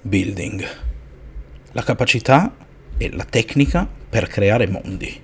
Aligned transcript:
building, 0.00 0.66
la 1.72 1.82
capacità 1.82 2.54
e 2.96 3.10
la 3.12 3.24
tecnica 3.24 3.88
per 4.08 4.26
creare 4.26 4.66
mondi. 4.66 5.20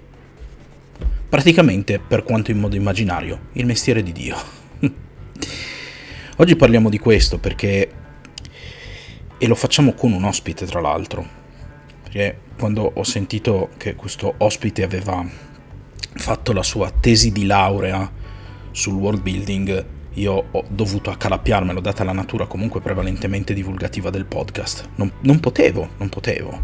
Praticamente, 1.29 1.99
per 1.99 2.22
quanto 2.22 2.51
in 2.51 2.59
modo 2.59 2.77
immaginario, 2.77 3.48
il 3.53 3.67
mestiere 3.67 4.03
di 4.03 4.12
Dio. 4.12 4.37
Oggi 6.37 6.56
parliamo 6.56 6.91
di 6.91 6.98
questo 6.98 7.38
perché... 7.38 7.91
e 9.38 9.46
lo 9.46 9.54
facciamo 9.54 9.95
con 9.95 10.12
un 10.12 10.25
ospite 10.25 10.66
tra 10.66 10.80
l'altro. 10.80 11.27
Perché 12.02 12.39
quando 12.59 12.91
ho 12.95 13.05
sentito 13.05 13.71
che 13.77 13.95
questo 13.95 14.34
ospite 14.39 14.82
aveva 14.82 15.25
fatto 16.14 16.52
la 16.52 16.62
sua 16.62 16.91
tesi 16.91 17.32
di 17.32 17.46
laurea 17.46 18.11
sul 18.73 18.95
world 18.95 19.23
building, 19.23 19.87
io 20.21 20.45
ho 20.50 20.64
dovuto 20.68 21.11
accalappiarmelo, 21.11 21.80
data 21.80 22.05
la 22.05 22.12
natura 22.12 22.46
comunque 22.46 22.80
prevalentemente 22.80 23.55
divulgativa 23.55 24.11
del 24.11 24.27
podcast. 24.27 24.91
Non, 24.96 25.11
non 25.23 25.41
potevo, 25.41 25.89
non 25.96 26.09
potevo. 26.11 26.60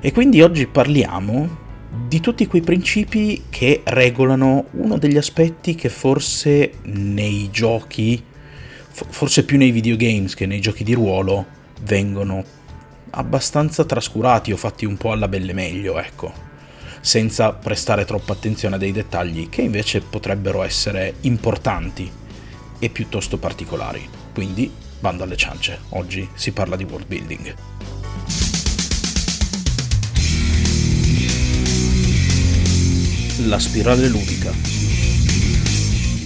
E 0.00 0.12
quindi 0.12 0.42
oggi 0.42 0.66
parliamo 0.66 1.62
di 2.06 2.20
tutti 2.20 2.46
quei 2.46 2.60
principi 2.60 3.44
che 3.48 3.80
regolano 3.84 4.66
uno 4.72 4.98
degli 4.98 5.16
aspetti 5.16 5.74
che 5.74 5.88
forse 5.88 6.72
nei 6.82 7.48
giochi, 7.50 8.22
forse 8.90 9.44
più 9.44 9.56
nei 9.56 9.70
videogames 9.70 10.34
che 10.34 10.44
nei 10.44 10.60
giochi 10.60 10.84
di 10.84 10.92
ruolo, 10.92 11.46
vengono 11.82 12.44
abbastanza 13.10 13.84
trascurati 13.84 14.52
o 14.52 14.56
fatti 14.56 14.84
un 14.84 14.96
po' 14.96 15.12
alla 15.12 15.28
belle 15.28 15.52
meglio, 15.52 15.98
ecco, 15.98 16.32
senza 17.00 17.52
prestare 17.52 18.04
troppa 18.04 18.32
attenzione 18.32 18.74
a 18.74 18.78
dei 18.78 18.92
dettagli 18.92 19.48
che 19.48 19.62
invece 19.62 20.00
potrebbero 20.00 20.62
essere 20.62 21.14
importanti 21.22 22.22
e 22.84 22.90
piuttosto 22.90 23.38
particolari. 23.38 24.06
Quindi, 24.34 24.70
bando 25.00 25.22
alle 25.22 25.38
ciance, 25.38 25.84
oggi 25.90 26.28
si 26.34 26.52
parla 26.52 26.76
di 26.76 26.84
world 26.84 27.06
building. 27.06 27.54
La 33.46 33.58
spirale 33.58 34.06
ludica. 34.08 34.52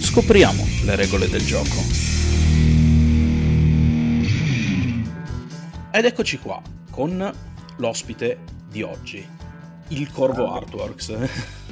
Scopriamo 0.00 0.66
le 0.82 0.96
regole 0.96 1.28
del 1.28 1.46
gioco. 1.46 1.80
Ed 5.92 6.04
eccoci 6.04 6.38
qua 6.38 6.60
con 6.90 7.32
l'ospite 7.76 8.38
di 8.68 8.82
oggi, 8.82 9.24
il 9.88 10.10
Corvo 10.10 10.52
Artworks. 10.54 11.16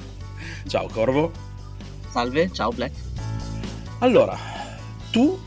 ciao 0.69 0.87
Corvo. 0.87 1.33
Salve, 2.13 2.53
ciao 2.53 2.71
Black. 2.71 2.95
Allora, 3.99 4.56
tu 5.17 5.41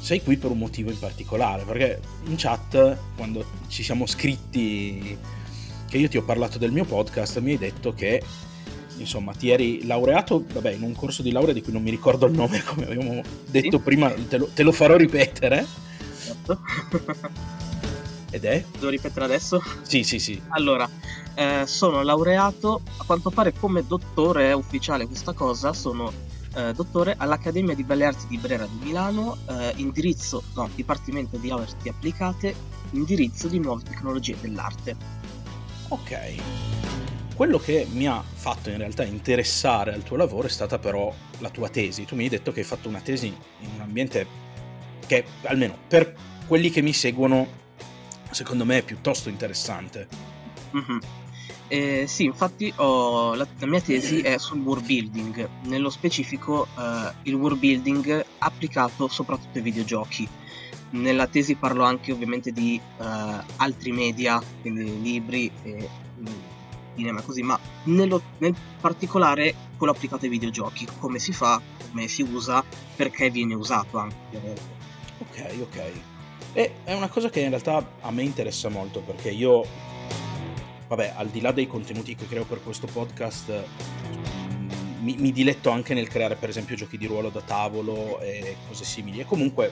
sei 0.00 0.22
qui 0.22 0.38
per 0.38 0.50
un 0.50 0.56
motivo 0.56 0.90
in 0.90 0.98
particolare, 0.98 1.64
perché 1.64 2.00
in 2.24 2.36
chat, 2.38 2.96
quando 3.16 3.44
ci 3.68 3.82
siamo 3.82 4.06
scritti, 4.06 5.14
che 5.86 5.98
io 5.98 6.08
ti 6.08 6.16
ho 6.16 6.22
parlato 6.22 6.56
del 6.56 6.72
mio 6.72 6.86
podcast, 6.86 7.38
mi 7.40 7.50
hai 7.50 7.58
detto 7.58 7.92
che 7.92 8.22
insomma 8.96 9.34
ti 9.34 9.50
eri 9.50 9.84
laureato 9.84 10.42
vabbè, 10.50 10.72
in 10.72 10.82
un 10.82 10.94
corso 10.94 11.20
di 11.20 11.32
laurea 11.32 11.52
di 11.52 11.60
cui 11.60 11.70
non 11.70 11.82
mi 11.82 11.90
ricordo 11.90 12.24
il 12.24 12.32
nome, 12.32 12.62
come 12.64 12.84
abbiamo 12.84 13.20
detto 13.44 13.76
sì. 13.76 13.82
prima, 13.82 14.10
te 14.10 14.38
lo, 14.38 14.48
te 14.54 14.62
lo, 14.62 14.72
farò 14.72 14.96
ripetere. 14.96 15.66
Esatto. 16.18 16.60
Ed 18.32 18.44
è? 18.46 18.64
Devo 18.72 18.88
ripetere 18.88 19.26
adesso? 19.26 19.62
Sì, 19.82 20.02
sì, 20.02 20.18
sì. 20.18 20.40
Allora, 20.48 20.88
eh, 21.34 21.64
sono 21.66 22.02
laureato, 22.02 22.80
a 22.96 23.04
quanto 23.04 23.28
pare 23.28 23.52
come 23.52 23.86
dottore, 23.86 24.54
ufficiale 24.54 25.06
questa 25.06 25.34
cosa, 25.34 25.74
sono 25.74 26.10
eh, 26.54 26.72
dottore 26.72 27.14
all'Accademia 27.16 27.74
di 27.74 27.84
Belle 27.84 28.04
Arti 28.04 28.26
di 28.26 28.38
Brera 28.38 28.66
di 28.66 28.78
Milano, 28.82 29.38
eh, 29.48 29.72
indirizzo, 29.76 30.42
no, 30.54 30.68
Dipartimento 30.74 31.36
di 31.36 31.50
Arti 31.50 31.88
Applicate, 31.88 32.54
indirizzo 32.92 33.48
di 33.48 33.58
nuove 33.58 33.82
tecnologie 33.82 34.36
dell'arte. 34.40 34.96
Ok. 35.88 36.34
Quello 37.34 37.58
che 37.58 37.86
mi 37.90 38.06
ha 38.06 38.22
fatto 38.22 38.68
in 38.68 38.76
realtà 38.76 39.04
interessare 39.04 39.94
al 39.94 40.02
tuo 40.02 40.16
lavoro 40.16 40.46
è 40.46 40.50
stata 40.50 40.78
però 40.78 41.12
la 41.38 41.48
tua 41.48 41.68
tesi. 41.68 42.04
Tu 42.04 42.14
mi 42.14 42.24
hai 42.24 42.28
detto 42.28 42.52
che 42.52 42.60
hai 42.60 42.66
fatto 42.66 42.88
una 42.88 43.00
tesi 43.00 43.26
in 43.26 43.70
un 43.74 43.80
ambiente 43.80 44.26
che, 45.06 45.24
almeno 45.44 45.76
per 45.88 46.14
quelli 46.46 46.70
che 46.70 46.82
mi 46.82 46.92
seguono, 46.92 47.46
secondo 48.30 48.64
me 48.64 48.78
è 48.78 48.82
piuttosto 48.82 49.28
interessante. 49.28 50.08
Mm-hmm. 50.76 50.98
Eh, 51.72 52.06
sì, 52.08 52.24
infatti 52.24 52.72
ho, 52.78 53.34
la, 53.34 53.46
la, 53.60 53.66
mia 53.66 53.80
tesi 53.80 54.22
è 54.22 54.38
sul 54.38 54.58
world 54.58 54.84
building, 54.84 55.48
nello 55.66 55.88
specifico 55.88 56.66
eh, 56.76 57.12
il 57.22 57.34
world 57.34 57.60
building 57.60 58.24
applicato 58.38 59.06
soprattutto 59.06 59.58
ai 59.58 59.62
videogiochi. 59.62 60.28
Nella 60.90 61.28
tesi 61.28 61.54
parlo 61.54 61.84
anche 61.84 62.10
ovviamente 62.10 62.50
di 62.50 62.74
eh, 62.74 63.04
altri 63.58 63.92
media, 63.92 64.42
quindi 64.60 65.00
libri 65.00 65.48
e 65.62 65.88
cinema 66.96 67.22
così, 67.22 67.42
ma 67.42 67.56
nello, 67.84 68.20
nel 68.38 68.52
particolare 68.80 69.54
quello 69.76 69.92
applicato 69.92 70.24
ai 70.24 70.30
videogiochi, 70.30 70.88
come 70.98 71.20
si 71.20 71.32
fa, 71.32 71.62
come 71.88 72.08
si 72.08 72.22
usa, 72.22 72.64
perché 72.96 73.30
viene 73.30 73.54
usato 73.54 73.96
anche. 73.96 74.16
Ok, 75.18 75.56
ok. 75.60 75.92
E 76.52 76.72
è 76.82 76.94
una 76.94 77.08
cosa 77.08 77.30
che 77.30 77.42
in 77.42 77.50
realtà 77.50 77.92
a 78.00 78.10
me 78.10 78.24
interessa 78.24 78.68
molto 78.68 78.98
perché 79.02 79.30
io 79.30 79.64
vabbè, 80.90 81.12
al 81.14 81.28
di 81.28 81.40
là 81.40 81.52
dei 81.52 81.68
contenuti 81.68 82.16
che 82.16 82.26
creo 82.26 82.44
per 82.44 82.60
questo 82.64 82.88
podcast, 82.88 83.52
mi, 85.02 85.14
mi, 85.18 85.30
diletto 85.30 85.70
anche 85.70 85.94
nel 85.94 86.08
creare 86.08 86.34
per 86.34 86.48
esempio 86.48 86.74
giochi 86.74 86.98
di 86.98 87.06
ruolo 87.06 87.28
da 87.28 87.40
tavolo 87.42 88.18
e 88.18 88.56
cose 88.66 88.84
simili. 88.84 89.20
E 89.20 89.24
comunque 89.24 89.70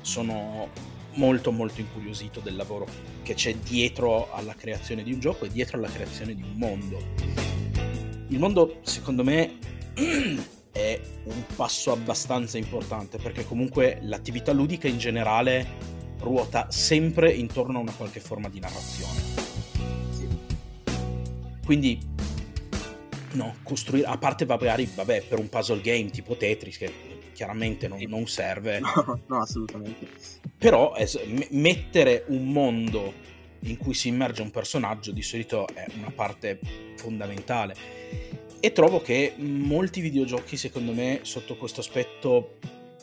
sono 0.00 0.70
molto 1.14 1.52
molto 1.52 1.80
incuriosito 1.80 2.40
del 2.40 2.56
lavoro 2.56 2.86
che 3.22 3.34
c'è 3.34 3.54
dietro 3.56 4.32
alla 4.32 4.54
creazione 4.54 5.02
di 5.02 5.12
un 5.12 5.20
gioco 5.20 5.44
e 5.44 5.50
dietro 5.50 5.76
alla 5.76 5.88
creazione 5.88 6.34
di 6.34 6.42
un 6.42 6.52
mondo. 6.54 6.98
Il 8.28 8.38
mondo, 8.38 8.78
secondo 8.84 9.22
me, 9.22 9.58
è 10.72 11.00
un 11.24 11.44
passo 11.56 11.92
abbastanza 11.92 12.56
importante 12.56 13.18
perché 13.18 13.44
comunque 13.44 13.98
l'attività 14.00 14.52
ludica 14.52 14.88
in 14.88 14.96
generale 14.96 15.96
ruota 16.20 16.70
sempre 16.70 17.32
intorno 17.32 17.78
a 17.78 17.82
una 17.82 17.92
qualche 17.92 18.20
forma 18.20 18.48
di 18.48 18.60
narrazione 18.60 19.57
quindi, 21.68 21.98
no, 23.32 23.56
costruire, 23.62 24.06
a 24.06 24.16
parte 24.16 24.46
magari, 24.46 24.88
vabbè, 24.94 25.24
per 25.24 25.38
un 25.38 25.50
puzzle 25.50 25.82
game 25.82 26.08
tipo 26.08 26.34
Tetris, 26.34 26.78
che 26.78 26.90
chiaramente 27.34 27.88
non, 27.88 28.02
non 28.08 28.26
serve. 28.26 28.80
No, 28.80 29.20
no, 29.26 29.40
assolutamente. 29.42 30.08
Però 30.56 30.94
es- 30.96 31.20
mettere 31.50 32.24
un 32.28 32.46
mondo 32.46 33.12
in 33.60 33.76
cui 33.76 33.92
si 33.92 34.08
immerge 34.08 34.40
un 34.40 34.50
personaggio 34.50 35.12
di 35.12 35.20
solito 35.20 35.66
è 35.74 35.84
una 35.98 36.10
parte 36.10 36.58
fondamentale. 36.96 37.74
E 38.60 38.72
trovo 38.72 39.02
che 39.02 39.34
molti 39.36 40.00
videogiochi, 40.00 40.56
secondo 40.56 40.94
me, 40.94 41.18
sotto 41.20 41.58
questo 41.58 41.80
aspetto 41.80 42.56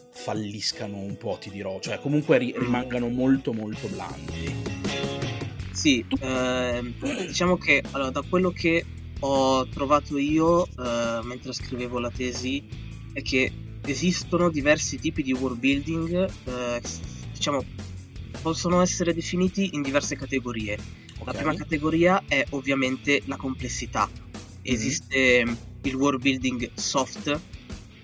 falliscano 0.09 0.97
un 0.97 1.17
po', 1.17 1.37
ti 1.39 1.51
dirò, 1.51 1.79
cioè 1.79 1.99
comunque 1.99 2.39
ri- 2.39 2.55
rimangano 2.57 3.09
molto 3.09 3.53
molto 3.53 3.87
blandi. 3.89 4.74
Sì, 5.75 6.03
eh, 6.21 6.93
diciamo 7.27 7.57
che 7.57 7.83
allora, 7.91 8.09
da 8.09 8.21
quello 8.21 8.51
che 8.51 8.85
ho 9.19 9.67
trovato 9.67 10.17
io 10.17 10.65
eh, 10.65 11.19
mentre 11.23 11.51
scrivevo 11.51 11.99
la 11.99 12.09
tesi 12.09 12.63
è 13.11 13.21
che 13.21 13.51
esistono 13.85 14.49
diversi 14.49 14.97
tipi 14.99 15.21
di 15.21 15.33
world 15.33 15.59
building, 15.59 16.29
eh, 16.45 16.81
diciamo, 17.33 17.61
possono 18.41 18.81
essere 18.81 19.13
definiti 19.13 19.71
in 19.73 19.81
diverse 19.81 20.15
categorie. 20.15 20.77
Okay. 21.17 21.25
La 21.25 21.33
prima 21.33 21.55
categoria 21.55 22.23
è 22.25 22.45
ovviamente 22.51 23.21
la 23.25 23.35
complessità. 23.35 24.09
Mhm. 24.09 24.31
Esiste 24.61 25.43
mm-hmm. 25.43 25.55
il 25.81 25.95
world 25.95 26.21
building 26.21 26.71
soft, 26.73 27.37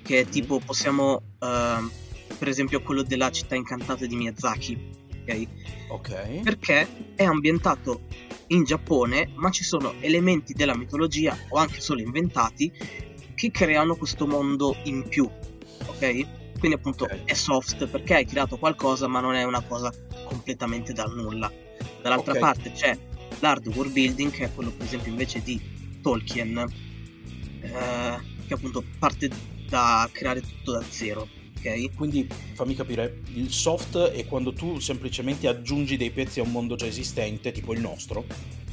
che 0.02 0.20
è 0.20 0.26
tipo, 0.28 0.60
possiamo, 0.60 1.22
uh, 1.40 1.90
per 2.38 2.50
esempio, 2.50 2.82
quello 2.82 3.02
della 3.02 3.32
città 3.32 3.56
incantata 3.56 4.06
di 4.06 4.16
Miyazaki 4.16 5.00
ok? 5.22 5.48
Ok. 5.90 6.42
Perché 6.42 6.88
è 7.16 7.24
ambientato 7.24 8.02
in 8.48 8.64
Giappone, 8.64 9.32
ma 9.36 9.50
ci 9.50 9.64
sono 9.64 9.94
elementi 10.00 10.54
della 10.54 10.76
mitologia 10.76 11.38
o 11.50 11.58
anche 11.58 11.80
solo 11.80 12.02
inventati 12.02 12.72
che 13.36 13.52
creano 13.52 13.96
questo 13.96 14.28
mondo 14.28 14.76
in 14.84 15.08
più, 15.08 15.30
ok? 15.86 16.60
Quindi 16.60 16.78
appunto 16.78 17.06
okay. 17.06 17.22
è 17.26 17.34
soft 17.34 17.88
perché 17.88 18.16
hai 18.16 18.26
creato 18.26 18.58
qualcosa, 18.58 19.08
ma 19.08 19.20
non 19.20 19.34
è 19.34 19.44
una 19.44 19.62
cosa 19.62 19.92
completamente 20.26 20.94
dal 20.94 21.14
nulla. 21.16 21.52
Dall'altra 22.02 22.32
okay. 22.32 22.42
parte 22.42 22.72
c'è 22.72 22.98
l'hard 23.40 23.68
world 23.68 23.92
building, 23.92 24.32
che 24.32 24.46
è 24.46 24.54
quello 24.54 24.72
per 24.72 24.86
esempio 24.86 25.12
invece 25.12 25.42
di 25.42 25.60
Tolkien, 26.02 26.58
eh, 27.62 28.20
che 28.48 28.54
appunto 28.54 28.84
parte 29.00 29.30
da 29.68 30.08
creare 30.12 30.42
tutto 30.42 30.74
da 30.74 30.84
zero 30.88 31.28
ok? 31.62 31.96
Quindi 31.96 32.28
fammi 32.54 32.76
capire, 32.76 33.22
il 33.34 33.52
soft 33.52 33.98
è 33.98 34.26
quando 34.26 34.54
tu 34.54 34.80
semplicemente 34.80 35.48
aggiungi 35.48 35.98
dei 35.98 36.12
pezzi 36.12 36.40
a 36.40 36.44
un 36.44 36.52
mondo 36.52 36.76
già 36.76 36.88
esistente, 36.88 37.52
tipo 37.52 37.74
il 37.74 37.80
nostro? 37.80 38.26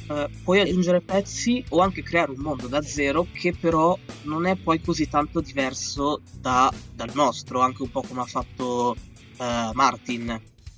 Uh, 0.07 0.27
puoi 0.43 0.59
aggiungere 0.59 1.01
pezzi 1.01 1.63
o 1.69 1.81
anche 1.81 2.01
creare 2.01 2.31
un 2.31 2.39
mondo 2.39 2.67
da 2.67 2.81
zero 2.81 3.27
che 3.31 3.53
però 3.53 3.95
non 4.23 4.47
è 4.47 4.55
poi 4.55 4.81
così 4.81 5.07
tanto 5.07 5.39
diverso 5.39 6.21
da, 6.39 6.73
dal 6.95 7.11
nostro, 7.13 7.59
anche 7.59 7.83
un 7.83 7.91
po' 7.91 8.01
come 8.01 8.21
ha 8.21 8.25
fatto 8.25 8.95
uh, 9.37 9.71
Martin. 9.73 10.25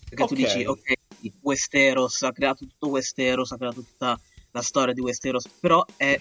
Perché 0.10 0.24
okay. 0.24 0.28
tu 0.28 0.36
dici, 0.36 0.66
ok, 0.66 0.94
Westeros, 1.42 2.24
ha 2.24 2.34
creato 2.34 2.66
tutto 2.66 2.90
Westeros, 2.90 3.52
ha 3.52 3.58
creato 3.58 3.81
tutta 3.81 4.19
la 4.52 4.62
storia 4.62 4.94
di 4.94 5.00
Westeros, 5.00 5.48
però 5.48 5.86
è 5.96 6.19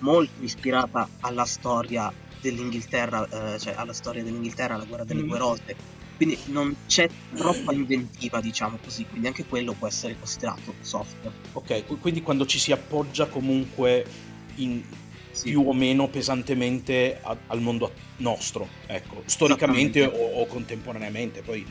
molto 0.00 0.42
ispirata 0.42 1.08
alla 1.20 1.44
storia 1.44 2.12
dell'Inghilterra, 2.50 3.54
eh, 3.54 3.58
cioè 3.58 3.74
alla 3.76 3.92
storia 3.92 4.22
dell'Inghilterra, 4.22 4.74
alla 4.74 4.84
guerra 4.84 5.04
delle 5.04 5.22
mm. 5.22 5.28
due 5.28 5.38
rose. 5.38 5.76
Quindi 6.16 6.38
non 6.46 6.74
c'è 6.86 7.08
troppa 7.34 7.72
inventiva, 7.72 8.40
diciamo 8.40 8.78
così, 8.82 9.04
quindi 9.04 9.26
anche 9.26 9.44
quello 9.44 9.74
può 9.74 9.86
essere 9.86 10.16
considerato 10.18 10.74
soft. 10.80 11.30
Ok, 11.52 12.00
quindi 12.00 12.22
quando 12.22 12.46
ci 12.46 12.58
si 12.58 12.72
appoggia 12.72 13.26
comunque 13.26 14.06
in, 14.54 14.82
sì. 15.30 15.50
più 15.50 15.68
o 15.68 15.74
meno 15.74 16.08
pesantemente 16.08 17.18
a, 17.22 17.36
al 17.48 17.60
mondo 17.60 17.92
nostro, 18.18 18.66
ecco, 18.86 19.22
storicamente 19.26 20.04
o, 20.04 20.40
o, 20.40 20.46
contemporaneamente, 20.46 21.42
poi... 21.42 21.66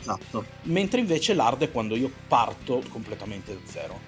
Esatto. 0.00 0.44
Mentre 0.62 0.98
invece 0.98 1.32
l'hard 1.32 1.62
è 1.62 1.70
quando 1.70 1.94
io 1.94 2.10
parto 2.26 2.82
completamente 2.88 3.54
da 3.54 3.60
zero. 3.62 4.00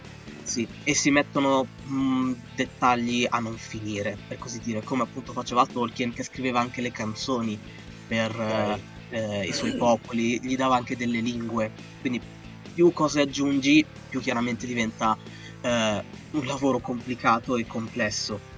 Sì, 0.45 0.67
e 0.85 0.95
si 0.95 1.11
mettono 1.11 1.67
mh, 1.87 1.95
mm, 1.95 2.33
dettagli 2.55 3.27
a 3.29 3.39
non 3.39 3.57
finire, 3.57 4.17
per 4.29 4.39
così 4.39 4.61
dire, 4.61 4.83
come 4.83 5.03
appunto 5.03 5.33
faceva 5.33 5.67
Tolkien 5.67 6.13
che 6.13 6.23
scriveva 6.23 6.61
anche 6.61 6.81
le 6.81 6.93
canzoni 6.93 7.59
per 8.07 8.31
okay. 8.31 8.81
eh, 9.09 9.47
i 9.47 9.53
suoi 9.53 9.75
popoli, 9.77 10.41
gli 10.41 10.55
dava 10.55 10.77
anche 10.77 10.97
delle 10.97 11.21
lingue, 11.21 11.73
quindi 12.01 12.21
più 12.75 12.93
cose 12.93 13.23
aggiungi, 13.23 13.85
più 14.11 14.21
chiaramente 14.21 14.67
diventa 14.67 15.17
eh, 15.63 16.03
un 16.33 16.45
lavoro 16.45 16.79
complicato 16.79 17.57
e 17.57 17.67
complesso 17.67 18.53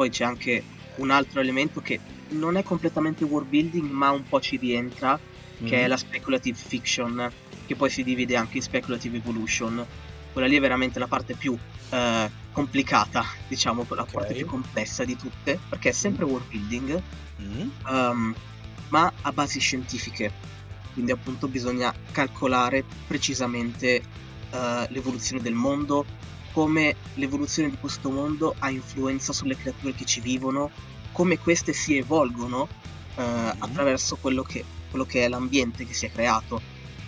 poi 0.00 0.08
c'è 0.08 0.24
anche 0.24 0.62
un 0.96 1.10
altro 1.10 1.40
elemento 1.40 1.82
che 1.82 2.00
non 2.30 2.56
è 2.56 2.62
completamente 2.62 3.24
world 3.24 3.50
building 3.50 3.90
ma 3.90 4.08
un 4.08 4.22
po' 4.26 4.40
ci 4.40 4.56
rientra 4.56 5.18
mm. 5.18 5.66
che 5.66 5.82
è 5.82 5.84
mm. 5.84 5.88
la 5.88 5.96
speculative 5.98 6.56
fiction 6.56 7.32
che 7.66 7.76
poi 7.76 7.90
si 7.90 8.02
divide 8.02 8.34
anche 8.34 8.56
in 8.56 8.62
speculative 8.62 9.18
evolution 9.18 9.84
quella 10.32 10.46
lì 10.46 10.56
è 10.56 10.60
veramente 10.60 10.98
la 10.98 11.06
parte 11.06 11.34
più 11.34 11.56
eh, 11.90 12.30
complicata 12.52 13.24
diciamo 13.48 13.86
la 13.88 14.02
okay. 14.02 14.12
parte 14.12 14.34
più 14.34 14.46
complessa 14.46 15.04
di 15.04 15.16
tutte 15.16 15.58
perché 15.68 15.90
è 15.90 15.92
sempre 15.92 16.24
world 16.24 16.46
building 16.48 17.02
mm. 17.42 17.68
um, 17.88 18.34
ma 18.88 19.12
a 19.22 19.32
basi 19.32 19.60
scientifiche 19.60 20.32
quindi 20.92 21.12
appunto 21.12 21.48
bisogna 21.48 21.94
calcolare 22.12 22.84
precisamente 23.06 24.02
uh, 24.50 24.86
l'evoluzione 24.88 25.40
del 25.40 25.54
mondo 25.54 26.04
come 26.52 26.96
l'evoluzione 27.14 27.70
di 27.70 27.76
questo 27.78 28.10
mondo 28.10 28.54
ha 28.58 28.70
influenza 28.70 29.32
sulle 29.32 29.56
creature 29.56 29.94
che 29.94 30.04
ci 30.04 30.20
vivono, 30.20 30.70
come 31.12 31.38
queste 31.38 31.72
si 31.72 31.96
evolgono 31.96 32.68
eh, 33.16 33.22
mm-hmm. 33.22 33.50
attraverso 33.58 34.16
quello 34.16 34.42
che, 34.42 34.64
quello 34.90 35.04
che, 35.04 35.24
è 35.24 35.28
l'ambiente 35.28 35.86
che 35.86 35.94
si 35.94 36.06
è 36.06 36.12
creato 36.12 36.60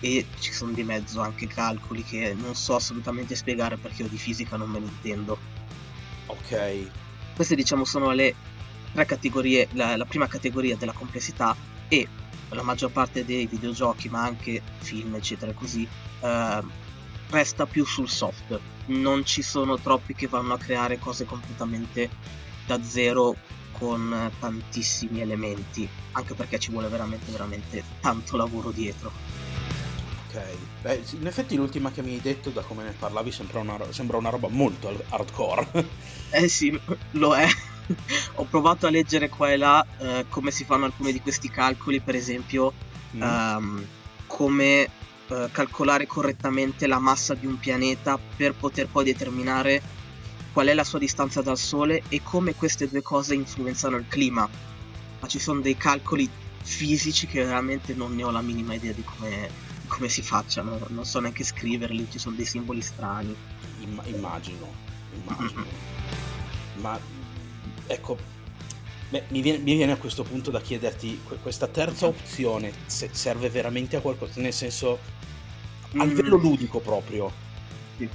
e 0.03 0.25
ci 0.39 0.51
sono 0.51 0.73
di 0.73 0.83
mezzo 0.83 1.21
anche 1.21 1.47
calcoli 1.47 2.03
che 2.03 2.35
non 2.37 2.55
so 2.55 2.75
assolutamente 2.75 3.35
spiegare 3.35 3.77
perché 3.77 4.01
io 4.01 4.09
di 4.09 4.17
fisica 4.17 4.57
non 4.57 4.69
me 4.69 4.79
ne 4.79 4.87
intendo. 4.87 5.37
Ok. 6.25 6.89
Queste 7.33 7.55
diciamo 7.55 7.85
sono 7.85 8.11
le 8.11 8.35
tre 8.91 9.05
categorie, 9.05 9.69
la, 9.71 9.95
la 9.95 10.03
prima 10.03 10.27
categoria 10.27 10.75
della 10.75 10.91
complessità 10.91 11.55
e 11.87 12.05
la 12.49 12.63
maggior 12.63 12.91
parte 12.91 13.23
dei 13.23 13.47
videogiochi 13.47 14.09
ma 14.09 14.23
anche 14.23 14.61
film 14.79 15.15
eccetera 15.15 15.53
così 15.53 15.87
eh, 16.19 16.61
resta 17.29 17.65
più 17.65 17.85
sul 17.85 18.09
soft 18.09 18.59
non 18.87 19.25
ci 19.25 19.41
sono 19.41 19.79
troppi 19.79 20.13
che 20.13 20.27
vanno 20.27 20.53
a 20.53 20.57
creare 20.57 20.99
cose 20.99 21.23
completamente 21.25 22.09
da 22.65 22.83
zero 22.83 23.35
con 23.71 24.31
tantissimi 24.39 25.21
elementi, 25.21 25.87
anche 26.11 26.33
perché 26.35 26.59
ci 26.59 26.71
vuole 26.71 26.87
veramente, 26.89 27.31
veramente 27.31 27.83
tanto 27.99 28.37
lavoro 28.37 28.71
dietro. 28.71 29.11
Ok, 30.33 30.41
beh, 30.81 31.03
in 31.11 31.27
effetti 31.27 31.55
l'ultima 31.55 31.91
che 31.91 32.01
mi 32.01 32.13
hai 32.13 32.21
detto, 32.21 32.49
da 32.49 32.61
come 32.61 32.83
ne 32.83 32.95
parlavi, 32.97 33.31
sembra 33.31 33.59
una, 33.59 33.77
sembra 33.91 34.17
una 34.17 34.29
roba 34.29 34.47
molto 34.47 34.91
hardcore. 35.09 35.67
eh 36.31 36.47
sì, 36.47 36.77
lo 37.11 37.35
è. 37.35 37.47
Ho 38.35 38.45
provato 38.45 38.87
a 38.87 38.89
leggere 38.89 39.29
qua 39.29 39.51
e 39.51 39.57
là 39.57 39.85
eh, 39.99 40.25
come 40.29 40.49
si 40.49 40.63
fanno 40.63 40.85
alcuni 40.85 41.11
di 41.11 41.21
questi 41.21 41.49
calcoli, 41.49 41.99
per 41.99 42.15
esempio, 42.15 42.73
mm. 43.15 43.21
um, 43.21 43.85
come 44.25 44.89
eh, 45.27 45.49
calcolare 45.51 46.07
correttamente 46.07 46.87
la 46.87 46.97
massa 46.97 47.35
di 47.35 47.45
un 47.45 47.59
pianeta 47.59 48.17
per 48.35 48.55
poter 48.55 48.87
poi 48.87 49.03
determinare 49.05 49.81
qual 50.51 50.65
è 50.67 50.73
la 50.73 50.83
sua 50.83 50.97
distanza 50.97 51.43
dal 51.43 51.57
Sole 51.59 52.03
e 52.09 52.21
come 52.23 52.55
queste 52.55 52.89
due 52.89 53.03
cose 53.03 53.35
influenzano 53.35 53.97
il 53.97 54.05
clima. 54.07 54.49
Ma 55.19 55.27
ci 55.27 55.37
sono 55.37 55.61
dei 55.61 55.77
calcoli 55.77 56.27
fisici 56.63 57.27
che 57.27 57.43
veramente 57.43 57.93
non 57.93 58.15
ne 58.15 58.23
ho 58.23 58.31
la 58.31 58.41
minima 58.41 58.73
idea 58.73 58.93
di 58.93 59.03
come, 59.03 59.49
come 59.87 60.09
si 60.09 60.21
facciano, 60.21 60.79
non 60.87 61.05
so 61.05 61.19
neanche 61.19 61.43
scriverli, 61.43 62.07
ci 62.09 62.19
sono 62.19 62.35
dei 62.35 62.45
simboli 62.45 62.81
strani. 62.81 63.35
Imm- 63.81 64.05
immagino, 64.05 64.67
immagino. 65.13 65.65
Ma 66.81 66.99
ecco, 67.87 68.17
beh, 69.09 69.23
mi, 69.29 69.41
viene, 69.41 69.59
mi, 69.59 69.75
viene, 69.75 69.91
a 69.91 69.97
questo 69.97 70.23
punto 70.23 70.51
da 70.51 70.61
chiederti, 70.61 71.21
questa 71.41 71.67
terza 71.67 72.07
opzione 72.07 72.71
serve 72.87 73.49
veramente 73.49 73.95
a 73.95 74.01
qualcosa? 74.01 74.41
Nel 74.41 74.53
senso, 74.53 74.99
a 75.95 76.03
livello 76.03 76.37
ludico 76.37 76.79
proprio. 76.79 77.31
Sì. 77.97 78.09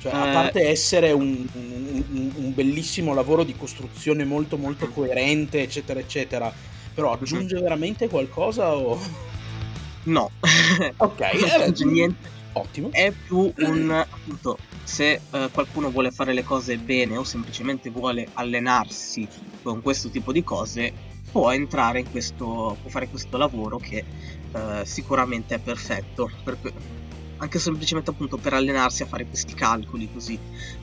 Cioè, 0.00 0.12
a 0.12 0.30
eh, 0.30 0.32
parte 0.32 0.68
essere 0.68 1.12
un, 1.12 1.46
un, 1.52 2.32
un, 2.34 2.54
bellissimo 2.54 3.14
lavoro 3.14 3.44
di 3.44 3.56
costruzione 3.56 4.24
molto 4.24 4.56
molto 4.56 4.88
coerente, 4.88 5.62
eccetera, 5.62 6.00
eccetera, 6.00 6.52
però 6.92 7.14
mhm. 7.14 7.22
aggiunge 7.22 7.60
veramente 7.60 8.08
qualcosa 8.08 8.74
o... 8.74 9.30
No. 10.04 10.30
ok, 10.96 11.20
non 11.20 11.50
aggiunge 11.62 11.84
niente. 11.84 12.30
Ottimo. 12.54 12.90
È 12.90 13.10
più 13.10 13.50
un 13.56 13.90
appunto 13.90 14.58
se 14.84 15.20
uh, 15.30 15.50
qualcuno 15.50 15.90
vuole 15.90 16.10
fare 16.10 16.34
le 16.34 16.44
cose 16.44 16.76
bene 16.76 17.16
o 17.16 17.24
semplicemente 17.24 17.88
vuole 17.88 18.28
allenarsi 18.34 19.26
con 19.62 19.80
questo 19.80 20.10
tipo 20.10 20.32
di 20.32 20.44
cose, 20.44 20.92
può 21.30 21.50
entrare 21.50 22.00
in 22.00 22.10
questo, 22.10 22.76
può 22.82 22.90
fare 22.90 23.08
questo 23.08 23.38
lavoro 23.38 23.78
che 23.78 24.04
uh, 24.52 24.84
sicuramente 24.84 25.54
è 25.54 25.58
perfetto. 25.58 26.30
Per, 26.44 26.58
anche 27.38 27.58
semplicemente 27.58 28.10
appunto 28.10 28.36
per 28.36 28.52
allenarsi 28.52 29.02
a 29.02 29.06
fare 29.06 29.26
questi 29.26 29.54
calcoli 29.54 30.10
così. 30.12 30.38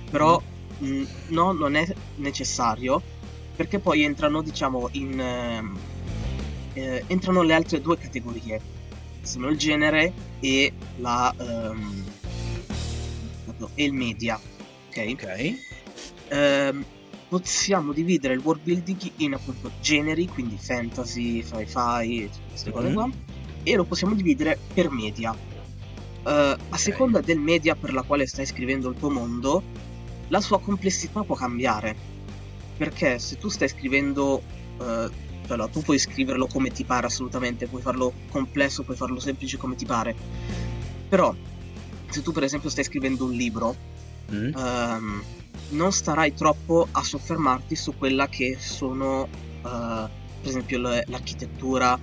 Però 0.10 0.42
mh, 0.80 0.88
mm, 0.88 1.04
no, 1.27 1.51
non 1.51 1.75
è 1.75 1.88
necessario 2.16 3.01
perché 3.56 3.80
poi 3.80 4.04
entrano 4.04 4.42
diciamo 4.42 4.89
in... 4.94 5.19
Ehm, 5.19 5.77
eh, 6.74 7.04
entrano 7.07 7.42
le 7.42 7.54
altre 7.54 7.81
due 7.81 7.98
categorie, 7.98 8.62
sono 9.21 9.48
il 9.50 9.57
genere 9.57 10.13
e 10.39 10.71
la... 10.98 11.33
Um, 11.38 12.04
e 13.75 13.83
il 13.83 13.94
media. 13.94 14.40
Ok? 14.88 15.07
Ok. 15.14 15.56
Um, 16.31 16.85
possiamo 17.30 17.94
dividere 17.94 18.33
il 18.33 18.40
world 18.40 18.61
building 18.64 19.11
in 19.18 19.33
appunto 19.33 19.71
generi, 19.81 20.28
quindi 20.28 20.57
fantasy, 20.57 21.44
sci-fi, 21.44 22.30
queste 22.49 22.71
cose 22.71 22.90
mm. 22.90 22.94
qua, 22.94 23.09
e 23.64 23.76
lo 23.76 23.83
possiamo 23.83 24.16
dividere 24.16 24.57
per 24.73 24.90
media. 24.90 25.31
Uh, 25.31 26.57
a 26.69 26.78
seconda 26.78 27.21
del 27.21 27.40
media 27.40 27.76
per 27.76 27.94
la 27.94 28.02
quale 28.02 28.26
stai 28.28 28.45
scrivendo 28.45 28.90
il 28.90 28.97
tuo 28.97 29.09
mondo, 29.09 29.64
la 30.28 30.42
sua 30.42 30.59
complessità 30.59 31.23
può 31.23 31.35
cambiare. 31.35 31.95
Perché 32.78 33.19
se 33.19 33.38
tu 33.38 33.49
stai 33.49 33.69
scrivendo, 33.69 34.42
uh, 34.78 35.09
allora, 35.53 35.69
tu 35.69 35.81
puoi 35.81 35.97
scriverlo 35.97 36.47
come 36.47 36.69
ti 36.69 36.83
pare 36.83 37.07
assolutamente, 37.07 37.68
puoi 37.68 37.81
farlo 37.81 38.13
complesso, 38.29 38.83
puoi 38.83 38.97
farlo 38.97 39.19
semplice 39.19 39.57
come 39.57 39.75
ti 39.75 39.85
pare. 39.85 40.15
Però, 41.07 41.33
se 42.09 42.21
tu 42.21 42.31
per 42.31 42.44
esempio 42.44 42.69
stai 42.69 42.83
scrivendo 42.83 43.25
un 43.25 43.31
libro, 43.31 43.75
mm. 44.31 44.53
um, 44.56 45.23
non 45.69 45.91
starai 45.91 46.33
troppo 46.33 46.87
a 46.91 47.03
soffermarti 47.03 47.75
su 47.75 47.95
quella 47.97 48.27
che 48.27 48.57
sono, 48.59 49.23
uh, 49.23 49.27
per 49.61 50.09
esempio, 50.44 50.79
l'architettura 50.79 51.99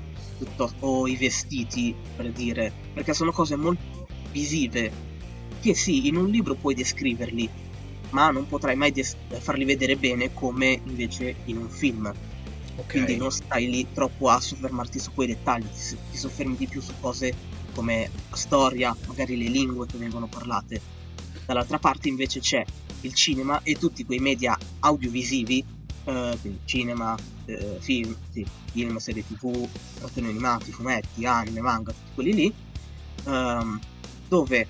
o 0.81 1.07
i 1.07 1.17
vestiti, 1.17 1.95
per 2.15 2.31
dire, 2.31 2.73
perché 2.93 3.15
sono 3.15 3.33
cose 3.33 3.57
molto 3.57 4.07
visive 4.31 5.15
che 5.61 5.75
sì, 5.75 6.07
in 6.07 6.17
un 6.17 6.29
libro 6.29 6.55
puoi 6.55 6.75
descriverli, 6.75 7.49
ma 8.11 8.31
non 8.31 8.47
potrai 8.47 8.77
mai 8.77 8.93
des- 8.93 9.17
farli 9.39 9.65
vedere 9.65 9.97
bene 9.97 10.33
come 10.33 10.81
invece 10.85 11.37
in 11.47 11.57
un 11.57 11.69
film. 11.69 12.13
Okay. 12.77 12.87
Quindi 12.87 13.17
non 13.17 13.31
stai 13.33 13.71
lì 13.71 13.87
troppo 13.93 14.29
a 14.29 14.39
soffermarti 14.39 14.99
su 14.99 15.13
quei 15.15 15.29
dettagli, 15.29 15.65
ti, 15.65 15.97
ti 16.11 16.17
soffermi 16.17 16.57
di 16.57 16.67
più 16.67 16.83
su 16.83 16.93
cose 17.01 17.35
come 17.73 18.11
storia, 18.33 18.95
magari 19.07 19.37
le 19.37 19.49
lingue 19.49 19.87
che 19.87 19.97
vengono 19.97 20.27
parlate. 20.27 20.81
Dall'altra 21.47 21.79
parte 21.79 22.09
invece 22.09 22.41
c'è 22.41 22.65
il 23.03 23.15
cinema 23.15 23.61
e 23.63 23.75
tutti 23.77 24.05
quei 24.05 24.19
media 24.19 24.59
audiovisivi, 24.81 25.65
eh, 26.05 26.39
quindi 26.41 26.59
cinema, 26.65 27.17
eh, 27.47 27.77
film, 27.81 28.15
sì, 28.31 28.47
film, 28.73 28.97
serie 28.99 29.25
tv, 29.27 29.69
cartoni 29.99 30.29
animati, 30.29 30.71
fumetti, 30.73 31.25
anime, 31.25 31.61
manga, 31.61 31.93
tutti 31.93 32.11
quelli 32.15 32.35
lì, 32.35 32.55
ehm, 33.25 33.81
dove 34.29 34.67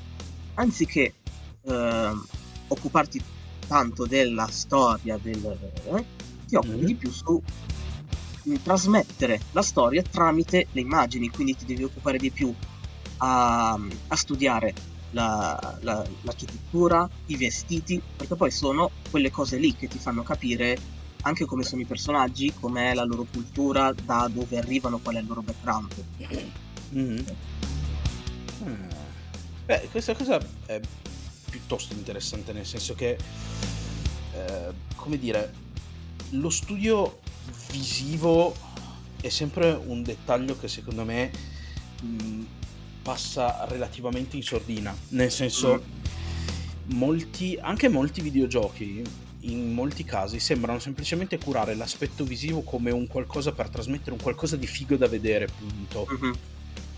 anziché 0.55 1.15
eh, 1.63 2.13
occuparti 2.69 3.23
tanto 3.67 4.07
della 4.07 4.47
storia, 4.49 5.19
del, 5.21 5.59
eh, 5.87 6.05
ti 6.47 6.55
occupi 6.55 6.77
mm-hmm. 6.77 6.85
di 6.85 6.95
più 6.95 7.11
su 7.11 7.43
trasmettere 8.63 9.41
la 9.53 9.63
storia 9.63 10.03
tramite 10.03 10.69
le 10.73 10.81
immagini, 10.81 11.31
quindi 11.31 11.57
ti 11.57 11.65
devi 11.65 11.85
occupare 11.85 12.19
di 12.19 12.31
più 12.31 12.55
a, 13.19 13.73
a 13.73 14.17
studiare 14.17 14.75
la, 15.11 15.79
la, 15.81 16.05
l'architettura, 16.23 17.09
i 17.27 17.37
vestiti, 17.37 18.01
perché 18.17 18.35
poi 18.35 18.51
sono 18.51 18.91
quelle 19.11 19.31
cose 19.31 19.57
lì 19.57 19.75
che 19.75 19.89
ti 19.89 19.99
fanno 19.99 20.23
capire 20.23 20.95
anche 21.23 21.45
come 21.45 21.65
sono 21.65 21.83
i 21.83 21.87
personaggi, 21.87 22.53
com'è 22.53 22.95
la 22.95 23.05
loro 23.05 23.27
cultura, 23.31 23.93
da 23.93 24.29
dove 24.33 24.59
arrivano, 24.59 24.99
qual 24.99 25.17
è 25.17 25.19
il 25.21 25.27
loro 25.27 25.43
background. 25.43 25.93
Mm-hmm. 26.95 27.19
Hmm. 28.63 28.89
Beh, 29.65 29.89
questa 29.91 30.15
cosa 30.15 30.41
è 30.67 30.81
piuttosto 31.51 31.95
interessante, 31.95 32.53
nel 32.53 32.65
senso 32.65 32.95
che, 32.95 33.19
eh, 34.35 34.73
come 34.95 35.19
dire, 35.19 35.53
lo 36.31 36.51
studio 36.51 37.19
visivo 37.71 38.55
è 39.21 39.29
sempre 39.29 39.71
un 39.73 40.03
dettaglio 40.03 40.59
che 40.59 40.69
secondo 40.69 41.05
me 41.05 41.31
mh, 42.03 42.07
mm, 42.07 42.45
passa 43.03 43.65
relativamente 43.69 44.37
in 44.37 44.43
sordina, 44.43 44.95
nel 45.11 45.31
senso 45.31 45.83
mm. 45.83 46.95
molti, 46.95 47.57
anche 47.61 47.89
molti 47.89 48.21
videogiochi 48.21 49.03
in 49.41 49.73
molti 49.73 50.05
casi 50.05 50.41
sembrano 50.41 50.79
semplicemente 50.79 51.39
curare 51.39 51.75
l'aspetto 51.75 52.25
visivo 52.25 52.63
come 52.63 52.91
un 52.91 53.07
qualcosa 53.07 53.53
per 53.53 53.69
trasmettere 53.69 54.13
un 54.13 54.21
qualcosa 54.21 54.57
di 54.57 54.67
figo 54.67 54.97
da 54.97 55.07
vedere, 55.07 55.47
punto. 55.47 56.07
Mm-hmm. 56.13 56.33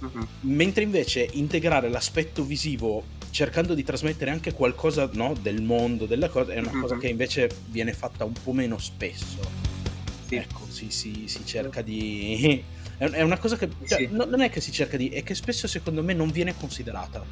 Mm-hmm. 0.05 0.23
Mentre 0.41 0.83
invece 0.83 1.29
integrare 1.33 1.89
l'aspetto 1.89 2.45
visivo 2.45 3.17
cercando 3.31 3.75
di 3.75 3.85
trasmettere 3.85 4.31
anche 4.31 4.53
qualcosa 4.53 5.09
no, 5.13 5.35
del 5.41 5.63
mondo, 5.63 6.07
della 6.07 6.29
cosa, 6.29 6.53
è 6.53 6.59
una 6.59 6.71
mm-hmm. 6.71 6.81
cosa 6.81 6.97
che 6.97 7.09
invece 7.09 7.51
viene 7.67 7.93
fatta 7.93 8.25
un 8.25 8.33
po' 8.33 8.53
meno 8.53 8.79
spesso. 8.79 9.41
Sì. 10.27 10.37
Ecco, 10.37 10.67
si, 10.69 10.91
si, 10.91 11.25
si 11.27 11.45
cerca 11.45 11.83
di... 11.83 12.63
È 12.99 13.23
una 13.23 13.39
cosa 13.39 13.57
che... 13.57 13.69
Cioè, 13.87 13.99
sì. 13.99 14.09
non 14.11 14.41
è 14.41 14.51
che 14.51 14.61
si 14.61 14.73
cerca 14.73 14.97
di... 14.97 15.09
è 15.11 15.23
che 15.23 15.37
spesso 15.37 15.69
secondo 15.69 16.03
me 16.03 16.15
non 16.15 16.31
viene 16.31 16.57
considerata. 16.59 17.25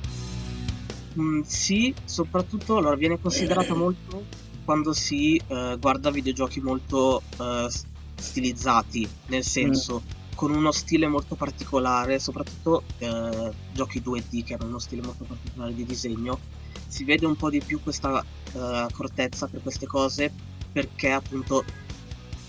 Mm, 1.18 1.40
sì, 1.40 1.92
soprattutto 2.04 2.76
allora 2.76 2.94
viene 2.94 3.18
considerata 3.18 3.75
molto 3.75 4.25
quando 4.64 4.92
si 4.92 5.40
uh, 5.46 5.76
guarda 5.76 6.11
videogiochi 6.11 6.61
molto 6.61 7.23
uh, 7.38 7.68
stilizzati, 8.14 9.08
nel 9.26 9.42
senso 9.42 10.02
mm. 10.04 10.15
Con 10.37 10.55
uno 10.55 10.71
stile 10.71 11.09
molto 11.09 11.35
particolare, 11.35 12.21
soprattutto 12.21 12.85
uh, 13.00 13.52
giochi 13.73 14.00
2D 14.00 14.45
che 14.45 14.55
hanno 14.55 14.66
uno 14.66 14.78
stile 14.78 15.02
molto 15.02 15.25
particolare 15.25 15.75
di 15.75 15.85
disegno, 15.85 16.38
si 16.87 17.02
vede 17.02 17.26
un 17.26 17.35
po' 17.35 17.50
di 17.50 17.61
più 17.61 17.83
questa 17.83 18.25
accortezza 18.52 19.49
per 19.49 19.61
queste 19.61 19.87
cose 19.87 20.33
perché 20.73 21.11
appunto 21.11 21.64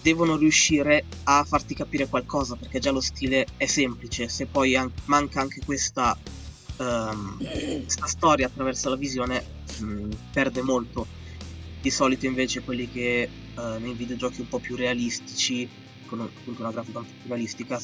devono 0.01 0.37
riuscire 0.37 1.03
a 1.23 1.43
farti 1.43 1.73
capire 1.73 2.07
qualcosa 2.07 2.55
perché 2.55 2.79
già 2.79 2.91
lo 2.91 3.01
stile 3.01 3.45
è 3.57 3.65
semplice, 3.65 4.29
se 4.29 4.45
poi 4.45 4.75
an- 4.75 4.91
manca 5.05 5.41
anche 5.41 5.61
questa, 5.65 6.17
um, 6.77 7.37
questa 7.37 8.07
storia 8.07 8.47
attraverso 8.47 8.89
la 8.89 8.95
visione 8.95 9.43
mh, 9.79 9.85
mm, 9.85 10.11
perde 10.31 10.61
molto. 10.61 11.07
Di 11.81 11.89
solito 11.91 12.25
invece 12.25 12.61
quelli 12.63 12.89
che 12.89 13.29
uh, 13.55 13.79
nei 13.79 13.93
videogiochi 13.93 14.41
un 14.41 14.47
po' 14.47 14.59
più 14.59 14.75
realistici, 14.75 15.67
con 16.07 16.29
più 16.43 16.55
realistica, 17.27 17.79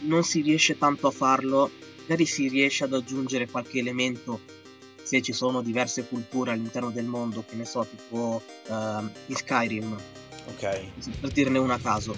non 0.00 0.24
si 0.24 0.40
riesce 0.40 0.76
tanto 0.76 1.06
a 1.06 1.10
farlo, 1.10 1.70
magari 2.00 2.26
si 2.26 2.48
riesce 2.48 2.84
ad 2.84 2.94
aggiungere 2.94 3.48
qualche 3.48 3.78
elemento 3.78 4.40
se 5.02 5.22
ci 5.22 5.32
sono 5.32 5.62
diverse 5.62 6.06
culture 6.06 6.52
all'interno 6.52 6.90
del 6.90 7.04
mondo, 7.04 7.44
che 7.46 7.54
ne 7.54 7.64
so, 7.64 7.86
tipo 7.88 8.42
uh, 8.68 8.74
in 9.26 9.36
Skyrim. 9.36 9.96
Ok. 10.46 10.80
Per 11.20 11.30
dirne 11.30 11.58
una 11.58 11.74
a 11.74 11.78
caso. 11.78 12.16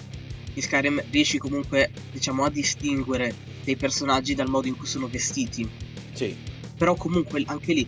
In 0.53 0.61
Skyrim 0.61 1.03
riesci 1.11 1.37
comunque, 1.37 1.91
diciamo, 2.11 2.43
a 2.45 2.49
distinguere 2.49 3.35
dei 3.63 3.75
personaggi 3.75 4.33
dal 4.33 4.47
modo 4.47 4.67
in 4.67 4.77
cui 4.77 4.87
sono 4.87 5.07
vestiti. 5.07 5.69
Sì. 6.13 6.35
Però 6.77 6.95
comunque 6.95 7.43
anche 7.45 7.73
lì 7.73 7.87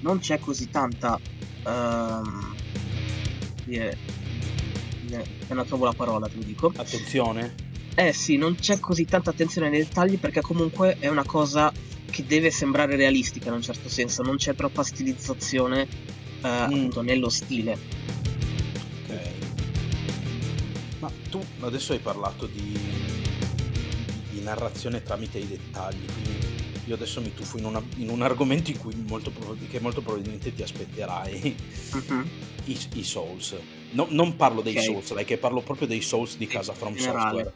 non 0.00 0.18
c'è 0.18 0.38
così 0.38 0.70
tanta 0.70 1.20
Um, 1.62 2.54
yeah. 5.10 5.54
non 5.54 5.66
trovo 5.66 5.84
la 5.84 5.92
parola, 5.92 6.26
te 6.26 6.36
lo 6.36 6.44
dico. 6.44 6.72
Attenzione. 6.76 7.68
Eh 7.94 8.12
sì, 8.12 8.36
non 8.36 8.54
c'è 8.54 8.78
così 8.78 9.04
tanta 9.04 9.30
attenzione 9.30 9.68
nei 9.68 9.80
dettagli 9.80 10.18
perché 10.18 10.40
comunque 10.40 10.96
è 10.98 11.08
una 11.08 11.24
cosa 11.24 11.72
che 12.10 12.24
deve 12.26 12.50
sembrare 12.50 12.96
realistica 12.96 13.48
in 13.48 13.54
un 13.54 13.62
certo 13.62 13.88
senso, 13.88 14.22
non 14.22 14.36
c'è 14.36 14.54
troppa 14.54 14.82
stilizzazione 14.82 15.86
uh, 16.42 16.46
mm. 16.46 16.50
appunto 16.50 17.02
nello 17.02 17.28
stile. 17.28 17.78
Ok. 19.04 19.18
Ma 21.00 21.10
tu 21.30 21.44
adesso 21.60 21.92
hai 21.92 21.98
parlato 21.98 22.46
di, 22.46 22.78
di 24.30 24.40
narrazione 24.40 25.02
tramite 25.02 25.38
i 25.38 25.46
dettagli, 25.46 26.04
quindi 26.04 26.38
io 26.86 26.94
adesso 26.94 27.20
mi 27.20 27.32
tuffo 27.32 27.56
in, 27.58 27.64
una, 27.64 27.82
in 27.96 28.08
un 28.08 28.22
argomento 28.22 28.70
in 28.70 28.78
cui 28.78 28.94
molto, 29.06 29.32
che 29.70 29.80
molto 29.80 30.00
probabilmente 30.00 30.52
ti 30.54 30.62
aspetterai, 30.62 31.56
uh-huh. 31.92 32.24
I, 32.64 32.78
I, 32.94 33.04
Souls. 33.04 33.54
No, 33.90 34.06
non 34.10 34.36
parlo 34.36 34.60
dei 34.60 34.72
okay. 34.72 34.84
Souls, 34.84 35.12
like, 35.14 35.36
parlo 35.38 35.60
proprio 35.60 35.86
dei 35.86 36.00
Souls 36.00 36.36
di 36.36 36.46
casa 36.46 36.72
From 36.72 36.94
Software. 36.96 37.52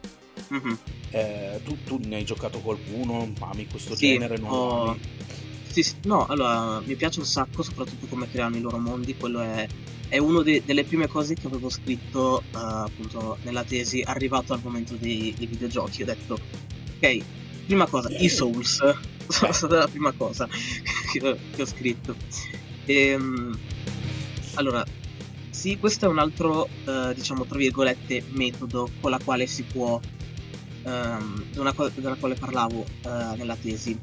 Uh-huh. 0.49 0.77
Eh, 1.11 1.61
tu, 1.63 1.77
tu, 1.83 1.99
ne 2.03 2.17
hai 2.17 2.25
giocato 2.25 2.59
qualcuno? 2.59 3.31
Ami 3.39 3.67
questo 3.67 3.95
sì, 3.95 4.09
genere? 4.09 4.37
Non 4.37 4.49
ho... 4.51 4.97
sì, 5.67 5.81
sì, 5.81 5.95
no, 6.03 6.25
allora 6.27 6.81
mi 6.81 6.95
piace 6.95 7.19
un 7.19 7.25
sacco, 7.25 7.63
soprattutto 7.63 8.05
come 8.07 8.29
creano 8.29 8.57
i 8.57 8.61
loro 8.61 8.77
mondi. 8.77 9.15
Quello 9.15 9.39
è, 9.39 9.67
è 10.09 10.17
una 10.17 10.41
de- 10.41 10.61
delle 10.65 10.83
prime 10.83 11.07
cose 11.07 11.35
che 11.35 11.47
avevo 11.47 11.69
scritto 11.69 12.43
uh, 12.51 12.57
appunto 12.57 13.37
nella 13.43 13.63
tesi, 13.63 14.03
arrivato 14.05 14.53
al 14.53 14.59
momento 14.61 14.95
dei, 14.95 15.33
dei 15.37 15.47
videogiochi. 15.47 16.01
Ho 16.01 16.05
detto, 16.05 16.37
ok, 16.97 17.23
prima 17.65 17.87
cosa, 17.87 18.09
i 18.09 18.27
Souls 18.27 18.83
sono 19.29 19.51
stata 19.53 19.77
la 19.77 19.87
prima 19.87 20.11
cosa 20.11 20.47
che 21.13 21.27
ho, 21.27 21.37
che 21.55 21.61
ho 21.61 21.65
scritto. 21.65 22.15
E, 22.83 23.07
ehm, 23.07 23.57
allora, 24.55 24.85
sì, 25.55 25.77
questo 25.79 26.05
è 26.05 26.07
un 26.09 26.19
altro, 26.19 26.67
uh, 26.85 27.13
diciamo, 27.13 27.45
tra 27.45 27.57
virgolette, 27.57 28.25
metodo 28.31 28.89
con 28.99 29.09
la 29.09 29.19
quale 29.23 29.47
si 29.47 29.63
può, 29.63 29.99
um, 30.83 31.43
della, 31.51 31.73
della 31.95 32.15
quale 32.15 32.35
parlavo 32.35 32.79
uh, 33.03 33.35
nella 33.37 33.55
tesi. 33.55 33.97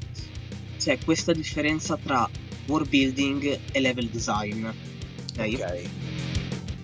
C'è 0.79 0.97
questa 1.05 1.31
differenza 1.31 1.95
tra 1.95 2.27
world 2.65 2.89
building 2.89 3.59
e 3.71 3.79
level 3.79 4.09
design. 4.09 4.65
Ok? 4.65 4.73
okay. 5.37 5.89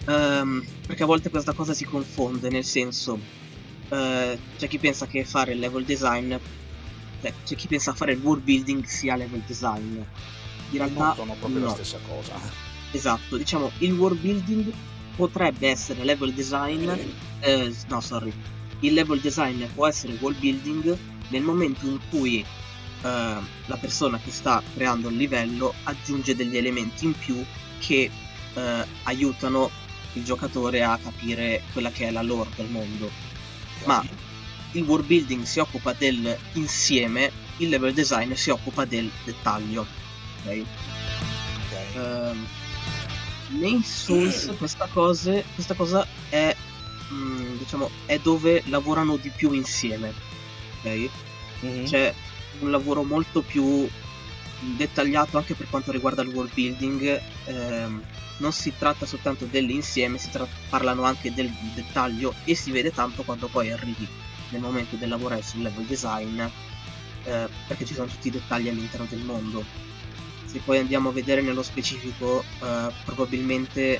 Um, 0.05 0.63
perché 0.85 1.03
a 1.03 1.07
volte 1.07 1.31
questa 1.31 1.53
cosa 1.53 1.73
si 1.73 1.85
confonde, 1.85 2.49
nel 2.49 2.63
senso, 2.63 3.13
uh, 3.13 4.37
c'è 4.57 4.67
chi 4.67 4.77
pensa 4.77 5.07
che 5.07 5.25
fare 5.25 5.53
il 5.53 5.59
level 5.59 5.83
design 5.83 6.35
Beh, 7.21 7.33
c'è 7.43 7.55
chi 7.55 7.67
pensa 7.67 7.91
a 7.91 7.93
fare 7.95 8.13
il 8.13 8.19
world 8.21 8.43
building 8.43 8.85
sia 8.85 9.15
level 9.15 9.41
design. 9.45 9.97
In 10.71 10.77
realtà 10.77 11.03
non 11.03 11.15
sono 11.15 11.33
proprio 11.33 11.59
no. 11.59 11.65
la 11.65 11.73
stessa 11.73 11.99
cosa. 12.07 12.68
Esatto, 12.91 13.37
diciamo 13.37 13.71
il 13.79 13.93
world 13.93 14.19
building 14.19 14.73
potrebbe 15.15 15.69
essere 15.69 16.03
level 16.03 16.33
design. 16.33 16.89
Eh, 17.39 17.75
no, 17.87 18.01
sorry. 18.01 18.33
Il 18.79 18.93
level 18.93 19.19
design 19.19 19.63
può 19.73 19.85
essere 19.87 20.17
world 20.19 20.39
building 20.39 20.97
nel 21.27 21.41
momento 21.41 21.85
in 21.85 21.99
cui 22.09 22.39
eh, 22.39 22.45
la 23.01 23.77
persona 23.79 24.17
che 24.17 24.31
sta 24.31 24.63
creando 24.73 25.09
il 25.09 25.17
livello 25.17 25.73
aggiunge 25.83 26.35
degli 26.35 26.57
elementi 26.57 27.05
in 27.05 27.17
più 27.17 27.43
che 27.79 28.09
eh, 28.53 28.85
aiutano 29.03 29.69
il 30.13 30.23
giocatore 30.23 30.83
a 30.83 30.97
capire 30.97 31.61
quella 31.71 31.91
che 31.91 32.07
è 32.07 32.11
la 32.11 32.21
lore 32.21 32.49
del 32.55 32.69
mondo. 32.69 33.11
Ma 33.85 34.03
il 34.71 34.83
world 34.83 35.05
building 35.05 35.43
si 35.43 35.59
occupa 35.59 35.93
dell'insieme, 35.93 37.31
il 37.57 37.69
level 37.69 37.93
design 37.93 38.33
si 38.33 38.49
occupa 38.49 38.85
del 38.85 39.09
dettaglio. 39.23 39.85
Ok? 40.43 40.63
okay. 41.67 41.95
Uh, 41.95 42.37
nei 43.49 43.81
Souls 43.83 44.53
questa 44.57 44.87
cosa, 44.91 45.41
questa 45.53 45.73
cosa 45.73 46.05
è, 46.29 46.55
mh, 47.09 47.15
mm, 47.15 47.57
diciamo, 47.57 47.89
è 48.05 48.19
dove 48.19 48.63
lavorano 48.65 49.17
di 49.17 49.29
più 49.29 49.51
insieme. 49.51 50.13
Ok? 50.79 51.09
Mm-hmm. 51.65 51.85
C'è 51.85 52.13
un 52.59 52.71
lavoro 52.71 53.03
molto 53.03 53.41
più 53.41 53.87
dettagliato 54.75 55.37
anche 55.37 55.55
per 55.55 55.69
quanto 55.69 55.91
riguarda 55.91 56.21
il 56.21 56.29
world 56.29 56.53
building. 56.53 57.21
Ehm, 57.45 58.03
non 58.37 58.53
si 58.53 58.71
tratta 58.77 59.05
soltanto 59.05 59.45
dell'insieme, 59.45 60.17
si 60.17 60.29
tra- 60.29 60.47
parlano 60.69 61.03
anche 61.03 61.33
del 61.33 61.51
dettaglio 61.73 62.33
e 62.45 62.55
si 62.55 62.71
vede 62.71 62.91
tanto 62.91 63.23
quando 63.23 63.47
poi 63.47 63.69
arrivi 63.71 64.07
nel 64.49 64.61
momento 64.61 64.95
del 64.95 65.09
lavorare 65.09 65.43
sul 65.43 65.61
level 65.61 65.83
design 65.83 66.39
eh, 66.39 67.47
perché 67.67 67.85
ci 67.85 67.93
sono 67.93 68.07
tutti 68.07 68.29
i 68.29 68.31
dettagli 68.31 68.69
all'interno 68.69 69.05
del 69.09 69.19
mondo 69.19 69.63
se 70.49 70.59
poi 70.59 70.79
andiamo 70.79 71.09
a 71.09 71.11
vedere 71.11 71.41
nello 71.41 71.63
specifico 71.63 72.43
eh, 72.61 72.91
probabilmente 73.05 73.99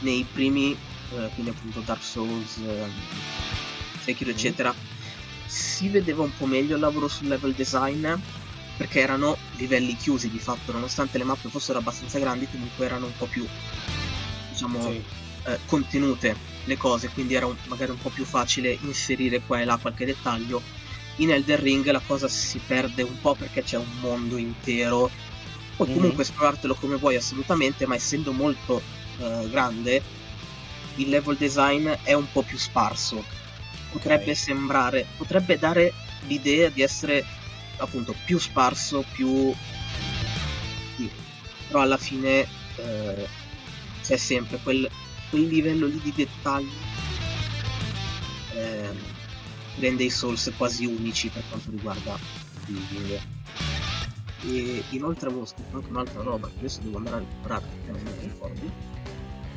nei 0.00 0.24
primi 0.30 0.72
eh, 0.72 1.30
quindi 1.34 1.50
appunto 1.50 1.80
Dark 1.80 2.02
Souls 2.02 2.58
eh, 2.58 2.86
Sekiro 4.02 4.30
mm. 4.30 4.34
eccetera 4.34 4.74
si 5.46 5.88
vedeva 5.88 6.22
un 6.22 6.36
po' 6.36 6.46
meglio 6.46 6.74
il 6.74 6.80
lavoro 6.80 7.08
sul 7.08 7.28
level 7.28 7.54
design 7.54 8.06
perché 8.76 9.00
erano 9.00 9.36
livelli 9.56 9.96
chiusi 9.96 10.30
di 10.30 10.38
fatto 10.38 10.72
nonostante 10.72 11.18
le 11.18 11.24
mappe 11.24 11.48
fossero 11.48 11.78
abbastanza 11.78 12.18
grandi 12.18 12.46
comunque 12.48 12.84
erano 12.84 13.06
un 13.06 13.16
po' 13.16 13.26
più 13.26 13.46
diciamo 14.50 14.80
sì. 14.82 15.02
eh, 15.44 15.58
contenute 15.66 16.56
le 16.68 16.76
cose, 16.76 17.08
quindi 17.08 17.34
era 17.34 17.46
un, 17.46 17.56
magari 17.66 17.90
un 17.90 17.98
po' 17.98 18.10
più 18.10 18.24
facile 18.24 18.78
inserire 18.82 19.40
qua 19.40 19.60
e 19.60 19.64
là 19.64 19.76
qualche 19.78 20.04
dettaglio. 20.04 20.62
In 21.16 21.32
Elden 21.32 21.60
Ring 21.60 21.90
la 21.90 22.02
cosa 22.06 22.28
si 22.28 22.60
perde 22.64 23.02
un 23.02 23.18
po' 23.20 23.34
perché 23.34 23.64
c'è 23.64 23.76
un 23.76 23.98
mondo 24.00 24.36
intero 24.36 25.10
Puoi 25.78 25.88
mm-hmm. 25.88 25.98
comunque 26.00 26.24
esplorartelo 26.24 26.74
come 26.74 26.96
vuoi 26.96 27.14
assolutamente, 27.14 27.86
ma 27.86 27.94
essendo 27.94 28.32
molto 28.32 28.82
uh, 29.18 29.48
grande, 29.48 30.02
il 30.96 31.08
level 31.08 31.36
design 31.36 31.88
è 32.02 32.14
un 32.14 32.26
po' 32.32 32.42
più 32.42 32.58
sparso. 32.58 33.24
Potrebbe 33.92 34.22
okay. 34.22 34.34
sembrare, 34.34 35.06
potrebbe 35.16 35.56
dare 35.56 35.94
l'idea 36.26 36.68
di 36.68 36.82
essere 36.82 37.24
appunto 37.76 38.12
più 38.24 38.38
sparso, 38.38 39.04
più... 39.12 39.54
Sì. 40.96 41.08
Però 41.68 41.80
alla 41.80 41.96
fine 41.96 42.40
eh, 42.74 43.28
c'è 44.02 44.16
sempre 44.16 44.58
quel, 44.58 44.90
quel, 45.30 45.46
livello 45.46 45.86
lì 45.86 46.00
di 46.02 46.12
dettaglio 46.12 46.72
eh, 48.54 48.90
rende 49.78 50.02
i 50.02 50.10
Souls 50.10 50.50
quasi 50.56 50.86
unici 50.86 51.28
per 51.28 51.44
quanto 51.48 51.70
riguarda 51.70 52.18
il 52.66 52.80
building. 52.90 53.37
E 54.44 54.82
inoltre 54.90 55.28
avevo 55.28 55.44
scritto 55.44 55.76
anche 55.76 55.88
un'altra 55.88 56.22
roba 56.22 56.46
che 56.46 56.54
adesso 56.58 56.80
devo 56.82 56.98
andare 56.98 57.16
a 57.16 57.18
recuperare 57.20 57.64
perché 57.84 57.90
non 57.90 58.02
me 58.02 58.10
la 58.10 58.22
ricordo. 58.22 58.72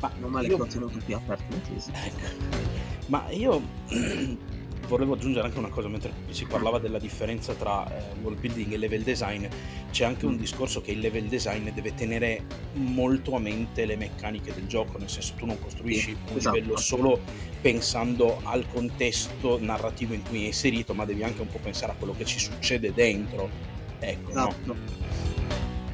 Ma 0.00 0.12
non 0.18 0.30
male 0.30 0.46
io... 0.48 0.56
che 0.56 0.62
ho 0.62 0.66
tenuto 0.66 0.98
qui 1.04 1.14
aperto 1.14 1.44
la 1.48 1.56
tesi. 1.58 1.92
Ma 3.06 3.30
io 3.30 3.60
volevo 4.88 5.14
aggiungere 5.14 5.46
anche 5.46 5.58
una 5.58 5.68
cosa, 5.68 5.88
mentre 5.88 6.12
si 6.30 6.44
parlava 6.44 6.78
della 6.78 6.98
differenza 6.98 7.54
tra 7.54 7.86
eh, 7.86 8.14
world 8.20 8.38
building 8.40 8.72
e 8.72 8.76
level 8.76 9.02
design, 9.02 9.46
c'è 9.90 10.04
anche 10.04 10.26
un 10.26 10.36
discorso 10.36 10.80
che 10.80 10.92
il 10.92 10.98
level 10.98 11.24
design 11.26 11.68
deve 11.70 11.94
tenere 11.94 12.44
molto 12.74 13.34
a 13.34 13.38
mente 13.38 13.86
le 13.86 13.96
meccaniche 13.96 14.52
del 14.52 14.66
gioco, 14.66 14.98
nel 14.98 15.08
senso 15.08 15.34
tu 15.36 15.46
non 15.46 15.58
costruisci 15.58 16.16
un 16.30 16.36
esatto. 16.36 16.56
livello 16.56 16.76
solo 16.76 17.20
pensando 17.60 18.40
al 18.44 18.66
contesto 18.68 19.58
narrativo 19.60 20.14
in 20.14 20.22
cui 20.22 20.42
è 20.42 20.46
inserito, 20.46 20.94
ma 20.94 21.04
devi 21.04 21.22
anche 21.22 21.40
un 21.40 21.48
po' 21.48 21.58
pensare 21.58 21.92
a 21.92 21.94
quello 21.94 22.14
che 22.16 22.24
ci 22.24 22.38
succede 22.38 22.92
dentro. 22.92 23.70
Ecco, 24.02 24.30
esatto. 24.30 24.54
No? 24.64 24.76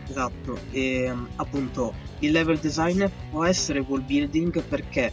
Esatto, 0.08 0.58
e 0.70 1.14
appunto 1.36 1.94
il 2.20 2.32
level 2.32 2.58
design 2.58 3.04
può 3.30 3.44
essere 3.44 3.80
world 3.80 4.06
building 4.06 4.62
perché 4.62 5.12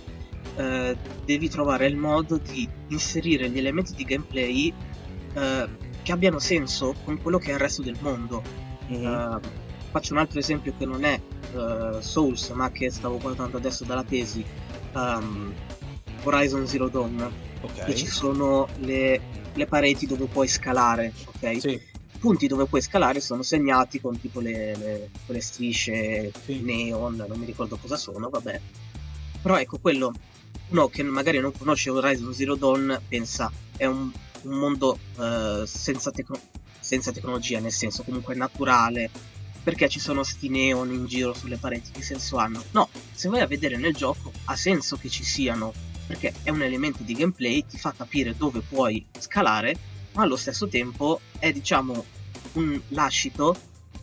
eh, 0.56 0.98
devi 1.25 1.50
trovare 1.50 1.86
il 1.88 1.98
modo 1.98 2.38
di 2.38 2.68
inserire 2.88 3.50
gli 3.50 3.58
elementi 3.58 3.94
di 3.94 4.06
gameplay 4.06 4.74
eh, 5.34 5.68
che 6.02 6.12
abbiano 6.12 6.40
senso 6.40 6.96
con 7.04 7.22
quello 7.22 7.38
che 7.38 7.50
è 7.50 7.54
il 7.54 7.60
resto 7.60 7.82
del 7.82 7.98
mondo. 8.00 8.42
Mm-hmm. 8.90 9.06
Uh, 9.06 9.40
faccio 9.90 10.14
un 10.14 10.20
altro 10.20 10.40
esempio 10.40 10.74
che 10.78 10.86
non 10.86 11.04
è 11.04 11.20
uh, 11.54 12.00
Souls, 12.00 12.50
ma 12.50 12.70
che 12.72 12.92
stavo 12.92 13.18
guardando 13.18 13.58
adesso 13.58 13.84
dalla 13.84 14.04
tesi. 14.04 14.46
Um, 14.94 15.52
Horizon 16.24 16.68
Zero 16.68 16.88
Dawn. 16.90 17.32
Okay. 17.62 17.96
Ci 17.96 18.06
sono 18.06 18.68
le, 18.80 19.20
le, 19.54 19.66
pareti 19.66 20.06
dove 20.06 20.25
puoi 20.25 20.48
scalare, 20.48 21.12
ok? 21.25 21.60
Sì. 21.60 21.82
Punti 22.25 22.48
dove 22.48 22.65
puoi 22.65 22.82
scalare 22.82 23.22
sono 23.22 23.44
segnati 23.44 24.01
con 24.01 24.20
tipo 24.20 24.39
le, 24.39 24.75
le, 24.75 25.10
quelle 25.25 25.41
strisce 25.41 26.32
sì. 26.44 26.60
neon, 26.60 27.24
non 27.27 27.38
mi 27.38 27.46
ricordo 27.46 27.77
cosa 27.77 27.98
sono, 27.98 28.29
vabbè. 28.29 28.60
Però 29.44 29.55
ecco, 29.60 29.77
quello 29.77 30.12
uno 30.70 30.88
che 30.88 31.03
magari 31.03 31.38
non 31.38 31.51
conosce 31.55 31.91
Horizon 31.91 32.34
Zero 32.34 32.55
Dawn 32.55 33.00
pensa 33.08 33.51
è 33.77 33.86
un, 33.86 34.12
un 34.41 34.58
mondo 34.58 34.98
uh, 35.17 35.65
senza, 35.65 36.10
tecno- 36.10 36.39
senza, 36.79 37.12
tecnologia, 37.12 37.60
nel 37.60 37.72
senso 37.72 38.01
comunque 38.01 38.34
naturale, 38.34 39.12
perché 39.62 39.88
ci 39.88 40.00
sono 40.00 40.24
sti 40.24 40.50
neon 40.50 40.91
in 40.91 41.05
giro 41.05 41.32
sulle 41.32 41.58
pareti, 41.58 41.91
che 41.91 42.01
senso 42.01 42.38
hanno? 42.38 42.63
No, 42.72 42.89
se 43.13 43.29
vai 43.29 43.41
a 43.41 43.46
vedere 43.46 43.77
nel 43.77 43.94
gioco 43.94 44.32
ha 44.46 44.55
senso 44.55 44.98
che 44.98 45.10
ci 45.10 45.24
siano, 45.24 45.72
perché 46.08 46.34
è 46.41 46.50
un 46.50 46.63
elemento 46.63 47.03
di 47.03 47.13
gameplay, 47.13 47.63
ti 47.67 47.77
fa 47.77 47.94
capire 47.96 48.36
dove 48.36 48.62
puoi 48.62 49.05
scalare, 49.20 49.77
ma 50.13 50.24
allo 50.24 50.38
stesso 50.38 50.67
tempo 50.67 51.20
è 51.38 51.51
diciamo 51.51 52.13
un 52.56 52.80
lascito 52.90 53.56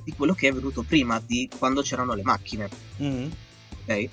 di 0.04 0.12
quello 0.12 0.34
che 0.34 0.48
è 0.48 0.52
venuto 0.52 0.82
prima, 0.82 1.22
di 1.24 1.48
quando 1.58 1.82
c'erano 1.82 2.14
le 2.14 2.22
macchine. 2.22 2.68
Mm-hmm. 3.00 3.30
Ok? 3.82 4.08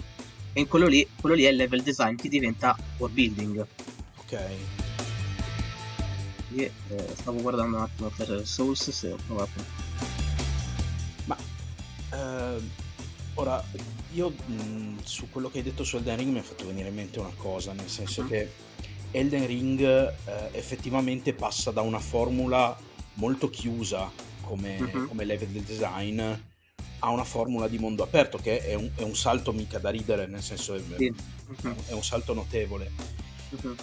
e 0.53 0.67
quello 0.67 0.87
lì, 0.87 1.07
quello 1.19 1.35
lì 1.35 1.43
è 1.43 1.49
il 1.49 1.55
level 1.55 1.81
design 1.81 2.15
che 2.15 2.29
diventa 2.29 2.77
world 2.97 3.13
building. 3.13 3.65
Ok. 4.17 4.39
Io 6.55 6.63
eh, 6.63 7.07
stavo 7.15 7.41
guardando 7.41 7.77
un 7.77 7.83
attimo 7.83 8.11
per 8.15 8.41
Souls 8.45 8.89
se 8.89 9.11
ho 9.11 9.17
provato. 9.25 9.63
Ma 11.25 11.37
eh, 12.11 12.61
ora 13.35 13.63
io 14.13 14.29
mh, 14.29 15.03
su 15.03 15.29
quello 15.29 15.49
che 15.49 15.59
hai 15.59 15.63
detto 15.63 15.83
su 15.83 15.97
Elden 15.97 16.17
Ring 16.17 16.31
mi 16.31 16.39
ha 16.39 16.43
fatto 16.43 16.65
venire 16.65 16.89
in 16.89 16.95
mente 16.95 17.19
una 17.19 17.33
cosa, 17.37 17.73
nel 17.73 17.89
senso 17.89 18.21
uh-huh. 18.21 18.27
che 18.27 18.51
Elden 19.11 19.45
Ring 19.45 19.81
eh, 19.81 20.13
effettivamente 20.53 21.33
passa 21.33 21.71
da 21.71 21.81
una 21.81 21.99
formula 21.99 22.77
molto 23.15 23.49
chiusa 23.49 24.11
come, 24.49 24.77
uh-huh. 24.79 25.07
come 25.07 25.23
level 25.25 25.49
design 25.61 26.19
ha 27.01 27.09
una 27.09 27.23
formula 27.23 27.67
di 27.67 27.77
mondo 27.77 28.03
aperto 28.03 28.39
che 28.39 28.65
è 28.65 28.73
un, 28.73 28.89
è 28.95 29.03
un 29.03 29.15
salto 29.15 29.53
mica 29.53 29.77
da 29.77 29.89
ridere, 29.89 30.25
nel 30.25 30.41
senso 30.41 30.73
è, 30.73 30.81
sì. 30.97 31.13
è 31.87 31.93
un 31.93 32.03
salto 32.03 32.33
notevole. 32.33 32.91
Uh-huh. 33.51 33.75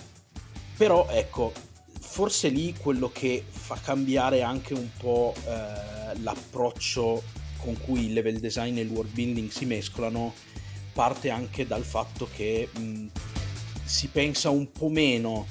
Però 0.77 1.09
ecco, 1.09 1.53
forse 1.99 2.49
lì 2.49 2.75
quello 2.75 3.11
che 3.11 3.43
fa 3.49 3.79
cambiare 3.81 4.43
anche 4.43 4.75
un 4.75 4.89
po' 4.99 5.35
eh, 5.47 6.19
l'approccio 6.21 7.23
con 7.59 7.79
cui 7.81 8.07
il 8.07 8.13
level 8.13 8.39
design 8.39 8.77
e 8.77 8.83
il 8.83 8.91
world 8.91 9.13
building 9.13 9.49
si 9.49 9.65
mescolano 9.65 10.35
parte 10.93 11.31
anche 11.31 11.67
dal 11.67 11.85
fatto 11.85 12.29
che 12.35 12.69
mh, 12.71 13.07
si 13.85 14.09
pensa 14.09 14.51
un 14.51 14.71
po' 14.71 14.89
meno 14.89 15.47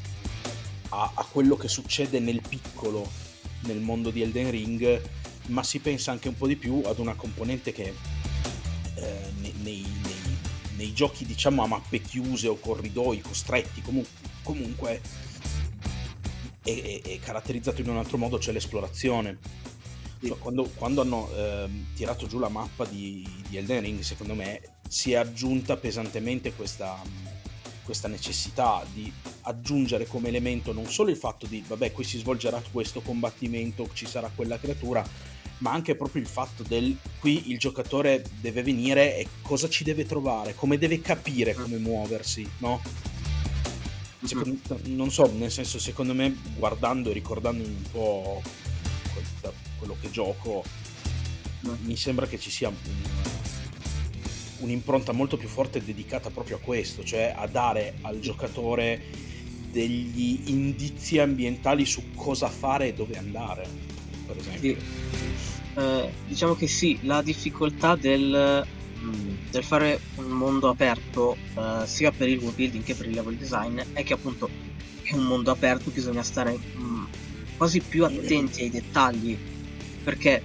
a, 0.90 1.12
a 1.16 1.26
quello 1.26 1.56
che 1.56 1.68
succede 1.68 2.20
nel 2.20 2.42
piccolo 2.48 3.25
nel 3.66 3.80
mondo 3.80 4.10
di 4.10 4.22
Elden 4.22 4.52
Ring 4.52 5.02
ma 5.48 5.64
si 5.64 5.80
pensa 5.80 6.12
anche 6.12 6.28
un 6.28 6.36
po' 6.36 6.48
di 6.48 6.56
più 6.56 6.82
ad 6.86 7.00
una 7.00 7.14
componente 7.14 7.72
che 7.72 7.94
eh, 8.96 9.32
nei, 9.40 9.54
nei, 9.62 9.86
nei, 10.78 10.94
giochi 10.94 11.26
diciamo 11.26 11.64
a 11.64 11.68
mappe 11.68 12.02
chiuse 12.02 12.48
o 12.48 12.58
corridoi 12.58 13.22
costretti 13.22 13.82
comu- 13.82 14.08
comunque 14.42 15.02
è, 16.64 16.82
è, 16.82 17.02
è, 17.02 17.20
caratterizzato 17.20 17.82
in 17.82 17.90
un 17.90 17.98
altro 17.98 18.18
modo, 18.18 18.40
cioè 18.40 18.54
l'esplorazione. 18.54 19.38
Cioè, 20.24 20.38
quando, 20.40 20.70
quando, 20.74 21.02
hanno 21.02 21.30
eh, 21.36 21.70
tirato 21.94 22.26
giù 22.26 22.40
la 22.40 22.50
mappa 22.50 22.86
di, 22.86 23.28
di 23.48 23.58
Elden 23.58 23.82
Ring, 23.82 24.00
secondo 24.00 24.34
me 24.34 24.62
si 24.88 25.12
è 25.12 25.16
aggiunta 25.16 25.78
pesantemente 25.78 26.54
questa, 26.54 27.00
questa 27.86 28.08
necessità 28.08 28.84
di 28.92 29.12
aggiungere 29.42 30.08
come 30.08 30.30
elemento 30.30 30.74
non 30.74 30.88
solo 30.88 31.12
il 31.12 31.16
fatto 31.16 31.46
di 31.46 31.64
vabbè 31.66 31.92
qui 31.92 32.04
si 32.04 32.18
svolgerà 32.18 32.62
questo 32.72 33.02
combattimento, 33.02 33.88
ci 33.94 34.08
sarà 34.08 34.30
quella 34.36 34.60
creatura, 34.60 35.08
ma 35.60 35.72
anche 35.72 35.96
proprio 35.96 36.22
il 36.22 36.28
fatto 36.28 36.64
del 36.64 36.98
qui 37.20 37.52
il 37.52 37.60
giocatore 37.60 38.26
deve 38.42 38.64
venire 38.64 39.18
e 39.18 39.28
cosa 39.42 39.70
ci 39.70 39.84
deve 39.84 40.06
trovare, 40.06 40.56
come 40.56 40.78
deve 40.78 41.00
capire 41.00 41.54
come 41.54 41.78
muoversi, 41.78 42.50
no? 42.58 42.82
Secondo, 44.24 44.58
non 44.86 45.12
so, 45.12 45.32
nel 45.32 45.52
senso, 45.52 45.78
secondo 45.78 46.16
me, 46.16 46.36
guardando 46.58 47.12
e 47.12 47.14
ricordandomi 47.14 47.70
un 47.70 47.92
po' 47.92 48.42
quello 49.78 49.96
che 50.02 50.10
gioco, 50.10 50.64
mi 51.84 51.96
sembra 51.96 52.26
che 52.26 52.40
ci 52.40 52.50
sia 52.50 52.70
un, 52.70 52.76
un'impronta 54.60 55.12
molto 55.12 55.38
più 55.38 55.48
forte 55.48 55.84
dedicata 55.84 56.30
proprio 56.30 56.58
a 56.58 56.60
questo, 56.60 57.04
cioè 57.04 57.34
a 57.36 57.48
dare 57.48 57.96
al 58.02 58.20
giocatore 58.20 59.02
degli 59.72 60.44
indizi 60.46 61.20
ambientali 61.20 61.86
su 61.86 62.14
cosa 62.16 62.48
fare 62.48 62.88
e 62.88 62.94
dove 62.94 63.18
andare, 63.18 63.68
per 64.26 64.38
esempio. 64.38 64.76
Sì 64.76 65.26
eh, 65.76 66.10
diciamo 66.28 66.56
che 66.56 66.68
sì, 66.68 66.98
la 67.02 67.22
difficoltà 67.22 67.96
del, 67.96 68.66
mm, 69.00 69.36
del 69.52 69.64
fare 69.64 70.00
un 70.16 70.32
mondo 70.32 70.70
aperto 70.70 71.36
eh, 71.36 71.86
sia 71.86 72.12
per 72.12 72.30
il 72.30 72.38
world 72.40 72.56
building 72.56 72.84
che 72.84 72.96
per 72.96 73.08
il 73.08 73.14
level 73.14 73.36
design 73.36 73.80
è 73.94 74.04
che 74.04 74.14
appunto 74.14 74.50
è 75.02 75.14
un 75.14 75.26
mondo 75.26 75.52
aperto, 75.52 75.92
bisogna 75.92 76.24
stare 76.24 76.54
mh, 76.54 76.82
mm, 76.82 77.04
quasi 77.58 77.82
più 77.82 78.06
attenti 78.06 78.62
ai 78.62 78.70
dettagli 78.70 79.38
perché 80.04 80.42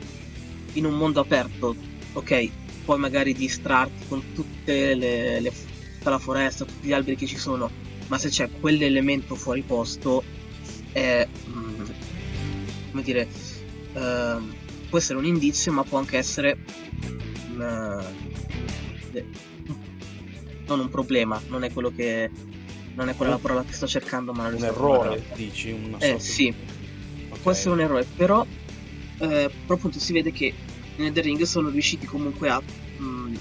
in 0.75 0.85
un 0.85 0.95
mondo 0.95 1.21
aperto, 1.21 1.75
ok, 2.13 2.51
puoi 2.85 2.99
magari 2.99 3.35
distrarti 3.35 4.07
con 4.09 4.33
tutte 4.33 4.95
le, 4.95 5.41
le, 5.41 5.53
tutta 5.99 6.11
la 6.11 6.19
foresta, 6.19 6.65
tutti 6.65 6.89
gli 6.89 6.93
alberi 6.93 7.17
che 7.17 7.27
ci 7.27 7.39
sono, 7.39 7.71
ma 8.09 8.19
se 8.19 8.29
c'è 8.29 8.49
quell'elemento 8.61 9.35
fuori 9.35 9.63
posto 9.63 10.23
è, 10.93 11.27
mm, 11.49 11.85
come 12.91 13.03
dire, 13.03 13.29
uh, 13.95 14.43
può 14.89 14.99
essere 14.99 15.19
un 15.19 15.25
indizio, 15.25 15.73
ma 15.73 15.85
può 15.85 15.99
anche 15.99 16.17
essere 16.19 16.59
una... 17.55 18.05
non 20.67 20.81
un 20.81 20.89
problema, 20.89 21.41
non 21.49 21.65
è 21.65 21.73
quello 21.73 21.93
che 21.95 22.31
non 22.93 23.09
è 23.09 23.15
quella 23.15 23.33
la 23.33 23.39
parola 23.39 23.65
che 23.65 23.73
sto 23.73 23.87
cercando, 23.87 24.33
ma 24.33 24.49
un 24.49 24.65
errore, 24.65 25.23
dici, 25.35 25.71
una 25.71 25.99
eh, 25.99 26.19
sì. 26.19 26.53
Okay. 27.29 27.39
Può 27.41 27.51
essere 27.53 27.75
un 27.75 27.81
errore, 27.81 28.05
però 28.05 28.45
eh, 29.21 29.51
però 29.67 29.75
appunto 29.75 29.99
si 29.99 30.13
vede 30.13 30.33
che 30.33 30.53
in 31.01 31.07
Elden 31.07 31.23
Ring 31.25 31.43
sono 31.43 31.71
riusciti 31.71 32.07
comunque 32.07 32.49
a 32.51 32.61
mh, 32.61 33.05
mm, 33.05 33.35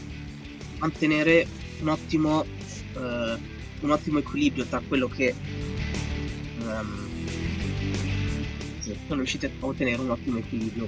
mantenere 0.79 1.45
un 1.81 1.89
ottimo 1.89 2.45
eh, 2.95 3.57
un 3.81 3.91
ottimo 3.91 4.19
equilibrio 4.19 4.65
tra 4.65 4.81
quello 4.85 5.07
che 5.07 5.33
um, 6.61 7.07
sono 9.07 9.19
riusciti 9.19 9.45
a 9.45 9.49
ottenere 9.59 10.01
un 10.01 10.09
ottimo 10.09 10.39
equilibrio 10.39 10.87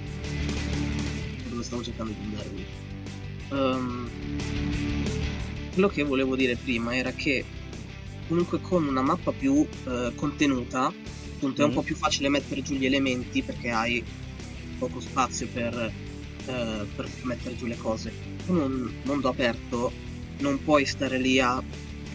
dove 1.49 1.63
stavo 1.63 1.83
cercando 1.83 2.13
di 2.13 2.23
andare 2.23 2.49
lì. 2.53 2.65
Um, 3.49 4.09
quello 5.73 5.87
che 5.87 6.03
volevo 6.03 6.35
dire 6.35 6.55
prima 6.55 6.95
era 6.95 7.11
che 7.11 7.45
comunque 8.27 8.61
con 8.61 8.85
una 8.85 9.01
mappa 9.01 9.31
più 9.31 9.53
uh, 9.53 10.13
contenuta, 10.15 10.85
appunto, 10.85 11.61
è 11.61 11.65
un 11.65 11.71
mm. 11.71 11.73
po' 11.73 11.81
più 11.81 11.95
facile 11.95 12.29
mettere 12.29 12.61
giù 12.61 12.75
gli 12.75 12.85
elementi 12.85 13.41
perché 13.41 13.71
hai 13.71 14.03
poco 14.77 14.99
spazio 14.99 15.47
per, 15.47 15.91
uh, 16.45 16.87
per 16.95 17.09
mettere 17.23 17.55
giù 17.55 17.65
le 17.65 17.77
cose. 17.77 18.11
Con 18.45 18.57
un 18.57 18.91
mondo 19.03 19.29
aperto 19.29 19.91
non 20.39 20.63
puoi 20.63 20.85
stare 20.85 21.17
lì 21.17 21.39
a 21.39 21.61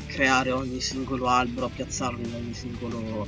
creare 0.06 0.50
ogni 0.50 0.80
singolo 0.80 1.26
albero, 1.26 1.66
a 1.66 1.70
piazzarlo 1.70 2.26
in 2.26 2.34
ogni 2.34 2.54
singolo, 2.54 3.26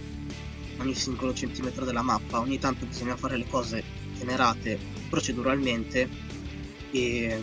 ogni 0.78 0.94
singolo 0.94 1.34
centimetro 1.34 1.84
della 1.84 2.02
mappa. 2.02 2.40
Ogni 2.40 2.58
tanto 2.58 2.86
bisogna 2.86 3.16
fare 3.16 3.36
le 3.36 3.46
cose 3.48 3.82
generate 4.16 4.78
proceduralmente 5.08 6.08
e 6.90 7.40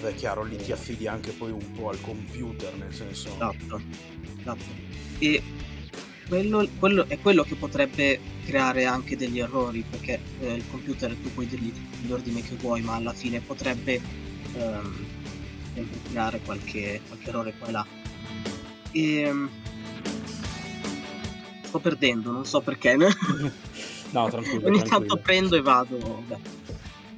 Vabbè, 0.00 0.14
chiaro, 0.14 0.44
lì 0.44 0.56
ti 0.56 0.70
affidi 0.70 1.08
anche 1.08 1.32
poi 1.32 1.50
un 1.50 1.72
po' 1.72 1.88
al 1.88 2.00
computer, 2.00 2.72
nel 2.76 2.94
senso... 2.94 3.34
Esatto, 3.34 3.80
esatto. 4.38 4.64
E 5.18 5.42
quello, 6.28 6.68
quello 6.78 7.06
è 7.08 7.18
quello 7.18 7.42
che 7.42 7.54
potrebbe 7.54 8.20
creare 8.44 8.84
anche 8.84 9.16
degli 9.16 9.40
errori, 9.40 9.84
perché 9.88 10.20
eh, 10.40 10.54
il 10.54 10.64
computer 10.70 11.14
tu 11.14 11.32
puoi 11.32 11.46
dirgli 11.46 11.72
gli 12.02 12.12
ordini 12.12 12.42
che 12.42 12.54
vuoi, 12.56 12.82
ma 12.82 12.94
alla 12.94 13.12
fine 13.12 13.40
potrebbe 13.40 14.00
ehm, 14.54 15.06
creare 16.08 16.40
qualche, 16.44 17.00
qualche 17.06 17.28
errore 17.28 17.54
qua 17.58 17.68
e 17.68 17.70
là. 17.72 17.86
E, 18.92 19.20
ehm, 19.20 19.50
sto 21.62 21.78
perdendo, 21.78 22.30
non 22.30 22.44
so 22.44 22.60
perché. 22.60 22.94
no, 22.96 23.10
tranquillo. 24.28 24.66
Ogni 24.66 24.78
tranquillo. 24.78 24.82
tanto 24.82 25.16
prendo 25.16 25.56
e 25.56 25.62
vado. 25.62 26.22
Beh. 26.26 26.56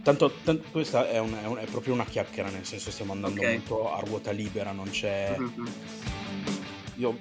Tanto, 0.03 0.33
tanto 0.42 0.64
questa 0.70 1.09
è, 1.11 1.18
un, 1.18 1.37
è, 1.42 1.46
un, 1.46 1.59
è, 1.59 1.64
proprio 1.66 1.92
una 1.92 2.07
chiacchiera, 2.07 2.49
nel 2.49 2.64
senso 2.64 2.90
stiamo 2.90 3.12
andando 3.12 3.40
okay. 3.40 3.57
molto 3.57 3.92
a 3.92 4.01
ruota 4.01 4.31
libera, 4.31 4.73
non 4.73 4.88
c'è... 4.88 5.37
Mm-hmm. 5.38 5.66
Io, 6.96 7.18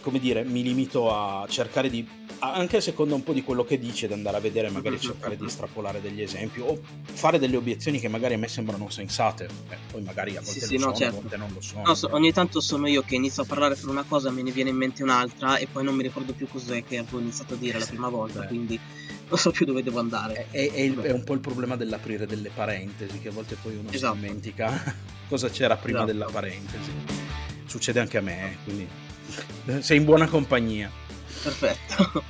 come 0.00 0.18
dire, 0.18 0.44
mi 0.44 0.62
limito 0.62 1.14
a 1.14 1.46
cercare 1.48 1.88
di, 1.90 2.06
anche 2.40 2.80
secondo 2.80 3.14
un 3.14 3.22
po' 3.22 3.32
di 3.32 3.42
quello 3.42 3.64
che 3.64 3.78
dici, 3.78 4.06
ad 4.06 4.12
andare 4.12 4.36
a 4.36 4.40
vedere, 4.40 4.70
magari 4.70 4.96
mm-hmm. 4.96 5.04
cercare 5.04 5.36
di 5.36 5.44
estrapolare 5.44 6.00
degli 6.00 6.22
esempi 6.22 6.60
o 6.60 6.78
fare 7.02 7.38
delle 7.38 7.56
obiezioni 7.56 8.00
che 8.00 8.08
magari 8.08 8.34
a 8.34 8.38
me 8.38 8.48
sembrano 8.48 8.88
sensate, 8.88 9.48
eh, 9.68 9.76
poi 9.90 10.02
magari 10.02 10.36
a 10.36 10.40
volte 10.40 10.60
sì, 10.60 10.66
sì, 10.66 10.78
sono, 10.78 10.90
no, 10.90 10.96
certo. 10.96 11.16
a 11.16 11.20
volte 11.20 11.36
non 11.36 11.50
lo 11.52 11.60
sono. 11.60 11.82
No, 11.84 11.94
so, 11.94 12.08
ogni 12.12 12.32
tanto 12.32 12.60
sono 12.60 12.88
io 12.88 13.02
che 13.02 13.14
inizio 13.14 13.42
a 13.42 13.46
parlare 13.46 13.74
per 13.74 13.88
una 13.88 14.04
cosa, 14.06 14.30
me 14.30 14.42
ne 14.42 14.50
viene 14.50 14.70
in 14.70 14.76
mente 14.76 15.02
un'altra 15.02 15.56
e 15.56 15.66
poi 15.66 15.84
non 15.84 15.94
mi 15.94 16.02
ricordo 16.02 16.32
più 16.32 16.48
cos'è 16.48 16.82
che 16.84 16.98
avevo 16.98 17.20
iniziato 17.20 17.54
a 17.54 17.56
dire 17.56 17.78
la 17.78 17.86
prima 17.86 18.08
volta, 18.08 18.40
Beh. 18.40 18.46
quindi 18.46 18.80
non 19.28 19.38
so 19.38 19.50
più 19.50 19.64
dove 19.64 19.82
devo 19.82 19.98
andare. 19.98 20.46
È, 20.50 20.70
è, 20.70 20.80
il, 20.80 20.98
è, 20.98 21.10
un 21.10 21.24
po' 21.24 21.34
il 21.34 21.40
problema 21.40 21.76
dell'aprire 21.76 22.26
delle 22.26 22.50
parentesi, 22.52 23.18
che 23.18 23.28
a 23.28 23.32
volte 23.32 23.56
poi 23.60 23.76
uno 23.76 23.90
esatto. 23.90 24.14
si 24.14 24.20
dimentica 24.20 24.94
cosa 25.28 25.48
c'era 25.48 25.76
prima 25.76 25.98
esatto. 25.98 26.12
della 26.12 26.26
parentesi. 26.26 26.90
Succede 27.64 28.00
anche 28.00 28.18
a 28.18 28.20
me, 28.20 28.52
eh, 28.52 28.56
quindi 28.64 28.88
sei 29.80 29.96
in 29.98 30.04
buona 30.04 30.26
compagnia. 30.26 30.90
Perfetto. 31.42 32.22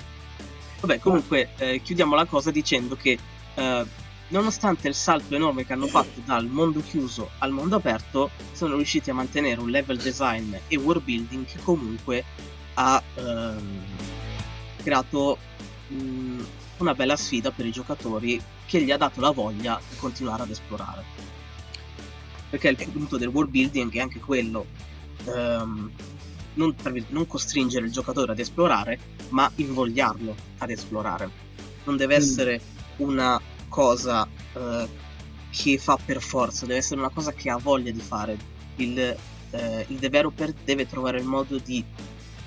Vabbè, 0.81 0.99
comunque 0.99 1.51
eh, 1.59 1.81
chiudiamo 1.81 2.15
la 2.15 2.25
cosa 2.25 2.51
dicendo 2.51 2.97
che 2.97 3.19
eh, 3.55 3.85
nonostante 4.29 4.89
il 4.89 4.95
salto 4.95 5.35
enorme 5.35 5.65
che 5.65 5.73
hanno 5.73 5.87
fatto 5.87 6.21
dal 6.25 6.47
mondo 6.47 6.81
chiuso 6.81 7.31
al 7.39 7.53
mondo 7.53 7.77
aperto, 7.77 8.31
sono 8.53 8.77
riusciti 8.77 9.11
a 9.11 9.15
mantenere 9.15 9.61
un 9.61 9.71
level 9.71 9.99
design 9.99 10.55
e 10.67 10.77
world 10.77 11.05
building 11.05 11.45
che 11.45 11.59
comunque 11.63 12.25
ha 12.75 13.03
ehm, 13.15 13.85
creato 14.83 15.39
mh, 15.89 16.43
una 16.79 16.95
bella 16.95 17.17
sfida 17.17 17.51
per 17.51 17.67
i 17.67 17.71
giocatori 17.71 18.43
che 18.67 18.83
gli 18.83 18.91
ha 18.91 18.97
dato 18.97 19.21
la 19.21 19.31
voglia 19.31 19.81
di 19.89 19.97
continuare 19.97 20.43
ad 20.43 20.51
esplorare. 20.51 21.05
Perché 22.49 22.69
il 22.69 22.89
punto 22.91 23.17
del 23.19 23.29
world 23.29 23.51
building 23.51 23.93
è 23.95 24.01
anche 24.01 24.19
quello, 24.19 24.67
um, 25.25 25.91
non, 26.55 26.75
non, 27.09 27.27
costringere 27.27 27.87
il 27.87 27.93
giocatore 27.93 28.33
ad 28.33 28.39
esplorare, 28.39 28.99
ma 29.31 29.51
invogliarlo 29.57 30.35
ad 30.59 30.71
esplorare. 30.71 31.31
Non 31.85 31.97
deve 31.97 32.17
mm. 32.17 32.21
essere 32.21 32.61
una 32.97 33.41
cosa 33.69 34.27
uh, 34.53 34.89
che 35.51 35.79
fa 35.79 35.99
per 36.05 36.21
forza, 36.21 36.67
deve 36.67 36.79
essere 36.79 37.01
una 37.01 37.11
cosa 37.11 37.33
che 37.33 37.51
ha 37.51 37.57
voglia 37.57 37.91
di 37.91 38.01
fare. 38.01 38.37
Il, 38.77 39.17
uh, 39.51 39.57
il 39.87 39.97
developer 39.99 40.53
deve 40.65 40.87
trovare 40.87 41.19
il 41.19 41.27
modo 41.27 41.59
di 41.59 41.85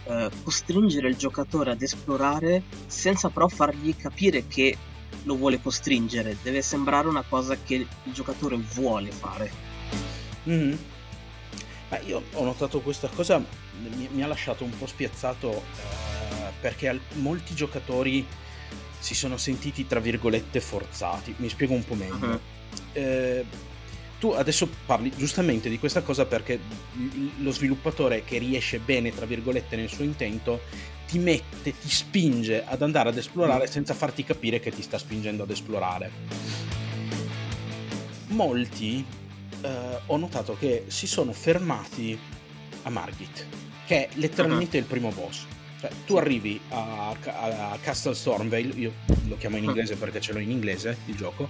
eh, 0.07 0.29
costringere 0.43 1.09
il 1.09 1.15
giocatore 1.15 1.71
ad 1.71 1.81
esplorare 1.81 2.61
senza 2.85 3.29
però 3.29 3.47
fargli 3.47 3.95
capire 3.95 4.45
che 4.45 4.77
lo 5.23 5.35
vuole 5.35 5.59
costringere, 5.59 6.37
deve 6.43 6.61
sembrare 6.61 7.07
una 7.07 7.23
cosa 7.27 7.57
che 7.57 7.73
il 7.75 8.13
giocatore 8.13 8.55
vuole 8.55 9.09
fare. 9.09 9.51
Mm-hmm. 10.47 10.75
Beh, 11.89 12.01
io 12.05 12.23
ho 12.33 12.43
notato 12.43 12.81
questa 12.81 13.07
cosa, 13.07 13.43
mi, 13.81 14.09
mi 14.11 14.23
ha 14.23 14.27
lasciato 14.27 14.63
un 14.63 14.77
po' 14.77 14.87
spiazzato 14.87 15.51
eh, 15.51 16.51
perché 16.59 16.89
al, 16.89 16.99
molti 17.15 17.53
giocatori 17.55 18.25
si 18.99 19.13
sono 19.13 19.37
sentiti 19.37 19.85
tra 19.85 19.99
virgolette 19.99 20.59
forzati. 20.59 21.35
Mi 21.37 21.49
spiego 21.49 21.73
un 21.73 21.85
po' 21.85 21.95
meglio. 21.95 22.25
Uh-huh. 22.25 22.39
Eh, 22.93 23.45
tu 24.19 24.29
adesso 24.31 24.67
parli 24.85 25.11
giustamente 25.15 25.69
di 25.69 25.77
questa 25.77 26.01
cosa 26.01 26.25
perché 26.25 26.59
lo 27.39 27.51
sviluppatore 27.51 28.23
che 28.23 28.37
riesce 28.37 28.79
bene, 28.79 29.13
tra 29.13 29.25
virgolette, 29.25 29.75
nel 29.75 29.89
suo 29.89 30.03
intento, 30.03 30.61
ti 31.07 31.19
mette, 31.19 31.77
ti 31.77 31.89
spinge 31.89 32.63
ad 32.65 32.81
andare 32.81 33.09
ad 33.09 33.17
esplorare 33.17 33.65
mm. 33.65 33.71
senza 33.71 33.93
farti 33.93 34.23
capire 34.23 34.59
che 34.59 34.71
ti 34.71 34.81
sta 34.81 34.97
spingendo 34.97 35.43
ad 35.43 35.51
esplorare. 35.51 36.11
Molti 38.27 39.05
eh, 39.61 39.99
ho 40.05 40.17
notato 40.17 40.55
che 40.57 40.85
si 40.87 41.07
sono 41.07 41.31
fermati 41.31 42.17
a 42.83 42.89
Margit, 42.89 43.45
che 43.85 44.07
è 44.07 44.09
letteralmente 44.15 44.77
uh-huh. 44.77 44.83
il 44.83 44.89
primo 44.89 45.09
boss. 45.09 45.45
Cioè, 45.79 45.91
tu 46.05 46.15
arrivi 46.15 46.59
a, 46.69 47.09
a, 47.09 47.77
Castle 47.81 48.15
Stormvale, 48.15 48.67
io 48.75 48.93
lo 49.27 49.37
chiamo 49.37 49.57
in 49.57 49.63
mm. 49.63 49.67
inglese 49.67 49.95
perché 49.95 50.21
ce 50.21 50.33
l'ho 50.33 50.39
in 50.39 50.49
inglese 50.49 50.97
il 51.05 51.15
gioco. 51.15 51.49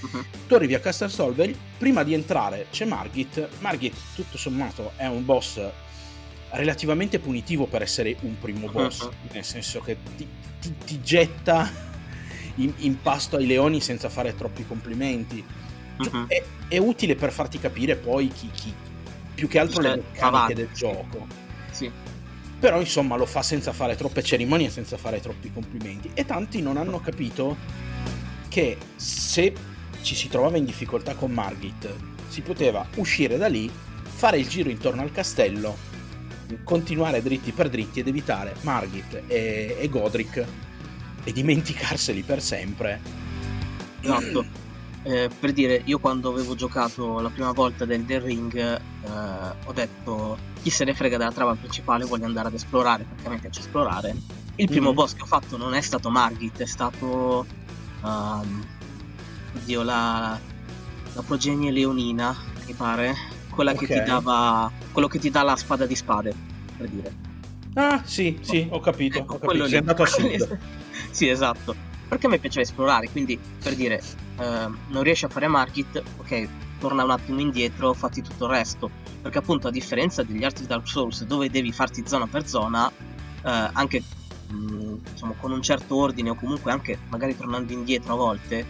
Uh-huh. 0.00 0.24
Tu 0.46 0.54
arrivi 0.54 0.74
a 0.74 0.80
Castle 0.80 1.08
Stormvale, 1.08 1.54
prima 1.78 2.02
di 2.02 2.14
entrare 2.14 2.66
c'è 2.70 2.84
Margit. 2.84 3.48
Margit, 3.60 3.94
tutto 4.14 4.38
sommato, 4.38 4.92
è 4.96 5.06
un 5.06 5.24
boss 5.24 5.60
relativamente 6.50 7.18
punitivo 7.18 7.66
per 7.66 7.82
essere 7.82 8.16
un 8.20 8.38
primo 8.38 8.68
boss, 8.68 9.00
uh-huh. 9.00 9.12
nel 9.32 9.44
senso 9.44 9.80
che 9.80 9.96
ti, 10.16 10.26
ti, 10.60 10.74
ti 10.84 11.00
getta 11.02 11.70
in, 12.56 12.72
in, 12.78 13.00
pasto 13.00 13.36
ai 13.36 13.46
leoni 13.46 13.80
senza 13.80 14.08
fare 14.08 14.34
troppi 14.34 14.66
complimenti. 14.66 15.44
Uh-huh. 15.98 16.26
È, 16.26 16.42
è, 16.68 16.78
utile 16.78 17.14
per 17.14 17.32
farti 17.32 17.58
capire 17.58 17.96
poi 17.96 18.28
chi, 18.28 18.50
chi 18.52 18.72
più 19.34 19.48
che 19.48 19.58
altro 19.58 19.82
le 19.82 19.96
meccaniche 19.96 20.54
del 20.54 20.72
gioco. 20.72 21.45
Però 22.58 22.80
insomma 22.80 23.16
lo 23.16 23.26
fa 23.26 23.42
senza 23.42 23.72
fare 23.72 23.96
troppe 23.96 24.22
cerimonie, 24.22 24.70
senza 24.70 24.96
fare 24.96 25.20
troppi 25.20 25.52
complimenti 25.52 26.10
e 26.14 26.24
tanti 26.24 26.62
non 26.62 26.76
hanno 26.76 27.00
capito 27.00 27.56
che 28.48 28.78
se 28.96 29.52
ci 30.00 30.14
si 30.14 30.28
trovava 30.28 30.56
in 30.56 30.64
difficoltà 30.64 31.14
con 31.14 31.30
Margit 31.32 31.94
si 32.28 32.40
poteva 32.40 32.86
uscire 32.96 33.36
da 33.36 33.48
lì, 33.48 33.70
fare 34.02 34.38
il 34.38 34.48
giro 34.48 34.70
intorno 34.70 35.02
al 35.02 35.12
castello, 35.12 35.76
continuare 36.64 37.22
dritti 37.22 37.52
per 37.52 37.68
dritti 37.68 38.00
ed 38.00 38.08
evitare 38.08 38.54
Margit 38.62 39.22
e, 39.26 39.76
e 39.78 39.88
Godric 39.88 40.44
e 41.24 41.32
dimenticarseli 41.32 42.22
per 42.22 42.40
sempre. 42.40 43.00
Esatto. 44.00 44.65
Eh, 45.06 45.30
per 45.38 45.52
dire, 45.52 45.82
io 45.84 46.00
quando 46.00 46.30
avevo 46.30 46.56
giocato 46.56 47.20
la 47.20 47.28
prima 47.28 47.52
volta 47.52 47.84
del 47.84 48.04
The 48.04 48.18
Ring 48.18 48.56
eh, 48.56 48.80
ho 49.64 49.72
detto 49.72 50.36
chi 50.60 50.68
se 50.68 50.82
ne 50.82 50.94
frega 50.94 51.16
della 51.16 51.30
trama 51.30 51.54
principale, 51.54 52.04
voglio 52.04 52.24
andare 52.24 52.48
ad 52.48 52.54
esplorare 52.54 53.04
perché 53.04 53.28
a 53.28 53.30
me 53.30 53.38
piace 53.38 53.60
esplorare. 53.60 54.16
Il 54.56 54.66
primo 54.66 54.86
mm-hmm. 54.86 54.94
boss 54.96 55.14
che 55.14 55.22
ho 55.22 55.26
fatto 55.26 55.56
non 55.56 55.74
è 55.74 55.80
stato 55.80 56.10
Margit, 56.10 56.60
è 56.60 56.66
stato... 56.66 57.46
Um, 58.02 58.66
oddio, 59.54 59.82
la, 59.84 60.36
la 61.12 61.22
progenie 61.22 61.70
leonina, 61.70 62.36
mi 62.66 62.72
pare. 62.72 63.14
Quella 63.48 63.70
okay. 63.70 63.86
che 63.86 63.94
ti 64.00 64.02
dava... 64.02 64.72
quello 64.90 65.06
che 65.06 65.20
ti 65.20 65.30
dà 65.30 65.42
la 65.42 65.54
spada 65.54 65.86
di 65.86 65.94
spade, 65.94 66.34
per 66.76 66.88
dire. 66.88 67.14
Ah, 67.74 68.02
sì, 68.04 68.38
sì, 68.40 68.66
ho 68.68 68.80
capito, 68.80 69.18
ecco, 69.18 69.34
ho 69.34 69.38
capito. 69.38 69.68
Sei 69.68 69.78
andato 69.78 70.02
a 70.02 70.06
sud. 70.06 70.58
sì, 71.10 71.28
esatto. 71.28 71.76
Perché 72.08 72.26
a 72.26 72.30
me 72.30 72.38
piaceva 72.38 72.62
esplorare, 72.62 73.08
quindi 73.08 73.38
per 73.62 73.76
dire, 73.76 74.02
eh, 74.38 74.68
non 74.88 75.02
riesci 75.02 75.24
a 75.24 75.28
fare 75.28 75.48
Margit, 75.48 76.02
ok, 76.18 76.48
torna 76.78 77.04
un 77.04 77.10
attimo 77.10 77.40
indietro, 77.40 77.92
fatti 77.92 78.22
tutto 78.22 78.44
il 78.44 78.50
resto. 78.50 78.90
Perché 79.22 79.38
appunto 79.38 79.68
a 79.68 79.70
differenza 79.70 80.22
degli 80.22 80.44
altri 80.44 80.66
Dark 80.66 80.86
Souls 80.86 81.24
dove 81.24 81.50
devi 81.50 81.72
farti 81.72 82.04
zona 82.06 82.26
per 82.26 82.46
zona, 82.46 82.88
eh, 82.88 83.70
anche 83.72 84.02
mh, 84.48 84.54
mm, 84.54 84.94
diciamo, 85.12 85.34
con 85.40 85.52
un 85.52 85.62
certo 85.62 85.96
ordine 85.96 86.30
o 86.30 86.34
comunque 86.34 86.70
anche 86.70 86.98
magari 87.08 87.36
tornando 87.36 87.72
indietro 87.72 88.12
a 88.12 88.16
volte, 88.16 88.66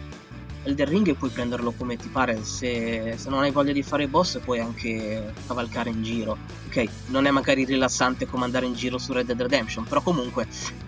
Elder 0.63 0.87
Ring 0.87 1.15
puoi 1.15 1.29
prenderlo 1.29 1.71
come 1.71 1.95
ti 1.95 2.09
pare, 2.09 2.43
se, 2.43 3.13
se, 3.17 3.29
non 3.29 3.39
hai 3.39 3.51
voglia 3.51 3.71
di 3.71 3.83
fare 3.83 4.07
boss 4.07 4.39
puoi 4.39 4.59
anche 4.59 5.33
cavalcare 5.47 5.89
in 5.89 6.03
giro. 6.03 6.37
Ok, 6.67 6.85
non 7.07 7.25
è 7.25 7.31
magari 7.31 7.63
rilassante 7.63 8.25
come 8.25 8.43
andare 8.43 8.65
in 8.65 8.73
giro 8.73 8.97
su 8.97 9.13
Red 9.13 9.27
Dead 9.27 9.41
Redemption, 9.41 9.85
però 9.85 10.01
comunque 10.01 10.45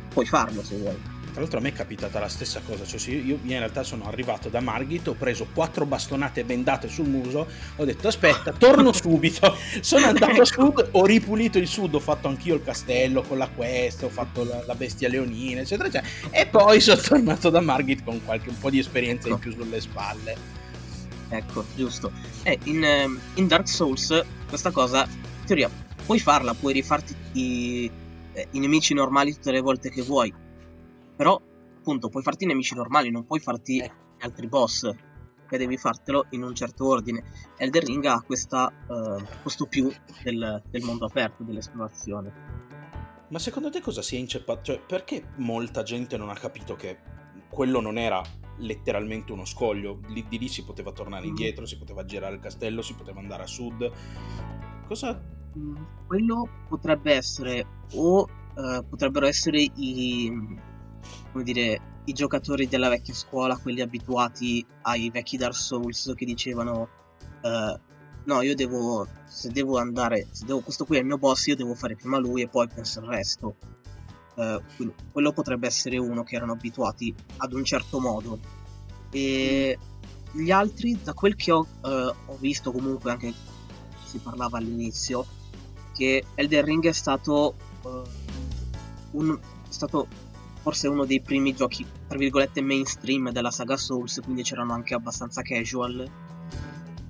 puoi 0.09 0.25
farlo 0.25 0.63
se 0.63 0.77
vuoi. 0.77 1.18
Tra 1.39 1.47
l'altro 1.47 1.59
a 1.59 1.61
me 1.61 1.69
è 1.69 1.73
capitata 1.73 2.19
la 2.19 2.27
stessa 2.27 2.61
cosa, 2.65 2.83
cioè 2.83 2.99
io, 3.13 3.39
in 3.41 3.59
realtà 3.59 3.81
sono 3.83 4.05
arrivato 4.07 4.49
da 4.49 4.59
Margit, 4.59 5.07
ho 5.07 5.13
preso 5.13 5.47
quattro 5.53 5.85
bastonate 5.85 6.43
bendate 6.43 6.89
sul 6.89 7.07
muso, 7.07 7.47
ho 7.77 7.85
detto 7.85 8.09
aspetta, 8.09 8.51
torno 8.51 8.91
subito, 8.91 9.55
sono 9.79 10.07
andato 10.07 10.41
a 10.41 10.43
sud, 10.43 10.89
ho 10.91 11.05
ripulito 11.05 11.57
il 11.57 11.67
sud, 11.67 11.95
ho 11.95 11.99
fatto 12.01 12.27
anch'io 12.27 12.55
il 12.55 12.61
castello 12.61 13.21
con 13.21 13.37
la 13.37 13.47
quest, 13.47 14.03
ho 14.03 14.09
fatto 14.09 14.43
la, 14.43 14.63
la 14.65 14.75
bestia 14.75 15.07
leonina, 15.07 15.61
eccetera, 15.61 15.87
eccetera, 15.87 16.11
e 16.29 16.45
poi 16.45 16.81
sono 16.81 16.99
tornato 16.99 17.49
da 17.49 17.61
Margit 17.61 18.03
con 18.03 18.21
qualche 18.25 18.49
un 18.49 18.57
po' 18.57 18.69
di 18.69 18.79
esperienza 18.79 19.29
in 19.29 19.39
più 19.39 19.53
sulle 19.53 19.79
spalle. 19.79 20.35
Ecco, 21.29 21.63
giusto. 21.73 22.11
Eh, 22.43 22.59
in, 22.63 22.83
ehm, 22.83 23.17
in 23.35 23.47
Dark 23.47 23.69
Souls 23.69 24.25
questa 24.49 24.71
cosa, 24.71 25.07
in 25.07 25.45
teoria, 25.45 25.69
puoi 26.05 26.19
farla, 26.19 26.53
puoi 26.53 26.73
rifarti 26.73 27.15
i, 27.31 27.89
eh, 28.33 28.47
i 28.51 28.59
nemici 28.59 28.93
normali 28.93 29.33
tutte 29.33 29.51
le 29.51 29.61
volte 29.61 29.89
che 29.89 30.01
vuoi, 30.01 30.47
però, 31.19 31.37
appunto, 31.79 32.07
puoi 32.07 32.23
farti 32.23 32.45
i 32.45 32.47
nemici 32.47 32.75
normali, 32.75 33.11
non 33.11 33.25
puoi 33.25 33.41
farti 33.41 33.79
eh. 33.79 33.91
altri 34.19 34.47
boss. 34.47 34.89
Che 35.49 35.57
devi 35.57 35.75
fartelo 35.75 36.27
in 36.29 36.43
un 36.43 36.55
certo 36.55 36.87
ordine. 36.87 37.25
Elder 37.57 37.83
Ring 37.83 38.05
ha 38.05 38.21
questa, 38.21 38.71
uh, 38.87 39.21
questo 39.41 39.65
più 39.65 39.91
del, 40.23 40.63
del 40.69 40.83
mondo 40.83 41.07
aperto, 41.07 41.43
dell'esplorazione. 41.43 42.31
Ma 43.27 43.37
secondo 43.37 43.69
te 43.69 43.81
cosa 43.81 44.01
si 44.01 44.15
è 44.15 44.19
inceppato? 44.19 44.61
Cioè, 44.61 44.79
perché 44.79 45.31
molta 45.37 45.83
gente 45.83 46.15
non 46.15 46.29
ha 46.29 46.35
capito 46.35 46.77
che 46.77 46.99
quello 47.49 47.81
non 47.81 47.97
era 47.97 48.21
letteralmente 48.59 49.33
uno 49.33 49.43
scoglio? 49.43 49.99
Lì, 50.07 50.25
di 50.25 50.39
lì 50.39 50.47
si 50.47 50.63
poteva 50.63 50.93
tornare 50.93 51.25
mm. 51.25 51.29
indietro, 51.29 51.65
si 51.65 51.77
poteva 51.77 52.05
girare 52.05 52.35
il 52.35 52.39
castello, 52.39 52.81
si 52.81 52.93
poteva 52.93 53.19
andare 53.19 53.43
a 53.43 53.47
sud. 53.47 53.91
Cosa. 54.87 55.21
Mm, 55.57 55.75
quello 56.07 56.47
potrebbe 56.69 57.13
essere 57.13 57.65
o 57.95 58.21
uh, 58.21 58.87
potrebbero 58.87 59.25
essere 59.25 59.59
i, 59.59 60.31
come 61.31 61.43
dire, 61.43 61.81
i 62.05 62.13
giocatori 62.13 62.67
della 62.67 62.89
vecchia 62.89 63.13
scuola, 63.13 63.57
quelli 63.57 63.81
abituati 63.81 64.65
ai 64.83 65.09
vecchi 65.09 65.37
Dark 65.37 65.55
Souls 65.55 66.13
che 66.15 66.25
dicevano 66.25 66.89
uh, 67.43 67.79
no, 68.25 68.41
io 68.41 68.55
devo, 68.55 69.07
se 69.25 69.49
devo 69.49 69.77
andare, 69.77 70.27
se 70.31 70.45
devo, 70.45 70.59
questo 70.59 70.85
qui 70.85 70.97
è 70.97 70.99
il 70.99 71.05
mio 71.05 71.17
boss, 71.17 71.47
io 71.47 71.55
devo 71.55 71.73
fare 71.73 71.95
prima 71.95 72.17
lui 72.17 72.41
e 72.41 72.47
poi 72.47 72.67
penso 72.67 72.99
al 72.99 73.07
resto. 73.07 73.55
Uh, 74.35 74.61
quello 75.11 75.33
potrebbe 75.33 75.67
essere 75.67 75.97
uno 75.97 76.23
che 76.23 76.35
erano 76.35 76.53
abituati 76.53 77.13
ad 77.37 77.53
un 77.53 77.63
certo 77.65 77.99
modo. 77.99 78.39
E 79.11 79.77
gli 80.31 80.51
altri, 80.51 80.97
da 81.03 81.13
quel 81.13 81.35
che 81.35 81.51
ho, 81.51 81.65
uh, 81.81 81.87
ho 81.87 82.37
visto 82.37 82.71
comunque 82.71 83.11
anche 83.11 83.33
si 84.05 84.19
parlava 84.19 84.57
all'inizio, 84.57 85.25
che 85.93 86.23
Elden 86.35 86.63
Ring 86.63 86.85
è 86.85 86.91
stato, 86.91 87.55
un, 89.11 89.37
è 89.37 89.71
stato 89.71 90.07
forse 90.61 90.87
uno 90.87 91.05
dei 91.05 91.21
primi 91.21 91.53
giochi, 91.53 91.85
tra 92.07 92.17
virgolette, 92.17 92.61
mainstream 92.61 93.31
della 93.31 93.51
saga 93.51 93.77
Souls, 93.77 94.19
quindi 94.23 94.43
c'erano 94.43 94.73
anche 94.73 94.93
abbastanza 94.93 95.41
casual, 95.41 96.09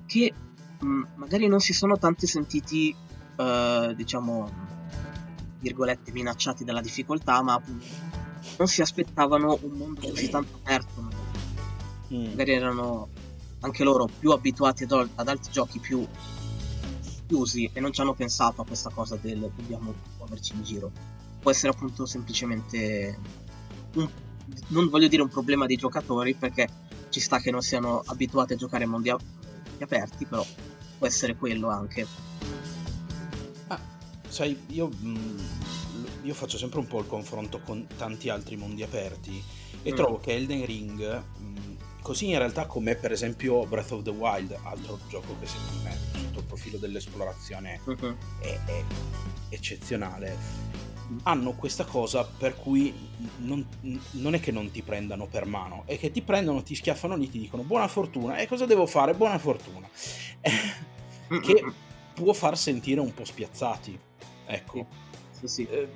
che 0.06 0.32
mh, 0.78 0.86
mm, 0.86 1.02
magari 1.16 1.46
non 1.48 1.60
si 1.60 1.72
sono 1.72 1.98
tanti 1.98 2.26
sentiti, 2.26 2.94
uh, 3.36 3.92
diciamo, 3.94 4.68
virgolette, 5.58 6.12
minacciati 6.12 6.64
dalla 6.64 6.80
difficoltà, 6.80 7.42
ma 7.42 7.60
non 8.58 8.68
si 8.68 8.80
aspettavano 8.80 9.58
un 9.62 9.72
mondo 9.72 10.00
così 10.00 10.28
tanto 10.28 10.58
aperto. 10.62 11.08
Mm. 12.14 12.26
Magari 12.30 12.52
erano 12.52 13.08
anche 13.60 13.84
loro 13.84 14.08
più 14.18 14.30
abituati 14.30 14.84
ad, 14.84 15.08
ad 15.14 15.28
altri 15.28 15.52
giochi 15.52 15.78
più 15.80 16.06
chiusi 17.26 17.70
e 17.72 17.80
non 17.80 17.92
ci 17.92 18.00
hanno 18.00 18.14
pensato 18.14 18.62
a 18.62 18.64
questa 18.64 18.90
cosa 18.90 19.16
del 19.16 19.38
dobbiamo 19.54 19.94
muoverci 20.16 20.54
in 20.54 20.62
giro 20.62 20.90
può 21.40 21.50
essere 21.50 21.72
appunto 21.72 22.06
semplicemente 22.06 23.18
un, 23.94 24.08
non 24.68 24.88
voglio 24.88 25.08
dire 25.08 25.22
un 25.22 25.28
problema 25.28 25.66
dei 25.66 25.76
giocatori 25.76 26.34
perché 26.34 26.68
ci 27.10 27.20
sta 27.20 27.38
che 27.38 27.50
non 27.50 27.62
siano 27.62 28.02
abituati 28.06 28.52
a 28.54 28.56
giocare 28.56 28.84
in 28.84 28.90
mondi 28.90 29.10
aperti, 29.80 30.24
però 30.26 30.44
può 30.98 31.06
essere 31.06 31.36
quello 31.36 31.68
anche. 31.68 32.06
Ah, 33.68 33.80
sai, 34.28 34.58
io, 34.68 34.88
mm, 34.88 35.38
io 36.22 36.34
faccio 36.34 36.58
sempre 36.58 36.78
un 36.78 36.86
po' 36.86 37.00
il 37.00 37.06
confronto 37.06 37.60
con 37.60 37.86
tanti 37.96 38.28
altri 38.28 38.56
mondi 38.56 38.82
aperti 38.82 39.42
e 39.82 39.92
mm. 39.92 39.96
trovo 39.96 40.18
che 40.18 40.34
Elden 40.34 40.64
Ring, 40.64 41.22
mm, 41.40 41.74
così 42.02 42.28
in 42.28 42.38
realtà 42.38 42.66
come 42.66 42.94
per 42.94 43.12
esempio 43.12 43.66
Breath 43.66 43.92
of 43.92 44.02
the 44.02 44.10
Wild, 44.10 44.56
altro 44.62 44.98
gioco 45.08 45.36
che 45.40 45.46
secondo 45.46 45.82
me 45.82 45.96
sotto 46.12 46.38
il 46.40 46.44
profilo 46.44 46.78
dell'esplorazione 46.78 47.80
mm-hmm. 47.88 48.14
è, 48.40 48.58
è 48.66 48.84
eccezionale, 49.48 50.36
hanno 51.24 51.52
questa 51.52 51.84
cosa 51.84 52.24
per 52.24 52.56
cui 52.56 52.92
non, 53.38 53.66
non, 54.12 54.34
è 54.34 54.40
che 54.40 54.52
non 54.52 54.70
ti 54.70 54.82
prendano 54.82 55.26
per 55.26 55.44
mano, 55.44 55.82
è 55.86 55.98
che 55.98 56.10
ti 56.10 56.22
prendono, 56.22 56.62
ti 56.62 56.74
schiaffano 56.74 57.16
lì, 57.16 57.28
ti 57.28 57.38
dicono 57.38 57.62
buona 57.62 57.88
fortuna. 57.88 58.36
E 58.36 58.46
cosa 58.46 58.66
devo 58.66 58.86
fare? 58.86 59.14
Buona 59.14 59.38
fortuna. 59.38 59.88
che 61.42 61.64
può 62.14 62.32
far 62.32 62.56
sentire 62.56 63.00
un 63.00 63.12
po' 63.12 63.24
spiazzati. 63.24 63.98
Ecco. 64.46 64.86
Sì, 65.30 65.46
sì. 65.46 65.66
Eh, 65.66 65.88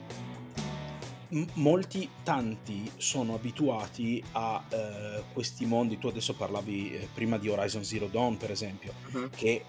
molti, 1.54 2.08
tanti 2.22 2.90
sono 2.96 3.34
abituati 3.34 4.22
a 4.32 4.62
eh, 4.68 5.22
questi 5.32 5.66
mondi. 5.66 5.98
Tu 5.98 6.08
adesso 6.08 6.34
parlavi 6.34 6.94
eh, 6.94 7.08
prima 7.12 7.38
di 7.38 7.48
Horizon 7.48 7.84
Zero 7.84 8.06
Dawn, 8.06 8.36
per 8.36 8.50
esempio, 8.50 8.92
uh-huh. 9.12 9.30
che 9.30 9.64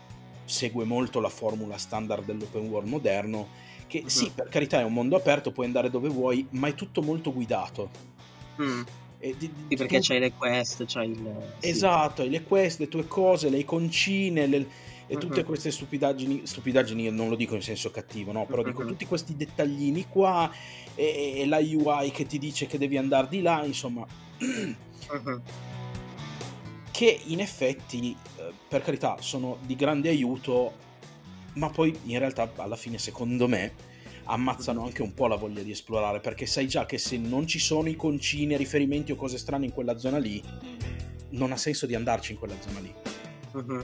segue 0.45 0.85
molto 0.85 1.19
la 1.19 1.29
formula 1.29 1.77
standard 1.77 2.23
dell'open 2.23 2.67
world 2.67 2.87
moderno 2.87 3.47
che 3.87 4.01
mm. 4.03 4.07
sì, 4.07 4.31
per 4.33 4.49
carità 4.49 4.79
è 4.79 4.83
un 4.83 4.93
mondo 4.93 5.15
aperto, 5.15 5.51
puoi 5.51 5.65
andare 5.65 5.89
dove 5.89 6.09
vuoi, 6.09 6.45
ma 6.51 6.67
è 6.67 6.73
tutto 6.75 7.01
molto 7.01 7.31
guidato. 7.33 7.89
Mm. 8.61 8.81
E 9.19 9.35
di, 9.37 9.51
sì, 9.69 9.75
perché 9.75 9.99
tu... 9.99 10.07
c'hai 10.07 10.19
le 10.19 10.33
quest, 10.33 10.85
c'hai 10.87 11.09
il... 11.09 11.53
Esatto, 11.59 12.21
hai 12.21 12.29
le 12.29 12.43
quest, 12.43 12.79
le 12.79 12.87
tue 12.87 13.07
cose, 13.07 13.49
le 13.49 13.57
iconcine, 13.57 14.45
le... 14.47 14.67
e 15.07 15.17
tutte 15.17 15.39
uh-huh. 15.39 15.45
queste 15.45 15.71
stupidaggini, 15.71 16.45
stupidaggini 16.45 17.09
non 17.09 17.29
lo 17.29 17.35
dico 17.35 17.55
in 17.55 17.61
senso 17.61 17.91
cattivo, 17.91 18.31
no? 18.31 18.45
Però 18.45 18.61
uh-huh. 18.61 18.67
dico 18.67 18.85
tutti 18.85 19.05
questi 19.05 19.35
dettaglini 19.35 20.07
qua 20.09 20.51
e, 20.93 21.33
e, 21.37 21.45
la 21.47 21.57
UI 21.57 22.11
che 22.11 22.25
ti 22.25 22.37
dice 22.37 22.67
che 22.67 22.77
devi 22.77 22.97
andare 22.97 23.27
di 23.29 23.41
là, 23.41 23.63
insomma... 23.65 24.05
uh-huh. 24.37 25.41
Che 26.91 27.19
in 27.25 27.39
effetti, 27.41 28.15
eh, 28.37 28.53
per 28.67 28.81
carità, 28.81 29.17
sono 29.19 29.57
di 29.61 29.75
grande 29.75 30.09
aiuto 30.09 30.83
ma 31.55 31.69
poi 31.69 31.97
in 32.03 32.19
realtà 32.19 32.51
alla 32.57 32.75
fine 32.75 32.97
secondo 32.97 33.47
me 33.47 33.93
ammazzano 34.25 34.83
anche 34.83 35.01
un 35.01 35.13
po' 35.13 35.27
la 35.27 35.35
voglia 35.35 35.61
di 35.61 35.71
esplorare 35.71 36.19
perché 36.19 36.45
sai 36.45 36.67
già 36.67 36.85
che 36.85 36.97
se 36.97 37.17
non 37.17 37.45
ci 37.45 37.59
sono 37.59 37.89
i 37.89 37.95
concini, 37.95 38.57
riferimenti 38.57 39.11
o 39.11 39.15
cose 39.15 39.37
strane 39.37 39.65
in 39.65 39.73
quella 39.73 39.97
zona 39.97 40.17
lì 40.17 40.41
non 41.29 41.51
ha 41.51 41.57
senso 41.57 41.85
di 41.85 41.95
andarci 41.95 42.31
in 42.31 42.39
quella 42.39 42.55
zona 42.59 42.79
lì 42.79 42.93
uh-huh. 43.51 43.83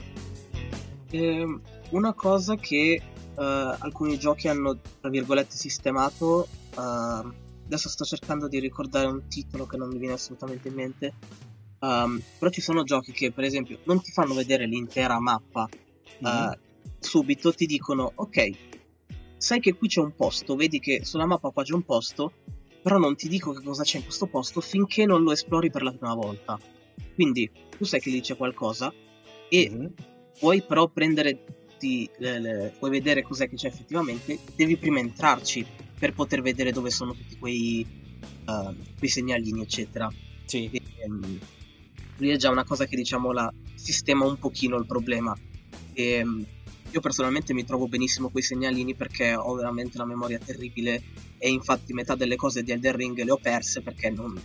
eh, 1.10 1.58
una 1.90 2.12
cosa 2.14 2.56
che 2.56 3.00
uh, 3.34 3.40
alcuni 3.40 4.18
giochi 4.18 4.48
hanno 4.48 4.78
tra 5.00 5.10
virgolette 5.10 5.56
sistemato 5.56 6.48
uh, 6.74 7.32
adesso 7.64 7.88
sto 7.88 8.04
cercando 8.04 8.48
di 8.48 8.58
ricordare 8.58 9.06
un 9.06 9.28
titolo 9.28 9.66
che 9.66 9.76
non 9.76 9.88
mi 9.88 9.98
viene 9.98 10.14
assolutamente 10.14 10.68
in 10.68 10.74
mente 10.74 11.14
um, 11.80 12.20
però 12.38 12.50
ci 12.50 12.60
sono 12.60 12.82
giochi 12.82 13.12
che 13.12 13.30
per 13.30 13.44
esempio 13.44 13.78
non 13.84 14.02
ti 14.02 14.10
fanno 14.10 14.34
vedere 14.34 14.66
l'intera 14.66 15.20
mappa 15.20 15.68
mm-hmm. 16.24 16.52
Subito 16.98 17.52
ti 17.52 17.66
dicono 17.66 18.12
ok, 18.14 18.50
sai 19.36 19.60
che 19.60 19.74
qui 19.74 19.88
c'è 19.88 20.00
un 20.00 20.14
posto, 20.14 20.54
vedi 20.54 20.78
che 20.78 21.04
sulla 21.04 21.26
mappa 21.26 21.50
qua 21.50 21.62
c'è 21.64 21.74
un 21.74 21.82
posto, 21.82 22.32
però 22.80 22.98
non 22.98 23.16
ti 23.16 23.28
dico 23.28 23.52
che 23.52 23.62
cosa 23.62 23.82
c'è 23.82 23.98
in 23.98 24.04
questo 24.04 24.26
posto 24.26 24.60
finché 24.60 25.04
non 25.06 25.22
lo 25.22 25.32
esplori 25.32 25.70
per 25.70 25.82
la 25.82 25.92
prima 25.92 26.14
volta. 26.14 26.58
Quindi 27.14 27.50
tu 27.76 27.84
sai 27.84 28.00
che 28.00 28.10
lì 28.10 28.20
c'è 28.20 28.36
qualcosa 28.36 28.92
e 29.48 29.70
mm-hmm. 29.70 29.86
puoi 30.38 30.62
però 30.62 30.88
prendere, 30.88 31.44
le, 31.80 32.40
le, 32.40 32.74
puoi 32.78 32.90
vedere 32.90 33.22
cos'è 33.22 33.48
che 33.48 33.56
c'è 33.56 33.68
effettivamente, 33.68 34.38
devi 34.54 34.76
prima 34.76 34.98
entrarci 34.98 35.66
per 35.98 36.14
poter 36.14 36.42
vedere 36.42 36.72
dove 36.72 36.90
sono 36.90 37.12
tutti 37.12 37.36
quei, 37.38 37.86
uh, 38.46 38.74
quei 38.98 39.10
segnalini, 39.10 39.62
eccetera. 39.62 40.12
Sì. 40.44 40.70
E, 40.72 40.82
um, 41.06 41.38
lì 42.18 42.30
è 42.30 42.36
già 42.36 42.50
una 42.50 42.64
cosa 42.64 42.86
che 42.86 42.96
diciamo 42.96 43.32
la 43.32 43.52
sistema 43.74 44.24
un 44.24 44.38
pochino 44.38 44.76
il 44.76 44.86
problema. 44.86 45.36
E, 45.92 46.22
um, 46.22 46.44
io 46.92 47.00
personalmente 47.00 47.54
mi 47.54 47.64
trovo 47.64 47.88
benissimo 47.88 48.28
quei 48.28 48.42
segnalini 48.42 48.94
perché 48.94 49.34
ho 49.34 49.54
veramente 49.54 49.96
una 49.96 50.06
memoria 50.06 50.38
terribile 50.38 51.02
e 51.38 51.48
infatti 51.48 51.92
metà 51.94 52.14
delle 52.14 52.36
cose 52.36 52.62
di 52.62 52.70
Elden 52.70 52.96
Ring 52.96 53.22
le 53.22 53.30
ho 53.30 53.38
perse 53.38 53.80
perché 53.80 54.10
non, 54.10 54.40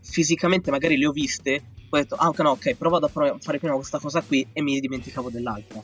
fisicamente 0.00 0.70
magari 0.70 0.96
le 0.96 1.06
ho 1.06 1.12
viste, 1.12 1.62
poi 1.88 2.00
ho 2.00 2.02
detto 2.02 2.14
ah 2.14 2.28
ok 2.28 2.38
no 2.40 2.50
ok 2.50 2.74
prova 2.74 2.98
a 2.98 3.08
fare 3.08 3.58
prima 3.58 3.74
questa 3.74 3.98
cosa 3.98 4.22
qui 4.22 4.46
e 4.52 4.62
mi 4.62 4.78
dimenticavo 4.78 5.30
dell'altra. 5.30 5.82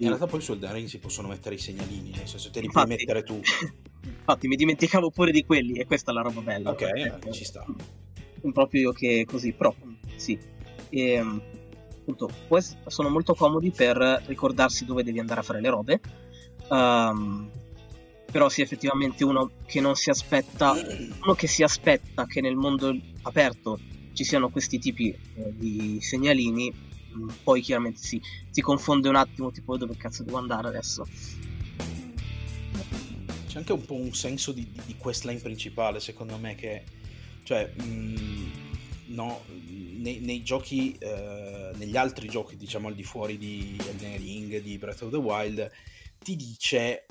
In 0.00 0.06
realtà 0.06 0.26
poi 0.26 0.40
su 0.40 0.52
Elden 0.52 0.72
Ring 0.72 0.86
si 0.86 0.98
possono 0.98 1.28
mettere 1.28 1.56
i 1.56 1.58
segnalini, 1.58 2.10
nel 2.10 2.28
senso 2.28 2.50
te 2.50 2.60
li 2.60 2.66
infatti, 2.66 2.86
puoi 2.86 2.98
mettere 2.98 3.22
tu. 3.24 3.40
infatti 4.02 4.46
mi 4.46 4.56
dimenticavo 4.56 5.10
pure 5.10 5.32
di 5.32 5.44
quelli 5.44 5.74
e 5.74 5.86
questa 5.86 6.12
è 6.12 6.14
la 6.14 6.22
roba 6.22 6.40
bella. 6.40 6.70
Ok, 6.70 6.82
eh, 6.82 7.32
ci 7.32 7.44
sta. 7.44 7.64
Proprio 8.52 8.80
io 8.80 8.92
che 8.92 9.24
così, 9.26 9.52
però 9.52 9.74
sì. 10.14 10.38
E, 10.90 11.10
ehm, 11.10 11.42
appunto 12.08 12.30
sono 12.86 13.10
molto 13.10 13.34
comodi 13.34 13.70
per 13.70 14.22
ricordarsi 14.26 14.84
dove 14.84 15.04
devi 15.04 15.18
andare 15.18 15.40
a 15.40 15.42
fare 15.42 15.60
le 15.60 15.68
robe. 15.68 16.00
Um, 16.68 17.50
però 18.30 18.48
sì 18.48 18.60
effettivamente 18.60 19.24
uno 19.24 19.50
che 19.64 19.80
non 19.80 19.94
si 19.94 20.10
aspetta 20.10 20.72
uno 20.72 21.34
che 21.34 21.46
si 21.46 21.62
aspetta 21.62 22.26
che 22.26 22.42
nel 22.42 22.56
mondo 22.56 22.94
aperto 23.22 23.78
ci 24.12 24.22
siano 24.22 24.50
questi 24.50 24.78
tipi 24.78 25.08
eh, 25.08 25.54
di 25.56 25.98
segnalini 26.02 26.70
mm, 27.16 27.28
poi 27.42 27.62
chiaramente 27.62 28.00
si, 28.02 28.20
si 28.50 28.60
confonde 28.60 29.08
un 29.08 29.16
attimo 29.16 29.50
tipo 29.50 29.78
dove 29.78 29.96
cazzo 29.96 30.24
devo 30.24 30.36
andare 30.36 30.68
adesso 30.68 31.06
c'è 33.46 33.56
anche 33.56 33.72
un 33.72 33.86
po' 33.86 33.94
un 33.94 34.12
senso 34.12 34.52
di, 34.52 34.68
di, 34.70 34.80
di 34.84 34.96
questline 34.98 35.40
principale 35.40 35.98
secondo 35.98 36.36
me 36.36 36.54
che 36.54 36.84
cioè 37.44 37.72
mh, 37.74 37.82
mm, 37.82 38.50
no 39.06 39.40
nei, 39.98 40.20
nei 40.20 40.42
giochi 40.42 40.96
eh, 40.98 41.70
negli 41.76 41.96
altri 41.96 42.28
giochi 42.28 42.56
diciamo 42.56 42.88
al 42.88 42.94
di 42.94 43.04
fuori 43.04 43.38
di 43.38 43.76
Elden 43.78 44.16
Ring 44.16 44.60
di 44.60 44.78
Breath 44.78 45.02
of 45.02 45.10
the 45.10 45.16
Wild 45.16 45.70
ti 46.22 46.36
dice 46.36 47.04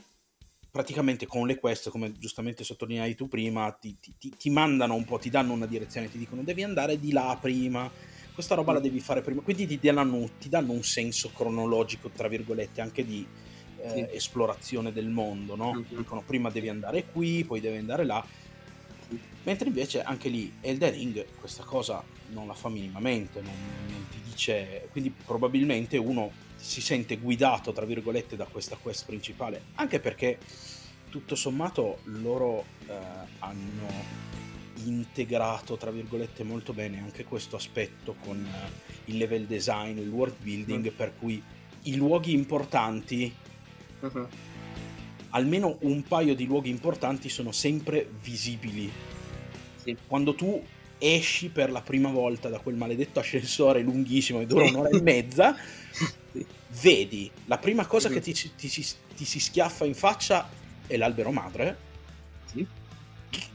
praticamente 0.69 1.25
con 1.25 1.47
le 1.47 1.57
quest, 1.57 1.89
come 1.89 2.11
giustamente 2.11 2.63
sottolineavi 2.63 3.15
tu 3.15 3.27
prima, 3.27 3.71
ti, 3.71 3.97
ti, 3.99 4.31
ti, 4.37 4.49
mandano 4.51 4.93
un 4.93 5.05
po', 5.05 5.17
ti 5.17 5.31
danno 5.31 5.53
una 5.53 5.65
direzione, 5.65 6.11
ti 6.11 6.19
dicono 6.19 6.43
devi 6.43 6.61
andare 6.61 6.99
di 6.99 7.11
là 7.11 7.35
prima, 7.41 7.89
questa 8.31 8.53
roba 8.53 8.73
la 8.73 8.79
mm. 8.79 8.83
devi 8.83 8.99
fare 8.99 9.21
prima, 9.21 9.41
quindi 9.41 9.65
ti 9.65 9.79
danno, 9.79 10.29
ti 10.39 10.49
danno 10.49 10.73
un 10.73 10.83
senso 10.83 11.31
cronologico, 11.33 12.09
tra 12.09 12.27
virgolette, 12.27 12.81
anche 12.81 13.03
di 13.03 13.25
eh, 13.79 13.89
sì. 13.89 14.15
esplorazione 14.15 14.91
del 14.91 15.07
mondo, 15.07 15.55
no? 15.55 15.73
Mm-hmm. 15.73 15.97
Dicono 15.97 16.21
prima 16.21 16.51
devi 16.51 16.69
andare 16.69 17.05
qui, 17.05 17.43
poi 17.43 17.59
devi 17.59 17.77
andare 17.77 18.05
là, 18.05 18.23
mentre 19.47 19.69
invece 19.69 20.03
anche 20.03 20.27
lì 20.27 20.51
Elden 20.59 20.91
Ring 20.91 21.25
questa 21.39 21.63
cosa 21.63 22.03
non 22.31 22.47
la 22.47 22.53
fa 22.53 22.67
minimamente, 22.67 23.39
non, 23.39 23.53
non 23.87 24.05
ti 24.11 24.19
dice, 24.29 24.89
quindi 24.91 25.09
probabilmente 25.09 25.95
uno 25.95 26.29
si 26.57 26.81
sente 26.81 27.15
guidato, 27.15 27.71
tra 27.71 27.85
virgolette, 27.85 28.35
da 28.35 28.43
questa 28.43 28.75
quest 28.75 29.05
principale, 29.05 29.67
anche 29.75 30.01
perché 30.01 30.37
tutto 31.09 31.35
sommato 31.35 31.99
loro 32.03 32.65
eh, 32.87 32.93
hanno 33.39 34.25
integrato, 34.83 35.77
tra 35.77 35.91
virgolette, 35.91 36.43
molto 36.43 36.73
bene 36.73 36.99
anche 36.99 37.23
questo 37.23 37.55
aspetto 37.55 38.15
con 38.19 38.45
eh, 38.45 38.91
il 39.05 39.15
level 39.15 39.45
design, 39.45 39.97
il 39.97 40.09
world 40.09 40.35
building, 40.41 40.91
mm. 40.91 40.95
per 40.97 41.13
cui 41.17 41.41
i 41.83 41.95
luoghi 41.95 42.33
importanti, 42.33 43.33
uh-huh. 44.01 44.27
almeno 45.29 45.77
un 45.83 46.03
paio 46.03 46.35
di 46.35 46.45
luoghi 46.45 46.69
importanti 46.69 47.29
sono 47.29 47.53
sempre 47.53 48.09
visibili. 48.21 49.15
Sì. 49.87 49.95
Quando 50.05 50.35
tu 50.35 50.61
esci 50.97 51.47
per 51.49 51.71
la 51.71 51.81
prima 51.81 52.09
volta 52.09 52.49
da 52.49 52.59
quel 52.59 52.75
maledetto 52.75 53.19
ascensore 53.19 53.81
lunghissimo 53.81 54.39
che 54.39 54.47
dura 54.47 54.65
un'ora 54.65 54.89
e 54.89 54.99
mezza, 55.01 55.55
vedi 56.81 57.31
la 57.45 57.57
prima 57.57 57.85
cosa 57.85 58.09
che 58.09 58.19
ti, 58.19 58.33
ti, 58.33 58.51
ti, 58.55 58.85
ti, 59.15 59.25
si 59.25 59.39
schiaffa 59.39 59.85
in 59.85 59.95
faccia 59.95 60.49
è 60.85 60.97
l'albero 60.97 61.31
madre. 61.31 61.85
Sì. 62.51 62.67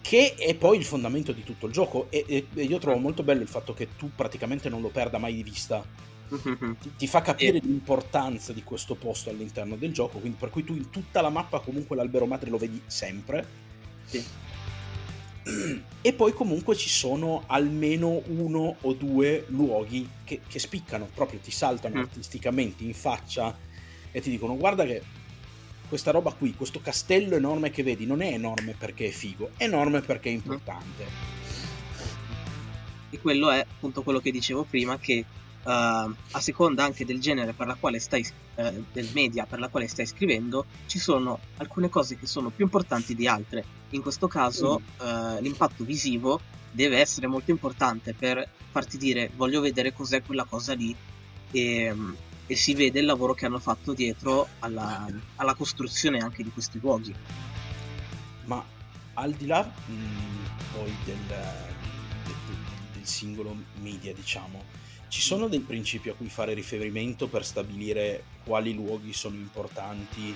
Che 0.01 0.35
è 0.35 0.55
poi 0.55 0.79
il 0.79 0.85
fondamento 0.85 1.33
di 1.33 1.43
tutto 1.45 1.67
il 1.67 1.73
gioco. 1.73 2.07
E, 2.09 2.25
e, 2.27 2.47
e, 2.55 2.63
io 2.63 2.79
trovo 2.79 2.99
molto 2.99 3.23
bello 3.23 3.43
il 3.43 3.49
fatto 3.49 3.75
che 3.75 3.89
tu 3.97 4.11
praticamente 4.15 4.71
non 4.71 4.81
lo 4.81 4.89
perda 4.89 5.19
mai 5.19 5.35
di 5.35 5.43
vista. 5.43 5.85
Ti, 6.97 7.07
fa 7.07 7.21
capire 7.21 7.61
sì. 7.61 7.67
l'importanza 7.67 8.55
di 8.55 8.63
questo 8.63 8.95
posto 8.95 9.29
all'interno 9.29 9.77
del 9.77 9.93
gioco. 9.93 10.19
Quindi 10.19 10.39
per 10.39 10.49
cui 10.49 10.65
tu 10.65 10.75
in 10.75 10.89
tutta 10.89 11.21
la 11.21 11.29
mappa 11.29 11.61
comunque 11.61 11.95
l'albero 11.95 12.25
madre 12.25 12.49
lo 12.49 12.57
vedi 12.57 12.81
sempre. 12.87 13.47
Sì 14.07 14.51
e 16.01 16.13
poi 16.13 16.33
comunque 16.33 16.77
ci 16.77 16.89
sono 16.89 17.45
almeno 17.47 18.23
uno 18.27 18.77
o 18.81 18.93
due 18.93 19.45
luoghi 19.49 20.09
che, 20.25 20.41
che 20.47 20.59
spiccano, 20.59 21.09
proprio 21.13 21.41
ti 21.41 21.51
saltano 21.51 21.97
mm. 21.97 22.01
artisticamente 22.01 22.85
in 22.85 22.95
faccia 22.95 23.57
e 24.11 24.21
ti 24.21 24.31
dicono 24.31 24.57
guarda 24.57 24.85
che 24.85 25.03
questa 25.89 26.11
roba 26.11 26.33
qui, 26.33 26.55
questo 26.55 26.81
castello 26.81 27.37
enorme 27.37 27.71
che 27.71 27.83
vedi 27.83 28.07
non 28.07 28.23
è 28.23 28.33
enorme 28.33 28.75
perché 28.79 29.09
è 29.09 29.11
figo, 29.11 29.51
è 29.57 29.65
enorme 29.65 30.01
perché 30.01 30.31
è 30.31 30.33
importante. 30.33 31.05
E 33.11 33.21
quello 33.21 33.51
è 33.51 33.61
appunto 33.61 34.03
quello 34.03 34.21
che 34.21 34.31
dicevo 34.31 34.65
prima 34.65 34.99
che 34.99 35.25
uh, 35.65 35.71
a 35.71 36.41
seconda 36.41 36.85
anche 36.85 37.05
del 37.05 37.21
genere 37.21 37.53
per 37.53 37.67
la 37.67 37.75
quale 37.75 37.99
stai, 37.99 38.27
uh, 38.57 38.85
del 38.93 39.09
media 39.13 39.47
per 39.47 39.59
la 39.59 39.69
quale 39.69 39.89
stai 39.89 40.07
scrivendo, 40.07 40.67
ci 40.87 40.99
sono 40.99 41.39
alcune 41.59 41.89
cose 41.89 42.17
che 42.17 42.27
sono 42.27 42.51
più 42.51 42.65
importanti 42.65 43.15
di 43.15 43.27
altre. 43.27 43.65
In 43.91 44.03
questo 44.03 44.29
caso 44.29 44.81
mm. 44.81 45.07
uh, 45.07 45.41
l'impatto 45.41 45.85
visivo 45.85 46.41
deve 46.71 46.99
essere 46.99 47.27
molto 47.27 47.51
importante 47.51 48.15
per 48.15 48.49
farti 48.71 48.97
dire 48.97 49.31
voglio 49.37 49.61
vedere 49.61 49.93
cos'è 49.93 50.23
quella 50.23 50.45
cosa 50.45 50.73
lì 50.73 50.97
e, 51.51 51.95
e 52.47 52.57
si 52.57 52.75
vede 52.75 53.01
il 53.01 53.05
lavoro 53.05 53.35
che 53.35 53.45
hanno 53.45 53.59
fatto 53.59 53.93
dietro 53.93 54.49
alla, 54.61 55.07
alla 55.37 55.55
costruzione 55.55 56.19
anche 56.19 56.43
di 56.43 56.51
questi 56.51 56.79
luoghi. 56.81 57.15
Ma 58.47 58.65
al 59.15 59.33
di 59.33 59.47
là 59.47 59.63
mh, 59.63 59.93
mm, 59.93 60.45
poi 60.73 60.95
del, 61.05 61.27
del, 61.27 62.57
del 62.95 63.07
singolo 63.07 63.55
media, 63.81 64.15
diciamo, 64.15 64.65
ci 65.13 65.21
sono 65.21 65.47
dei 65.47 65.61
principi 65.61 66.09
a 66.09 66.15
cui 66.15 66.31
fare 66.31 66.55
riferimento 66.55 67.29
per 67.29 67.45
stabilire 67.45 68.25
quali 68.47 68.73
luoghi 68.73 69.13
sono 69.13 69.35
importanti 69.35 70.35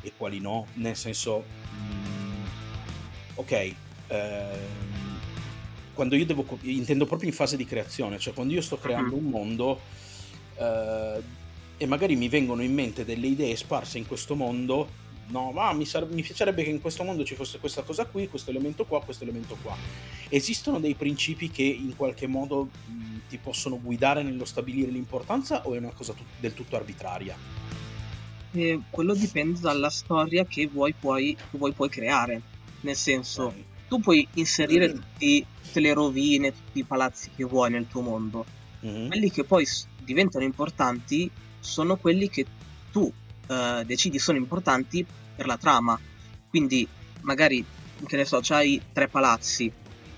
e 0.00 0.12
quali 0.16 0.40
no? 0.40 0.68
Nel 0.76 0.96
senso, 0.96 1.44
mm, 1.74 2.44
ok, 3.34 3.74
ehm, 4.06 4.58
quando 5.92 6.16
io 6.16 6.24
devo, 6.24 6.46
intendo 6.62 7.04
proprio 7.04 7.28
in 7.28 7.34
fase 7.34 7.58
di 7.58 7.66
creazione, 7.66 8.18
cioè 8.18 8.32
quando 8.32 8.54
io 8.54 8.62
sto 8.62 8.78
creando 8.78 9.16
mm-hmm. 9.16 9.24
un 9.26 9.30
mondo 9.30 9.80
eh, 10.56 11.22
e 11.76 11.86
magari 11.86 12.16
mi 12.16 12.30
vengono 12.30 12.62
in 12.62 12.72
mente 12.72 13.04
delle 13.04 13.26
idee 13.26 13.54
sparse 13.54 13.98
in 13.98 14.06
questo 14.06 14.34
mondo, 14.34 14.88
no, 15.28 15.50
ma 15.52 15.72
mi, 15.72 15.84
sare- 15.84 16.06
mi 16.06 16.22
piacerebbe 16.22 16.62
che 16.62 16.70
in 16.70 16.80
questo 16.80 17.02
mondo 17.02 17.24
ci 17.24 17.34
fosse 17.34 17.58
questa 17.58 17.82
cosa 17.82 18.06
qui, 18.06 18.28
questo 18.28 18.50
elemento 18.50 18.84
qua, 18.84 19.02
questo 19.02 19.24
elemento 19.24 19.56
qua. 19.62 19.76
Esistono 20.28 20.78
dei 20.78 20.94
principi 20.94 21.50
che 21.50 21.62
in 21.62 21.96
qualche 21.96 22.26
modo 22.26 22.68
mm, 22.90 23.16
ti 23.28 23.38
possono 23.38 23.80
guidare 23.80 24.22
nello 24.22 24.44
stabilire 24.44 24.90
l'importanza 24.90 25.66
o 25.66 25.74
è 25.74 25.78
una 25.78 25.92
cosa 25.92 26.12
tut- 26.12 26.40
del 26.40 26.54
tutto 26.54 26.76
arbitraria? 26.76 27.36
Eh, 28.52 28.80
quello 28.90 29.14
dipende 29.14 29.60
dalla 29.60 29.90
storia 29.90 30.44
che 30.46 30.66
vuoi 30.66 30.94
che 30.98 31.36
vuoi 31.50 31.72
poi 31.72 31.88
creare. 31.88 32.40
Nel 32.80 32.96
senso, 32.96 33.46
okay. 33.46 33.64
tu 33.88 34.00
puoi 34.00 34.26
inserire 34.34 34.88
mm. 34.88 34.92
tutti, 34.92 35.46
tutte 35.62 35.80
le 35.80 35.92
rovine, 35.92 36.52
tutti 36.52 36.78
i 36.78 36.84
palazzi 36.84 37.30
che 37.34 37.44
vuoi 37.44 37.70
nel 37.70 37.88
tuo 37.88 38.00
mondo. 38.00 38.44
Mm-hmm. 38.84 39.08
Quelli 39.08 39.30
che 39.30 39.44
poi 39.44 39.66
diventano 40.04 40.44
importanti 40.44 41.30
sono 41.58 41.96
quelli 41.96 42.28
che 42.28 42.46
tu 42.92 43.12
eh, 43.46 43.82
decidi 43.84 44.18
sono 44.18 44.38
importanti 44.38 45.04
per 45.34 45.46
la 45.46 45.56
trama. 45.56 45.98
Quindi, 46.48 46.86
magari, 47.22 47.64
che 48.06 48.16
ne 48.16 48.24
so, 48.24 48.40
c'hai 48.42 48.80
tre 48.92 49.08
palazzi 49.08 49.72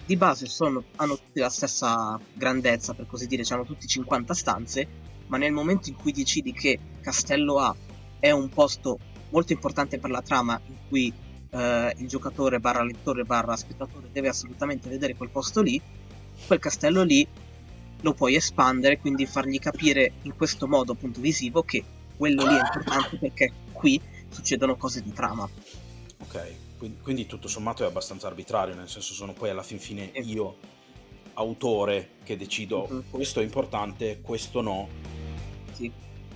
di 0.09 0.17
base 0.17 0.47
sono, 0.47 0.85
hanno 0.97 1.17
tutti 1.17 1.39
la 1.39 1.51
stessa 1.51 2.19
grandezza, 2.33 2.95
per 2.95 3.07
così 3.07 3.27
dire, 3.27 3.45
hanno 3.51 3.65
tutti 3.65 3.87
50 3.87 4.33
stanze, 4.33 4.89
ma 5.27 5.37
nel 5.37 5.53
momento 5.53 5.91
in 5.91 5.97
cui 5.97 6.13
decidi 6.13 6.53
che 6.53 6.79
Castello 7.03 7.59
A 7.59 7.77
è 8.19 8.31
un 8.31 8.49
posto 8.49 8.99
molto 9.29 9.53
importante 9.53 9.99
per 9.99 10.09
la 10.09 10.23
trama, 10.23 10.59
in 10.67 10.77
cui 10.89 11.13
eh, 11.51 11.95
il 11.99 12.09
giocatore 12.09 12.59
barra 12.59 12.83
lettore 12.83 13.25
barra 13.25 13.57
spettatore 13.57 14.09
deve 14.11 14.29
assolutamente 14.29 14.89
vedere 14.89 15.15
quel 15.15 15.29
posto 15.29 15.61
lì, 15.61 15.79
quel 16.47 16.59
castello 16.59 17.03
lì 17.03 17.27
lo 18.01 18.15
puoi 18.15 18.35
espandere, 18.35 18.99
quindi 18.99 19.27
fargli 19.27 19.59
capire 19.59 20.13
in 20.23 20.35
questo 20.37 20.67
modo 20.67 20.93
appunto 20.93 21.21
visivo 21.21 21.63
che 21.63 21.85
quello 22.19 22.47
lì 22.47 22.55
è 22.55 22.61
importante 22.61 23.17
perché 23.17 23.53
qui 23.73 23.99
succedono 24.29 24.77
cose 24.77 25.03
di 25.03 25.13
trama. 25.13 25.49
Ok. 26.19 26.55
Quindi 27.03 27.27
tutto 27.27 27.49
sommato 27.49 27.83
è 27.83 27.87
abbastanza 27.87 28.27
arbitrario, 28.27 28.75
nel 28.75 28.89
senso 28.89 29.13
sono 29.15 29.33
poi 29.33 29.51
alla 29.51 29.63
fin 29.63 29.79
fine 29.79 30.11
io, 30.15 30.57
autore, 31.35 32.11
che 32.25 32.37
decido 32.37 32.87
mm-hmm. 32.91 33.01
questo 33.11 33.41
è 33.41 33.43
importante, 33.43 34.21
questo 34.21 34.61
no. 34.61 34.89
Sì. 35.73 35.91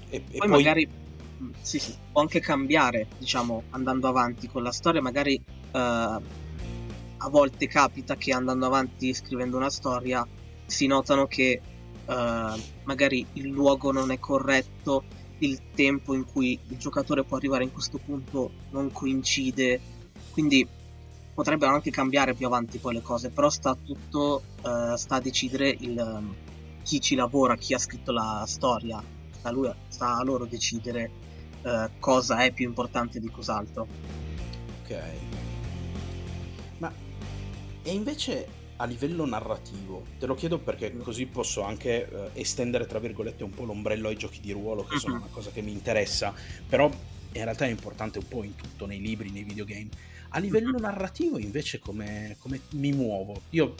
E, 0.08 0.20
poi, 0.20 0.34
e 0.34 0.38
poi 0.38 0.48
magari 0.48 0.88
mm, 0.88 1.50
sì, 1.60 1.78
sì, 1.78 1.94
può 2.10 2.22
anche 2.22 2.40
cambiare, 2.40 3.06
diciamo, 3.18 3.64
andando 3.70 4.08
avanti 4.08 4.48
con 4.48 4.62
la 4.62 4.72
storia, 4.72 5.00
magari 5.00 5.40
uh, 5.72 5.78
a 5.78 7.28
volte 7.30 7.68
capita 7.68 8.16
che 8.16 8.32
andando 8.32 8.66
avanti 8.66 9.14
scrivendo 9.14 9.56
una 9.56 9.70
storia 9.70 10.26
si 10.66 10.86
notano 10.86 11.26
che 11.26 11.60
uh, 12.06 12.60
magari 12.82 13.24
il 13.34 13.46
luogo 13.46 13.92
non 13.92 14.10
è 14.10 14.18
corretto, 14.18 15.04
il 15.44 15.60
tempo 15.74 16.14
in 16.14 16.24
cui 16.24 16.58
il 16.68 16.78
giocatore 16.78 17.24
può 17.24 17.36
arrivare 17.36 17.64
in 17.64 17.72
questo 17.72 17.98
punto 17.98 18.52
non 18.70 18.92
coincide 18.92 19.80
quindi 20.32 20.66
potrebbero 21.34 21.72
anche 21.72 21.90
cambiare 21.90 22.34
più 22.34 22.46
avanti 22.46 22.78
poi 22.78 22.94
le 22.94 23.02
cose, 23.02 23.30
però 23.30 23.48
sta 23.48 23.74
tutto, 23.74 24.42
uh, 24.62 24.96
sta 24.96 25.16
a 25.16 25.20
decidere 25.20 25.74
il, 25.80 25.98
um, 25.98 26.34
chi 26.82 27.00
ci 27.00 27.14
lavora, 27.14 27.56
chi 27.56 27.74
ha 27.74 27.78
scritto 27.78 28.12
la 28.12 28.44
storia, 28.46 29.02
sta, 29.30 29.50
lui, 29.50 29.70
sta 29.88 30.16
a 30.16 30.24
loro 30.24 30.44
decidere 30.44 31.10
uh, 31.62 31.90
cosa 31.98 32.44
è 32.44 32.52
più 32.52 32.66
importante 32.66 33.20
di 33.20 33.28
cos'altro. 33.28 33.86
Ok. 34.82 35.02
Ma 36.78 36.92
e 37.82 37.92
invece 37.92 38.48
a 38.82 38.84
livello 38.84 39.24
narrativo, 39.24 40.04
te 40.18 40.26
lo 40.26 40.34
chiedo 40.34 40.58
perché 40.58 40.96
così 40.96 41.26
posso 41.26 41.62
anche 41.62 42.08
uh, 42.10 42.30
estendere 42.32 42.86
tra 42.86 42.98
virgolette 42.98 43.44
un 43.44 43.54
po' 43.54 43.64
l'ombrello 43.64 44.08
ai 44.08 44.16
giochi 44.16 44.40
di 44.40 44.50
ruolo, 44.50 44.84
che 44.84 44.98
sono 44.98 45.14
una 45.14 45.28
cosa 45.30 45.52
che 45.52 45.62
mi 45.62 45.70
interessa, 45.70 46.34
però 46.68 46.86
in 46.86 47.44
realtà 47.44 47.64
è 47.64 47.68
importante 47.68 48.18
un 48.18 48.26
po' 48.26 48.42
in 48.42 48.56
tutto, 48.56 48.86
nei 48.86 49.00
libri, 49.00 49.30
nei 49.30 49.44
videogame. 49.44 49.88
A 50.30 50.40
livello 50.40 50.76
narrativo 50.78 51.38
invece 51.38 51.78
come, 51.78 52.36
come 52.40 52.60
mi 52.70 52.90
muovo? 52.90 53.42
Io 53.50 53.74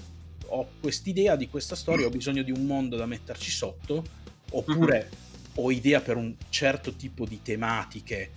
ho 0.46 0.68
quest'idea 0.80 1.34
di 1.34 1.48
questa 1.48 1.74
storia, 1.74 2.07
ho 2.07 2.11
bisogno 2.11 2.42
di 2.42 2.53
un 2.53 2.64
mondo 2.64 2.94
da 2.96 3.07
metterci 3.07 3.50
sotto, 3.50 4.05
oppure 4.50 5.11
ho 5.57 5.72
idea 5.72 6.00
per 6.00 6.16
un 6.16 6.32
certo 6.48 6.94
tipo 6.94 7.26
di 7.26 7.42
tematiche 7.42 8.30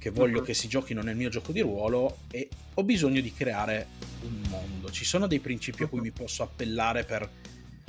che 0.00 0.10
voglio 0.10 0.40
che 0.40 0.54
si 0.54 0.66
giochino 0.66 1.02
nel 1.02 1.14
mio 1.14 1.28
gioco 1.28 1.52
di 1.52 1.60
ruolo 1.60 2.20
e 2.30 2.48
ho 2.72 2.82
bisogno 2.82 3.20
di 3.20 3.34
creare 3.34 3.86
un 4.22 4.40
mondo. 4.48 4.90
Ci 4.90 5.04
sono 5.04 5.26
dei 5.26 5.40
principi 5.40 5.82
a 5.82 5.88
cui 5.88 6.00
mi 6.00 6.10
posso 6.10 6.42
appellare 6.42 7.04
per 7.04 7.28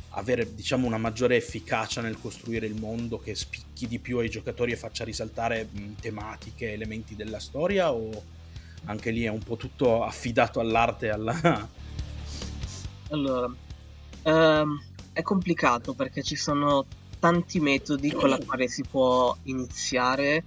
avere 0.09 0.53
diciamo 0.53 0.85
una 0.85 0.97
maggiore 0.97 1.37
efficacia 1.37 2.01
nel 2.01 2.19
costruire 2.19 2.65
il 2.65 2.75
mondo 2.75 3.17
che 3.17 3.33
spicchi 3.33 3.87
di 3.87 3.97
più 3.97 4.17
ai 4.17 4.29
giocatori 4.29 4.73
e 4.73 4.75
faccia 4.75 5.05
risaltare 5.05 5.69
tematiche, 6.01 6.73
elementi 6.73 7.15
della 7.15 7.39
storia 7.39 7.93
o 7.93 8.21
anche 8.85 9.09
lì 9.11 9.23
è 9.23 9.29
un 9.29 9.41
po' 9.41 9.55
tutto 9.55 10.03
affidato 10.03 10.59
all'arte 10.59 11.05
e 11.05 11.09
alla... 11.09 11.69
allora 13.09 13.55
um, 14.23 14.83
è 15.13 15.21
complicato 15.21 15.93
perché 15.93 16.23
ci 16.23 16.35
sono 16.35 16.85
tanti 17.19 17.61
metodi 17.61 18.11
con 18.11 18.27
la 18.27 18.39
quale 18.39 18.67
si 18.67 18.83
può 18.83 19.33
iniziare 19.43 20.43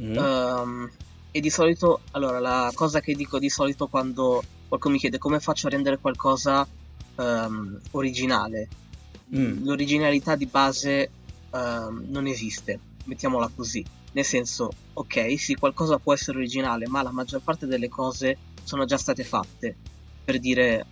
mm. 0.00 0.16
um, 0.16 0.90
e 1.30 1.40
di 1.40 1.50
solito 1.50 2.00
allora 2.12 2.38
la 2.38 2.70
cosa 2.74 3.00
che 3.00 3.14
dico 3.14 3.38
di 3.38 3.50
solito 3.50 3.88
quando 3.88 4.42
qualcuno 4.68 4.94
mi 4.94 5.00
chiede 5.00 5.18
come 5.18 5.40
faccio 5.40 5.66
a 5.66 5.70
rendere 5.70 5.98
qualcosa 5.98 6.66
um, 7.16 7.80
originale. 7.92 8.68
Mm. 9.34 9.64
L'originalità 9.64 10.36
di 10.36 10.46
base 10.46 11.10
um, 11.50 12.04
non 12.08 12.26
esiste, 12.26 12.78
mettiamola 13.04 13.50
così. 13.54 13.84
Nel 14.12 14.24
senso, 14.24 14.70
ok, 14.92 15.38
sì, 15.38 15.54
qualcosa 15.54 15.98
può 15.98 16.12
essere 16.12 16.38
originale, 16.38 16.86
ma 16.86 17.02
la 17.02 17.10
maggior 17.10 17.40
parte 17.40 17.66
delle 17.66 17.88
cose 17.88 18.36
sono 18.62 18.84
già 18.84 18.96
state 18.96 19.24
fatte. 19.24 19.74
Per 20.24 20.38
dire, 20.38 20.86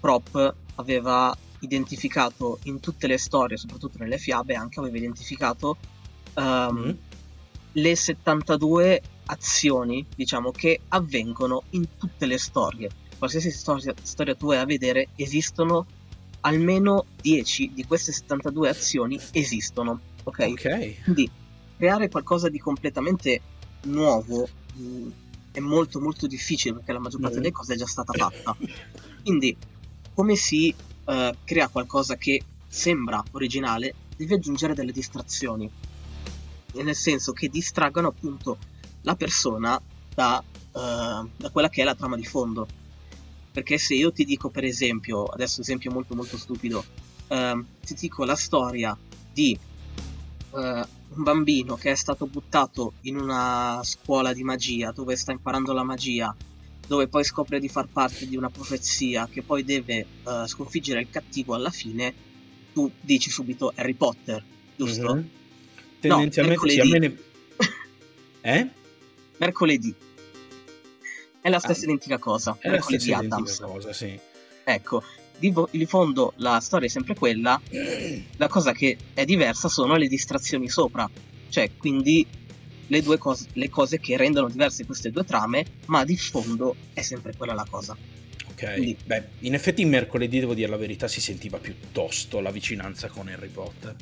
Prop 0.00 0.54
aveva 0.76 1.36
identificato 1.60 2.58
in 2.64 2.80
tutte 2.80 3.06
le 3.06 3.18
storie, 3.18 3.58
soprattutto 3.58 3.98
nelle 3.98 4.16
fiabe, 4.16 4.54
anche 4.54 4.80
aveva 4.80 4.96
identificato 4.96 5.76
um, 6.36 6.78
mm. 6.78 6.90
Le 7.72 7.96
72 7.96 9.02
azioni, 9.26 10.04
diciamo, 10.14 10.50
che 10.50 10.80
avvengono 10.88 11.62
in 11.70 11.86
tutte 11.96 12.26
le 12.26 12.38
storie 12.38 12.90
qualsiasi 13.20 13.50
storia, 13.50 13.94
storia 14.02 14.34
tu 14.34 14.46
vai 14.46 14.56
a 14.56 14.64
vedere, 14.64 15.08
esistono 15.14 15.86
almeno 16.40 17.04
10 17.20 17.72
di 17.74 17.84
queste 17.84 18.12
72 18.12 18.68
azioni 18.70 19.20
esistono. 19.32 20.00
Ok? 20.24 20.46
Ok. 20.52 21.02
Quindi 21.02 21.30
creare 21.76 22.08
qualcosa 22.08 22.48
di 22.48 22.58
completamente 22.58 23.42
nuovo 23.82 24.48
mh, 24.74 24.82
mm, 24.82 25.10
è 25.52 25.60
molto 25.60 26.00
molto 26.00 26.26
difficile 26.26 26.74
perché 26.74 26.92
la 26.92 26.98
maggior 26.98 27.20
parte 27.20 27.36
mm. 27.36 27.40
delle 27.40 27.52
cose 27.52 27.74
è 27.74 27.76
già 27.76 27.86
stata 27.86 28.14
fatta. 28.14 28.56
Quindi 29.22 29.54
come 30.14 30.34
si 30.34 30.74
uh, 31.04 31.34
crea 31.44 31.68
qualcosa 31.68 32.16
che 32.16 32.42
sembra 32.66 33.22
originale, 33.32 33.94
devi 34.16 34.32
aggiungere 34.32 34.72
delle 34.72 34.92
distrazioni. 34.92 35.70
Nel 36.72 36.94
senso 36.94 37.32
che 37.32 37.48
distraggano 37.48 38.08
appunto 38.08 38.58
la 39.02 39.16
persona 39.16 39.80
da, 40.14 40.42
uh, 40.42 41.28
da 41.36 41.50
quella 41.50 41.68
che 41.68 41.82
è 41.82 41.84
la 41.84 41.94
trama 41.94 42.16
di 42.16 42.24
fondo. 42.24 42.66
Perché 43.52 43.78
se 43.78 43.94
io 43.94 44.12
ti 44.12 44.24
dico, 44.24 44.48
per 44.48 44.64
esempio, 44.64 45.24
adesso 45.24 45.60
esempio 45.60 45.90
molto 45.90 46.14
molto 46.14 46.36
stupido, 46.36 46.84
ehm, 47.26 47.66
ti 47.84 47.94
dico 47.94 48.24
la 48.24 48.36
storia 48.36 48.96
di 49.32 49.58
eh, 50.52 50.86
un 51.12 51.22
bambino 51.22 51.74
che 51.74 51.90
è 51.90 51.94
stato 51.94 52.26
buttato 52.26 52.94
in 53.02 53.16
una 53.16 53.80
scuola 53.82 54.32
di 54.32 54.44
magia 54.44 54.92
dove 54.92 55.16
sta 55.16 55.32
imparando 55.32 55.72
la 55.72 55.82
magia, 55.82 56.34
dove 56.86 57.08
poi 57.08 57.24
scopre 57.24 57.58
di 57.58 57.68
far 57.68 57.88
parte 57.88 58.26
di 58.26 58.36
una 58.36 58.50
profezia 58.50 59.28
che 59.28 59.42
poi 59.42 59.64
deve 59.64 59.94
eh, 59.96 60.46
sconfiggere 60.46 61.00
il 61.00 61.10
cattivo 61.10 61.54
alla 61.54 61.70
fine, 61.70 62.14
tu 62.72 62.90
dici 63.00 63.30
subito 63.30 63.72
Harry 63.74 63.94
Potter, 63.94 64.44
giusto? 64.76 65.14
Mm-hmm. 65.14 65.38
Tendenzialmente 66.00 66.66
no, 66.66 66.72
sì, 66.72 66.80
a 66.80 66.84
me 66.84 66.98
ne... 66.98 67.16
Eh? 68.42 68.68
Mercoledì. 69.36 69.94
È 71.40 71.48
la 71.48 71.58
stessa 71.58 71.80
ah, 71.80 71.84
identica 71.84 72.18
cosa. 72.18 72.56
È 72.58 72.68
la 72.68 72.80
stessa 72.80 73.64
cosa, 73.64 73.92
sì. 73.92 74.18
Ecco, 74.64 75.02
di, 75.38 75.50
vo- 75.50 75.68
di, 75.70 75.86
fondo 75.86 76.34
la 76.36 76.60
storia 76.60 76.86
è 76.86 76.90
sempre 76.90 77.14
quella, 77.14 77.60
la 78.36 78.48
cosa 78.48 78.72
che 78.72 78.96
è 79.14 79.24
diversa 79.24 79.68
sono 79.68 79.96
le 79.96 80.06
distrazioni 80.06 80.68
sopra. 80.68 81.08
Cioè, 81.48 81.70
quindi 81.76 82.26
le 82.86 83.02
due 83.02 83.18
cose, 83.18 83.46
le 83.54 83.68
cose 83.68 83.98
che 83.98 84.16
rendono 84.16 84.48
diverse 84.48 84.84
queste 84.84 85.10
due 85.10 85.24
trame, 85.24 85.64
ma 85.86 86.04
di 86.04 86.16
fondo 86.16 86.76
è 86.92 87.02
sempre 87.02 87.34
quella 87.36 87.54
la 87.54 87.66
cosa. 87.68 87.96
Ok, 88.50 88.74
quindi, 88.74 88.96
beh, 89.04 89.24
in 89.40 89.54
effetti 89.54 89.84
mercoledì, 89.84 90.40
devo 90.40 90.54
dire 90.54 90.68
la 90.68 90.76
verità, 90.76 91.08
si 91.08 91.20
sentiva 91.20 91.58
piuttosto 91.58 92.40
la 92.40 92.50
vicinanza 92.50 93.08
con 93.08 93.28
Harry 93.28 93.48
Potter. 93.48 93.96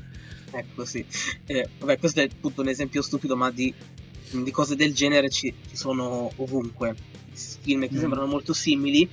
Ecco, 0.51 0.85
sì. 0.85 1.05
Eh, 1.47 1.69
vabbè, 1.79 1.99
questo 1.99 2.21
è 2.21 2.25
appunto 2.25 2.63
un 2.63 2.69
esempio 2.69 3.03
stupido, 3.03 3.37
ma 3.37 3.51
di, 3.51 3.73
di 4.31 4.51
cose 4.51 4.77
del 4.77 4.95
genere 4.95 5.29
ci, 5.31 5.53
ci 5.69 5.77
sono 5.77 6.31
ovunque 6.37 6.95
film 7.39 7.87
che 7.87 7.95
mm. 7.95 7.99
sembrano 7.99 8.27
molto 8.27 8.53
simili 8.53 9.09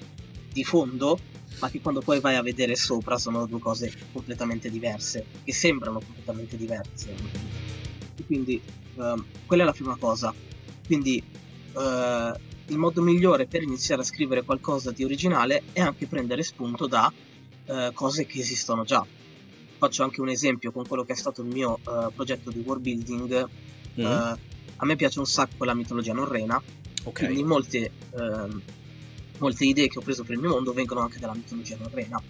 di 0.52 0.64
fondo, 0.64 1.20
ma 1.60 1.70
che 1.70 1.82
quando 1.82 2.02
poi 2.02 2.20
vai 2.20 2.36
a 2.36 2.42
vedere 2.42 2.76
sopra 2.76 3.18
sono 3.18 3.46
due 3.46 3.60
cose 3.60 3.92
completamente 4.12 4.70
diverse, 4.70 5.26
che 5.44 5.54
sembrano 5.54 6.00
completamente 6.00 6.58
diverse. 6.58 7.14
E 8.18 8.26
quindi 8.26 8.62
uh, 8.96 9.24
quella 9.46 9.64
è 9.64 9.66
la 9.66 9.74
prima 9.74 9.96
cosa. 9.98 10.34
Quindi 10.86 11.22
uh, 11.74 11.80
il 12.68 12.78
modo 12.78 13.02
migliore 13.02 13.46
per 13.46 13.62
iniziare 13.62 14.02
a 14.02 14.06
scrivere 14.06 14.44
qualcosa 14.44 14.92
di 14.92 15.04
originale 15.04 15.64
è 15.74 15.82
anche 15.82 16.08
prendere 16.08 16.44
spunto 16.44 16.88
da 16.88 17.12
uh, 17.66 17.94
cose 17.94 18.26
che 18.26 18.40
esistono 18.40 18.84
già. 18.84 19.06
Faccio 19.86 20.04
anche 20.04 20.22
un 20.22 20.30
esempio 20.30 20.72
con 20.72 20.86
quello 20.88 21.04
che 21.04 21.14
è 21.14 21.16
stato 21.16 21.42
il 21.42 21.48
mio 21.48 21.78
eh, 21.78 22.12
progetto 22.14 22.50
di 22.50 22.60
world 22.60 22.82
building. 22.82 23.50
Mm. 23.98 24.04
a 24.04 24.86
me 24.86 24.98
piace 24.98 25.20
un 25.20 25.26
sacco 25.26 25.64
la 25.64 25.74
mitologia 25.74 26.12
norrena 26.12 26.62
Okay. 27.06 27.28
Quindi 27.28 27.44
molte, 27.44 27.92
ehm, 28.18 28.62
molte 29.38 29.66
idee 29.66 29.88
che 29.88 30.00
ho 30.00 30.02
preso 30.02 30.24
per 30.24 30.34
il 30.34 30.42
mio 30.42 30.50
mondo 30.50 30.74
vengono 30.74 31.02
anche 31.02 31.20
dalla 31.20 31.36
mitologia 31.36 31.78
norrena. 31.80 32.22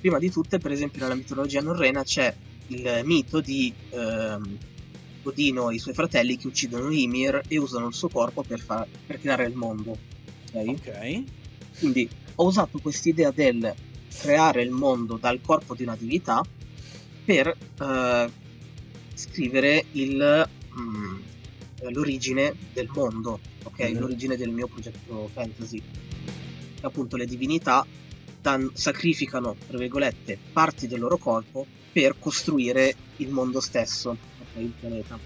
Prima 0.00 0.18
di 0.18 0.30
tutte, 0.30 0.58
per 0.58 0.70
esempio, 0.70 1.02
nella 1.02 1.16
mitologia 1.16 1.60
norrena 1.60 2.04
c'è 2.04 2.32
il 2.68 3.00
mito 3.04 3.40
di 3.40 3.72
ehm, 3.90 4.58
Odino 5.24 5.70
e 5.70 5.74
i 5.74 5.78
suoi 5.78 5.94
fratelli 5.94 6.36
che 6.36 6.46
uccidono 6.46 6.90
Ymir 6.90 7.42
e 7.48 7.58
usano 7.58 7.88
il 7.88 7.94
suo 7.94 8.08
corpo 8.08 8.42
per, 8.42 8.60
far, 8.60 8.86
per 9.04 9.20
creare 9.20 9.46
il 9.46 9.56
mondo. 9.56 9.98
Okay? 10.52 10.68
ok. 10.68 11.22
Quindi 11.80 12.08
ho 12.36 12.46
usato 12.46 12.78
quest'idea 12.78 13.32
del 13.32 13.74
creare 14.16 14.62
il 14.62 14.70
mondo 14.70 15.16
dal 15.16 15.40
corpo 15.40 15.74
di 15.74 15.82
una 15.82 15.96
divinità 15.96 16.40
per 17.28 17.54
eh, 17.82 18.30
scrivere 19.12 19.84
il, 19.92 20.48
mm, 20.80 21.18
l'origine 21.90 22.54
del 22.72 22.88
mondo 22.94 23.38
ok? 23.64 23.80
Mm-hmm. 23.82 23.98
L'origine 23.98 24.36
del 24.36 24.48
mio 24.48 24.66
progetto 24.66 25.28
fantasy. 25.30 25.82
Appunto 26.80 27.16
le 27.16 27.26
divinità 27.26 27.84
dan- 28.40 28.70
sacrificano, 28.72 29.56
tra 29.66 29.76
virgolette, 29.76 30.38
parti 30.52 30.86
del 30.86 31.00
loro 31.00 31.18
corpo 31.18 31.66
per 31.92 32.18
costruire 32.18 32.94
il 33.16 33.28
mondo 33.28 33.60
stesso, 33.60 34.10
ok? 34.10 34.62
Il 34.62 34.72
pianeta. 34.80 35.18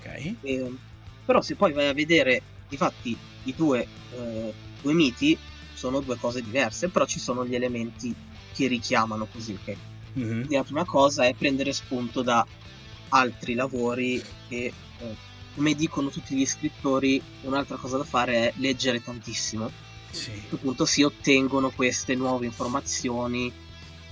Ok. 0.00 0.34
E, 0.40 0.72
però 1.24 1.40
se 1.40 1.54
poi 1.54 1.72
vai 1.72 1.86
a 1.86 1.92
vedere, 1.92 2.42
difatti, 2.68 3.16
i 3.44 3.54
due, 3.54 3.86
eh, 4.16 4.52
due 4.80 4.92
miti 4.92 5.38
sono 5.74 6.00
due 6.00 6.16
cose 6.16 6.42
diverse, 6.42 6.88
però 6.88 7.06
ci 7.06 7.20
sono 7.20 7.46
gli 7.46 7.54
elementi 7.54 8.12
che 8.52 8.66
richiamano 8.66 9.28
così, 9.30 9.56
ok? 9.60 9.76
Mm-hmm. 10.18 10.50
La 10.50 10.62
prima 10.62 10.84
cosa 10.84 11.24
è 11.24 11.34
prendere 11.34 11.72
spunto 11.72 12.22
da 12.22 12.46
altri 13.10 13.54
lavori 13.54 14.22
che 14.48 14.72
eh, 14.98 15.16
come 15.54 15.74
dicono 15.74 16.08
tutti 16.08 16.34
gli 16.34 16.46
scrittori, 16.46 17.22
un'altra 17.42 17.76
cosa 17.76 17.98
da 17.98 18.04
fare 18.04 18.34
è 18.34 18.52
leggere 18.56 19.02
tantissimo. 19.02 19.70
Sì. 20.10 20.30
Appunto 20.50 20.84
si 20.84 21.02
ottengono 21.02 21.70
queste 21.70 22.14
nuove 22.14 22.46
informazioni 22.46 23.52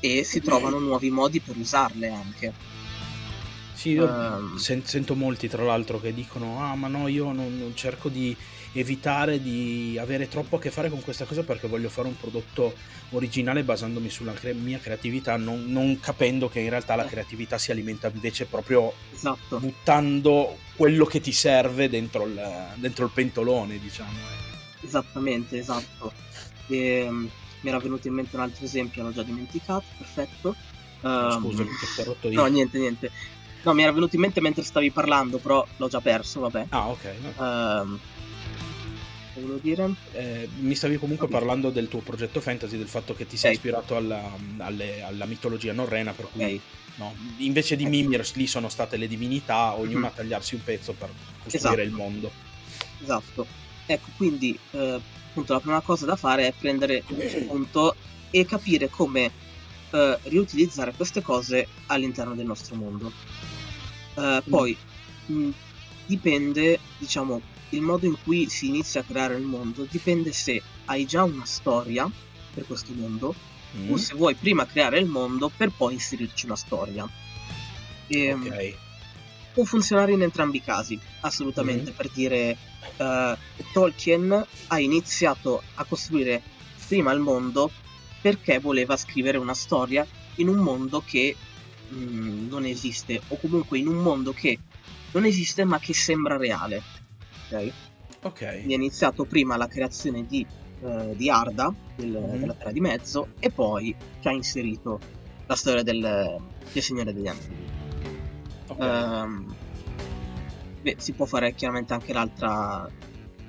e 0.01 0.25
si 0.25 0.41
trovano 0.41 0.79
nuovi 0.79 1.11
modi 1.11 1.41
per 1.41 1.57
usarle 1.57 2.09
anche. 2.09 2.53
Sì, 3.75 3.91
io 3.91 4.05
um, 4.05 4.57
sento 4.57 5.15
molti 5.15 5.49
tra 5.49 5.63
l'altro 5.63 5.99
che 6.01 6.13
dicono 6.13 6.63
ah 6.63 6.75
ma 6.75 6.87
no 6.89 7.09
io 7.09 7.33
non, 7.33 7.59
non 7.59 7.75
cerco 7.75 8.11
di 8.11 8.37
evitare 8.73 9.43
di 9.43 9.99
avere 10.01 10.29
troppo 10.29 10.57
a 10.57 10.59
che 10.61 10.71
fare 10.71 10.91
con 10.91 11.03
questa 11.03 11.25
cosa 11.25 11.43
perché 11.43 11.67
voglio 11.67 11.89
fare 11.89 12.09
un 12.09 12.17
prodotto 12.17 12.75
originale 13.11 13.65
basandomi 13.65 14.09
sulla 14.09 14.33
cre- 14.33 14.55
mia 14.55 14.79
creatività, 14.79 15.37
non, 15.37 15.67
non, 15.67 15.99
capendo 15.99 16.49
che 16.49 16.61
in 16.61 16.71
realtà 16.71 16.95
la 16.95 17.05
creatività 17.05 17.59
si 17.59 17.71
alimenta 17.73 18.11
invece 18.13 18.47
proprio 18.47 18.93
esatto. 19.13 19.59
buttando 19.59 20.59
quello 20.77 21.05
che 21.05 21.21
ti 21.21 21.33
serve 21.33 21.89
dentro 21.89 22.27
il, 22.27 22.41
dentro 22.77 23.07
il 23.07 23.11
pentolone, 23.13 23.79
diciamo. 23.79 24.11
Eh. 24.13 24.87
Esattamente, 24.87 25.59
esatto. 25.59 26.13
E, 26.69 26.77
ehm, 26.77 27.31
mi 27.63 27.69
era 27.69 27.79
venuto 27.79 28.07
in 28.07 28.15
mente 28.15 28.37
un 28.37 28.43
altro 28.43 28.65
esempio, 28.65 29.03
l'ho 29.03 29.13
già 29.13 29.23
dimenticato, 29.23 29.85
perfetto. 29.99 30.55
Um, 31.03 31.41
Scusa, 31.41 31.65
ti 31.65 32.01
ho 32.01 32.05
rotto 32.05 32.29
io. 32.29 32.41
No, 32.41 32.47
niente, 32.47 32.79
niente. 32.79 33.11
No, 33.63 33.75
mi 33.75 33.83
era 33.83 33.93
venuto 33.93 34.15
in 34.15 34.23
mente 34.23 34.41
mentre 34.41 34.63
stavi 34.63 34.91
parlando, 34.91 35.39
però 35.39 35.67
l'ho 35.77 35.89
già 35.89 36.01
perso, 36.01 36.41
vabbè. 36.41 36.67
Ah, 36.71 36.89
ok. 36.89 37.13
No. 37.21 37.45
Um, 37.45 38.01
volevo 39.41 39.59
dire? 39.61 39.95
Eh, 40.13 40.49
mi 40.59 40.75
stavi 40.75 40.99
comunque 40.99 41.27
okay. 41.27 41.39
parlando 41.39 41.71
del 41.71 41.89
tuo 41.89 42.01
progetto 42.01 42.41
fantasy, 42.41 42.77
del 42.77 42.89
fatto 42.89 43.15
che 43.15 43.27
ti 43.27 43.37
sei 43.37 43.55
okay. 43.55 43.71
ispirato 43.71 43.97
alla, 43.97 44.23
alle, 44.59 45.03
alla, 45.03 45.27
mitologia 45.27 45.73
norrena, 45.73 46.13
per 46.13 46.29
cui 46.31 46.43
okay. 46.43 46.61
no, 46.97 47.15
invece 47.39 47.77
di 47.77 47.85
ecco. 47.85 47.93
Mimir 47.93 48.31
lì 48.35 48.47
sono 48.47 48.69
state 48.69 48.97
le 48.97 49.09
divinità, 49.09 49.75
ognuna 49.75 49.99
mm-hmm. 49.99 50.05
a 50.05 50.11
tagliarsi 50.11 50.55
un 50.55 50.65
pezzo 50.65 50.93
per 50.93 51.11
costruire 51.43 51.83
esatto. 51.83 51.89
il 51.89 51.91
mondo. 51.91 52.31
Esatto. 53.03 53.47
Ecco, 53.87 54.09
quindi 54.17 54.57
eh, 54.71 55.01
appunto 55.31 55.53
la 55.53 55.61
prima 55.61 55.81
cosa 55.81 56.07
da 56.07 56.17
fare 56.17 56.47
è 56.47 56.55
prendere 56.57 57.03
un 57.09 57.29
spunto 57.29 57.95
e 58.31 58.45
capire 58.45 58.89
come 58.89 59.31
eh, 59.91 60.19
riutilizzare 60.25 60.93
queste 60.93 61.23
cose 61.23 61.67
all'interno 61.87 62.35
del 62.35 62.47
nostro 62.47 62.77
mondo. 62.77 63.13
Eh, 64.15 64.43
mm. 64.47 64.49
Poi 64.49 64.77
mh, 65.27 65.51
dipende, 66.07 66.79
diciamo, 66.99 67.41
il 67.71 67.83
modo 67.83 68.07
in 68.07 68.17
cui 68.23 68.49
si 68.49 68.69
inizia 68.69 69.01
a 69.01 69.05
creare 69.05 69.37
il 69.37 69.45
mondo 69.45 69.87
dipende 69.89 70.33
se 70.33 70.63
hai 70.87 71.07
già 71.07 71.23
una 71.23 71.45
storia 71.45 72.11
per 72.53 72.67
questo 72.67 72.93
mondo 72.95 73.35
mm. 73.77 73.93
o 73.93 73.97
se 73.97 74.15
vuoi 74.15 74.35
prima 74.35 74.67
creare 74.67 74.99
il 74.99 75.07
mondo 75.07 75.51
per 75.55 75.71
poi 75.71 75.95
inserirci 75.95 76.47
una 76.47 76.57
storia. 76.57 77.09
E, 78.07 78.25
ehm, 78.25 78.47
ok. 78.47 78.75
Può 79.53 79.65
funzionare 79.65 80.13
in 80.13 80.23
entrambi 80.23 80.59
i 80.59 80.63
casi, 80.63 80.99
assolutamente, 81.21 81.91
mm. 81.91 81.95
per 81.95 82.11
dire 82.11 82.57
uh, 82.97 83.37
Tolkien 83.73 84.47
ha 84.69 84.79
iniziato 84.79 85.63
a 85.75 85.85
costruire 85.85 86.43
prima 86.87 87.13
il 87.13 87.21
mondo 87.21 87.71
perché 88.21 88.59
voleva 88.59 88.97
scrivere 88.97 89.39
una 89.39 89.55
storia 89.55 90.07
in 90.37 90.49
un 90.49 90.59
mondo 90.59 91.03
che 91.05 91.35
mh, 91.89 91.97
mm, 91.97 92.49
non 92.49 92.65
esiste 92.65 93.21
o 93.29 93.39
comunque 93.39 93.79
in 93.79 93.87
un 93.87 93.97
mondo 93.97 94.33
che 94.33 94.59
non 95.13 95.25
esiste 95.25 95.65
ma 95.65 95.79
che 95.79 95.95
sembra 95.95 96.37
reale 96.37 96.83
ok? 97.51 97.73
Ok. 98.23 98.41
È 98.43 98.63
iniziato 98.67 99.25
prima 99.25 99.57
la 99.57 99.67
creazione 99.67 100.27
di, 100.27 100.47
uh, 100.81 101.15
di 101.15 101.31
Arda, 101.31 101.75
del, 101.97 102.11
mm-hmm. 102.11 102.41
della 102.41 102.55
Terra 102.55 102.73
di 102.73 102.81
Mezzo, 102.81 103.29
e 103.39 103.51
poi 103.51 103.95
ci 104.21 104.29
ha 104.29 104.33
inserito 104.33 105.01
la 105.47 105.57
storia 105.57 105.83
del, 105.83 106.41
del 106.73 106.83
Signore 106.83 107.13
degli 107.13 107.27
Anelli. 107.27 107.69
Okay. 108.67 109.23
Um, 109.23 109.55
beh, 110.83 110.97
si 110.99 111.13
può 111.13 111.27
fare 111.27 111.55
chiaramente 111.55 111.93
anche 111.93 112.13
l'altra, 112.13 112.89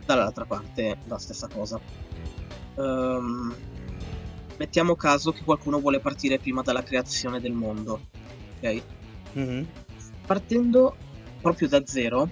dall'altra 0.06 0.46
parte 0.46 0.98
la 1.06 1.20
stessa 1.20 1.48
cosa. 1.48 1.80
Um, 2.76 3.54
mettiamo 4.58 4.96
caso 4.96 5.32
che 5.32 5.44
qualcuno 5.44 5.80
vuole 5.80 6.00
partire 6.00 6.40
prima 6.40 6.62
dalla 6.62 6.82
creazione 6.82 7.40
del 7.40 7.52
mondo, 7.52 8.08
ok? 8.58 8.82
Mm-hmm. 9.38 9.64
Partendo 10.26 10.96
proprio 11.42 11.68
da 11.68 11.86
zero, 11.86 12.30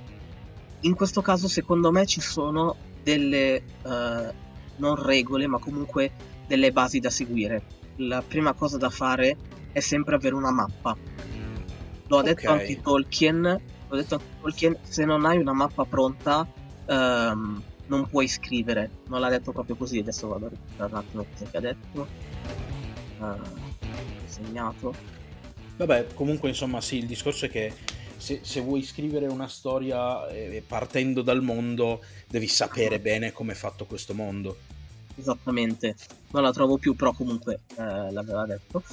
in 0.81 0.95
questo 0.95 1.21
caso 1.21 1.47
secondo 1.47 1.91
me 1.91 2.05
ci 2.05 2.21
sono 2.21 2.75
delle 3.03 3.61
uh, 3.83 4.33
non 4.77 4.95
regole 4.95 5.47
ma 5.47 5.59
comunque 5.59 6.11
delle 6.47 6.71
basi 6.71 6.99
da 6.99 7.09
seguire. 7.09 7.77
La 7.97 8.21
prima 8.21 8.53
cosa 8.53 8.77
da 8.77 8.89
fare 8.89 9.35
è 9.71 9.79
sempre 9.79 10.15
avere 10.15 10.35
una 10.35 10.51
mappa. 10.51 10.95
Lo 12.07 12.17
ha 12.17 12.19
okay. 12.21 12.33
detto 12.33 12.51
anche 12.51 12.81
Tolkien 12.81 13.61
l'ho 13.87 13.95
detto 13.95 14.15
anche 14.15 14.27
Tolkien 14.41 14.77
se 14.81 15.05
non 15.05 15.25
hai 15.25 15.37
una 15.37 15.53
mappa 15.53 15.85
pronta 15.85 16.47
um, 16.87 17.61
non 17.87 18.07
puoi 18.07 18.27
scrivere. 18.27 18.89
Non 19.07 19.19
l'ha 19.19 19.29
detto 19.29 19.51
proprio 19.51 19.75
così 19.75 19.99
adesso 19.99 20.27
vado 20.27 20.45
a 20.45 20.49
recuperare 20.49 20.91
un 20.91 20.97
attimo 20.97 21.25
cosa 21.31 21.45
che 21.51 21.57
ha 21.57 21.61
detto. 21.61 22.07
Uh, 23.19 23.67
segnato 24.25 25.17
vabbè 25.79 26.13
comunque 26.13 26.49
insomma 26.49 26.81
sì 26.81 26.97
il 26.97 27.05
discorso 27.05 27.45
è 27.45 27.49
che 27.49 27.73
se, 28.19 28.41
se, 28.43 28.61
vuoi 28.61 28.83
scrivere 28.83 29.27
una 29.27 29.47
storia 29.47 30.27
eh, 30.27 30.63
partendo 30.65 31.21
dal 31.21 31.41
mondo, 31.41 32.01
devi 32.27 32.47
sapere 32.47 32.99
bene 32.99 33.31
come 33.31 33.53
è 33.53 33.55
fatto 33.55 33.85
questo 33.85 34.13
mondo. 34.13 34.57
Esattamente, 35.15 35.95
non 36.31 36.43
la 36.43 36.51
trovo 36.51 36.77
più, 36.77 36.95
però 36.95 37.13
comunque 37.13 37.61
eh, 37.75 38.11
l'aveva 38.11 38.45
detto. 38.45 38.83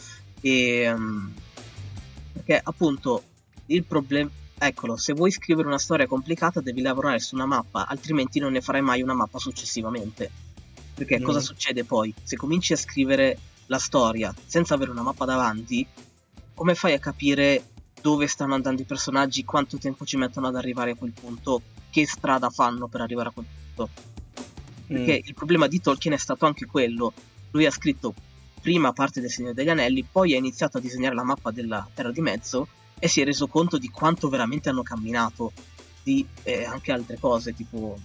E, 0.41 0.91
um, 0.91 1.33
perché 2.33 2.61
appunto 2.63 3.23
il 3.67 3.85
problema, 3.85 4.31
eccolo, 4.59 4.97
se 4.97 5.13
vuoi 5.13 5.31
scrivere 5.31 5.67
una 5.67 5.79
storia 5.79 6.07
complicata 6.07 6.61
devi 6.61 6.81
lavorare 6.81 7.19
su 7.19 7.35
una 7.35 7.47
mappa, 7.47 7.87
altrimenti 7.87 8.39
non 8.39 8.53
ne 8.53 8.61
farai 8.61 8.83
mai 8.83 9.03
una 9.03 9.15
mappa 9.15 9.39
successivamente. 9.39 10.31
Perché 10.95 11.21
mm. 11.21 11.25
cosa 11.25 11.41
succede 11.41 11.85
poi? 11.85 12.15
Se 12.23 12.37
cominci 12.37 12.73
a 12.73 12.77
scrivere 12.77 13.39
la 13.67 13.79
storia 13.79 14.35
senza 14.47 14.75
avere 14.75 14.93
una 14.93 15.03
mappa 15.03 15.25
davanti, 15.25 15.87
come 16.55 16.75
fai 16.75 16.95
a 16.95 16.99
capire 16.99 17.63
dove 18.01 18.27
stanno 18.27 18.55
andando 18.55 18.83
i 18.83 18.85
personaggi, 18.85 19.45
quanto 19.45 19.79
tempo 19.79 20.05
ci 20.05 20.17
mettono 20.17 20.47
ad 20.47 20.57
arrivare 20.57 20.93
a 20.93 20.95
quel 20.95 21.13
punto, 21.13 21.63
che 21.91 22.07
strada 22.07 22.51
fanno 22.51 22.87
per 22.87 23.01
arrivare 23.01 23.29
a 23.29 23.33
quel 23.33 23.47
punto. 23.75 23.93
Perché 24.87 25.21
mm. 25.23 25.27
il 25.27 25.35
problema 25.35 25.67
di 25.67 25.81
Tolkien 25.81 26.15
è 26.15 26.19
stato 26.19 26.47
anche 26.47 26.67
quello. 26.67 27.13
Lui 27.51 27.67
ha 27.67 27.71
scritto 27.71 28.15
prima 28.61 28.93
parte 28.93 29.21
del 29.21 29.31
Signore 29.31 29.55
degli 29.55 29.69
Anelli, 29.69 30.05
poi 30.11 30.35
ha 30.35 30.37
iniziato 30.37 30.79
a 30.79 30.81
disegnare 30.81 31.15
la 31.15 31.25
mappa 31.25 31.51
della 31.51 31.89
Terra 31.95 32.11
di 32.11 32.21
Mezzo 32.21 32.69
e 32.99 33.09
si 33.09 33.21
è 33.21 33.25
reso 33.25 33.47
conto 33.47 33.79
di 33.79 33.89
quanto 33.89 34.29
veramente 34.29 34.69
hanno 34.69 34.83
camminato, 34.83 35.53
di 36.03 36.27
eh, 36.43 36.65
anche 36.65 36.93
altre 36.93 37.19
cose, 37.19 37.55
tipo 37.55 37.99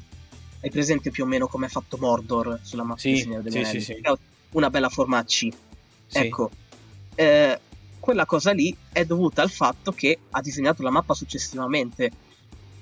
hai 0.64 0.70
presente 0.70 1.10
più 1.10 1.24
o 1.24 1.28
meno 1.28 1.48
come 1.48 1.66
è 1.66 1.70
fatto 1.70 1.98
Mordor 1.98 2.60
sulla 2.62 2.84
mappa 2.84 3.00
sì, 3.00 3.12
del 3.12 3.20
Signore 3.22 3.42
degli 3.42 3.54
sì, 3.54 3.60
Anelli? 3.60 3.82
Sì, 3.82 4.02
una 4.52 4.70
bella 4.70 4.90
forma 4.90 5.24
C. 5.24 5.50
Ecco, 6.12 6.52
eh, 7.16 7.60
quella 8.02 8.26
cosa 8.26 8.52
lì 8.52 8.76
è 8.92 9.06
dovuta 9.06 9.44
al 9.44 9.52
fatto 9.52 9.92
che 9.92 10.18
ha 10.32 10.42
disegnato 10.42 10.82
la 10.82 10.90
mappa 10.90 11.14
successivamente. 11.14 12.12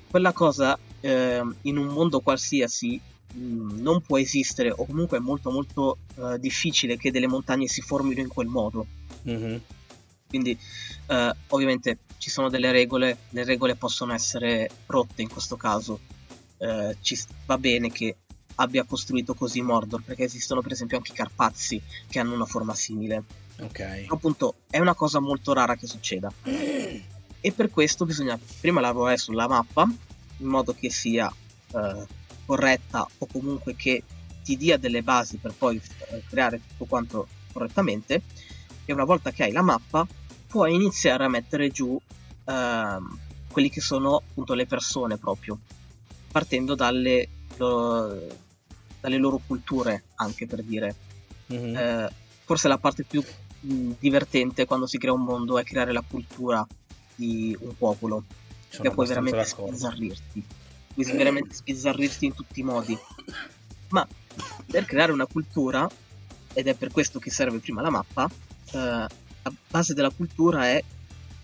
Quella 0.09 0.32
cosa 0.32 0.80
eh, 1.01 1.43
in 1.63 1.78
un 1.78 1.88
mondo 1.88 2.22
qualsiasi 2.22 2.99
mh, 3.34 3.39
mm, 3.39 3.82
non 3.82 4.01
può 4.01 4.17
esistere 4.17 4.72
o 4.72 4.86
comunque 4.86 5.17
è 5.17 5.20
molto 5.20 5.51
molto 5.51 5.97
uh, 6.15 6.38
difficile 6.38 6.97
che 6.97 7.11
delle 7.11 7.28
montagne 7.28 7.67
si 7.67 7.82
formino 7.82 8.22
in 8.22 8.30
quel 8.30 8.47
modo. 8.47 8.88
Mm-hmm. 9.28 9.57
Quindi 10.28 10.57
uh, 11.07 11.36
ovviamente 11.49 11.99
ci 12.17 12.30
sono 12.30 12.49
delle 12.49 12.72
regole, 12.72 13.17
le 13.30 13.43
regole 13.43 13.76
possono 13.76 14.13
essere 14.13 14.70
rotte 14.86 15.22
in 15.22 15.30
questo 15.30 15.57
caso. 15.57 15.99
Uh, 16.57 16.95
ci 17.01 17.20
va 17.45 17.57
bene 17.57 17.91
che 17.91 18.15
abbia 18.55 18.84
costruito 18.84 19.34
così 19.34 19.61
Mordor 19.61 20.01
perché 20.01 20.24
esistono 20.24 20.61
per 20.61 20.74
esempio 20.74 20.97
anche 20.97 21.11
i 21.11 21.15
Carpazzi 21.15 21.82
che 22.07 22.20
hanno 22.20 22.34
una 22.34 22.45
forma 22.45 22.76
simile 22.76 23.24
Ok. 23.62 24.05
Appunto, 24.07 24.55
è 24.70 24.80
una 24.80 24.93
cosa 24.93 25.20
molto 25.20 25.53
rara 25.53 25.76
che 25.76 25.88
succeda. 25.88 26.32
E 27.41 27.53
per 27.53 27.70
questo 27.70 28.05
bisogna 28.05 28.38
prima 28.60 28.82
lavorare 28.82 29.16
sulla 29.16 29.47
mappa, 29.47 29.88
in 30.39 30.45
modo 30.45 30.76
che 30.78 30.89
sia 30.89 31.34
eh, 31.74 32.05
corretta 32.45 33.07
o 33.18 33.28
comunque 33.32 33.78
che 33.78 34.03
ti 34.43 34.57
dia 34.57 34.76
delle 34.76 35.03
basi 35.03 35.38
per 35.38 35.53
poi 35.53 35.82
eh, 36.10 36.22
creare 36.28 36.60
tutto 36.68 36.84
quanto 36.84 37.28
correttamente. 37.53 38.24
E 38.84 38.91
una 38.91 39.05
volta 39.05 39.32
che 39.32 39.43
hai 39.43 39.53
la 39.53 39.62
mappa, 39.62 40.05
puoi 40.47 40.74
iniziare 40.74 41.24
a 41.24 41.30
mettere 41.30 41.70
giù 41.70 41.97
eh, 42.43 42.97
quelli 43.49 43.70
che 43.70 43.82
sono 43.82 44.18
appunto 44.18 44.53
le 44.53 44.66
persone 44.66 45.18
proprio, 45.18 45.60
partendo 46.32 46.76
dalle, 46.76 47.28
lo, 47.55 48.28
dalle 48.99 49.18
loro 49.18 49.39
culture, 49.45 50.03
anche 50.16 50.45
per 50.45 50.62
dire. 50.62 50.95
Mm-hmm. 51.53 51.76
Eh, 51.76 52.10
forse 52.43 52.68
la 52.68 52.78
parte 52.78 53.03
più 53.03 53.24
divertente 53.60 54.66
quando 54.66 54.88
si 54.88 54.97
crea 54.97 55.14
un 55.14 55.24
mondo 55.24 55.60
è 55.60 55.64
creare 55.64 55.91
la 55.91 56.03
cultura 56.07 56.66
di 57.16 57.55
un 57.60 57.76
popolo. 57.78 58.24
Sono 58.70 58.88
che 58.88 58.95
puoi 58.95 59.07
veramente 59.07 59.38
d'accordo. 59.38 59.76
spizzarrirti. 59.76 60.43
Puoi 60.93 61.12
veramente 61.12 61.53
spizzarrirti 61.53 62.26
in 62.26 62.34
tutti 62.34 62.60
i 62.60 62.64
modi. 62.64 62.97
Ma 63.89 64.07
per 64.66 64.86
creare 64.86 65.12
una 65.12 65.26
cultura, 65.26 65.89
ed 66.53 66.68
è 66.68 66.76
per 66.76 66.91
questo 66.91 67.20
che 67.20 67.32
serve 67.32 67.60
prima 67.60 67.82
la 67.82 67.89
mappa, 67.89 68.30
eh, 68.72 68.78
la 68.78 69.53
base 69.70 69.93
della 69.93 70.12
cultura 70.12 70.68
è 70.68 70.84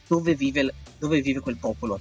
dove 0.08 0.36
vive, 0.36 0.74
dove 0.98 1.22
vive 1.22 1.40
quel 1.40 1.58
popolo. 1.58 2.00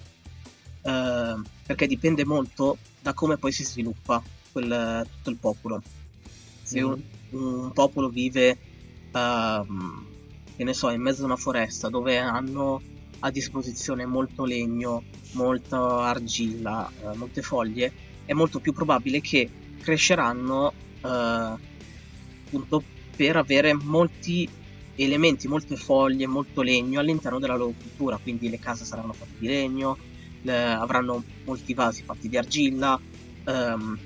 Eh, 0.83 1.41
perché 1.67 1.87
dipende 1.87 2.25
molto 2.25 2.77
da 3.01 3.15
come 3.15 3.39
poi 3.39 3.53
si 3.53 3.65
sviluppa 3.65 4.23
quel, 4.53 5.07
tutto 5.11 5.31
il 5.31 5.37
popolo. 5.37 5.83
Se 6.63 6.81
mm. 6.81 6.85
un, 6.85 7.03
un 7.31 7.73
popolo 7.73 8.09
vive 8.09 8.59
uh, 9.15 10.05
che 10.57 10.65
ne 10.65 10.75
so, 10.75 10.91
in 10.91 11.01
mezzo 11.01 11.23
a 11.23 11.27
una 11.27 11.37
foresta 11.37 11.89
dove 11.89 12.19
hanno 12.19 12.83
a 13.21 13.31
disposizione 13.31 14.05
molto 14.05 14.45
legno, 14.45 15.05
molta 15.33 16.07
argilla, 16.09 16.91
uh, 17.01 17.17
molte 17.17 17.43
foglie, 17.43 17.93
è 18.25 18.33
molto 18.33 18.61
più 18.61 18.73
probabile 18.73 19.21
che 19.21 19.49
cresceranno 19.81 20.73
uh, 21.03 21.07
appunto 22.47 22.83
per 23.17 23.37
avere 23.37 23.75
molti 23.75 24.49
elementi, 24.97 25.49
molte 25.49 25.77
foglie, 25.77 26.27
molto 26.27 26.63
legno 26.63 27.01
all'interno 27.01 27.39
della 27.39 27.57
loro 27.57 27.73
cultura, 27.79 28.19
quindi 28.19 28.49
le 28.49 28.59
case 28.59 28.85
saranno 28.85 29.13
fatte 29.13 29.39
di 29.39 29.47
legno, 29.47 29.97
le, 30.43 30.65
avranno 30.65 31.23
molti 31.45 31.75
vasi 31.75 32.03
fatti 32.03 32.29
di 32.29 32.37
argilla 32.37 33.01
um, 33.47 33.99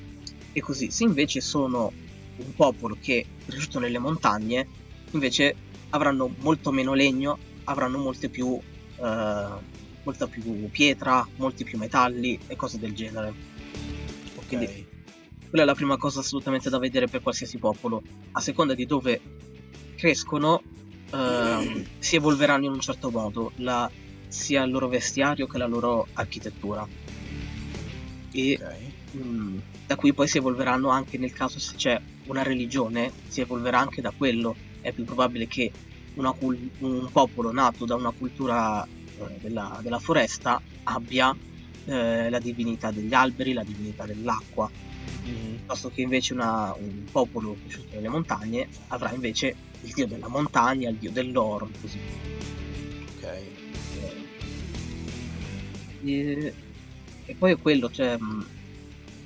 e 0.53 0.61
così. 0.61 0.91
Se 0.91 1.05
invece 1.05 1.41
sono 1.41 1.93
un 2.37 2.55
popolo 2.55 2.97
che 3.01 3.21
è 3.21 3.51
cresciuto 3.51 3.79
nelle 3.79 3.99
montagne, 3.99 4.67
invece 5.13 5.55
avranno 5.91 6.31
molto 6.39 6.71
meno 6.71 6.95
legno, 6.95 7.39
avranno 7.65 7.99
molte 7.99 8.29
più 8.29 8.47
uh, 8.47 8.63
molta 10.03 10.27
più 10.27 10.71
pietra, 10.71 11.27
molti 11.37 11.65
più 11.65 11.79
metalli 11.79 12.39
e 12.47 12.57
cose 12.57 12.79
del 12.79 12.95
genere. 12.95 13.33
Quindi 14.47 14.87
quella 15.49 15.65
è 15.65 15.67
la 15.67 15.75
prima 15.75 15.97
cosa 15.97 16.21
assolutamente 16.21 16.71
da 16.71 16.79
vedere 16.79 17.07
per 17.09 17.21
qualsiasi 17.23 17.59
popolo. 17.59 18.03
A 18.33 18.41
seconda 18.41 18.75
di 18.75 18.87
dove 18.87 19.21
crescono, 19.97 20.63
ehm, 21.11 21.85
si 21.99 22.17
evolveranno 22.17 22.67
in 22.67 22.73
un 22.73 22.81
certo 22.81 23.11
modo, 23.11 23.53
la- 23.57 23.91
sia 24.29 24.63
il 24.63 24.71
loro 24.71 24.89
vestiario 24.89 25.47
che 25.47 25.59
la 25.59 25.67
loro 25.67 26.07
architettura. 26.15 26.87
E 28.31 28.59
Ok. 28.61 29.17
mm, 29.17 29.59
da 29.87 29.97
qui 29.97 30.13
poi 30.13 30.29
si 30.29 30.37
evolveranno 30.39 30.89
anche 30.91 31.17
nel 31.19 31.33
caso 31.33 31.59
se 31.59 31.75
c'è 31.77 32.01
una 32.27 32.43
religione, 32.43 33.11
si 33.27 33.41
evolverà 33.41 33.79
anche 33.79 34.03
da 34.03 34.13
quello. 34.17 34.57
È 34.81 34.93
più 34.93 35.05
probabile 35.05 35.47
che 35.47 35.71
una 36.15 36.33
cul- 36.33 36.71
un 36.79 37.09
popolo 37.13 37.53
nato 37.53 37.85
da 37.85 37.95
una 37.95 38.11
cultura 38.11 38.85
eh, 38.85 38.89
della, 39.41 39.79
della 39.83 39.99
foresta 39.99 40.61
abbia 40.85 41.35
eh, 41.87 42.29
la 42.31 42.39
divinità 42.39 42.91
degli 42.91 43.15
alberi, 43.15 43.53
la 43.53 43.65
divinità 43.65 44.05
dell'acqua, 44.05 44.71
Mhm. 45.25 45.57
piuttosto 45.57 45.91
che 45.91 46.03
invece 46.03 46.33
una- 46.35 46.75
un 46.79 47.05
popolo 47.11 47.57
cresciuto 47.63 47.95
nelle 47.95 48.09
montagne 48.09 48.69
avrà 48.89 49.13
invece 49.13 49.55
il 49.83 49.93
dio 49.95 50.07
della 50.07 50.29
montagna, 50.29 50.89
il 50.91 50.97
dio 50.97 51.11
dell'oro, 51.11 51.69
e 51.73 51.81
così. 51.81 51.99
Ok. 53.17 53.27
E, 56.05 56.55
e 57.27 57.35
poi 57.35 57.53
è 57.53 57.59
quello, 57.59 57.91
cioè, 57.91 58.17
mh, 58.17 58.47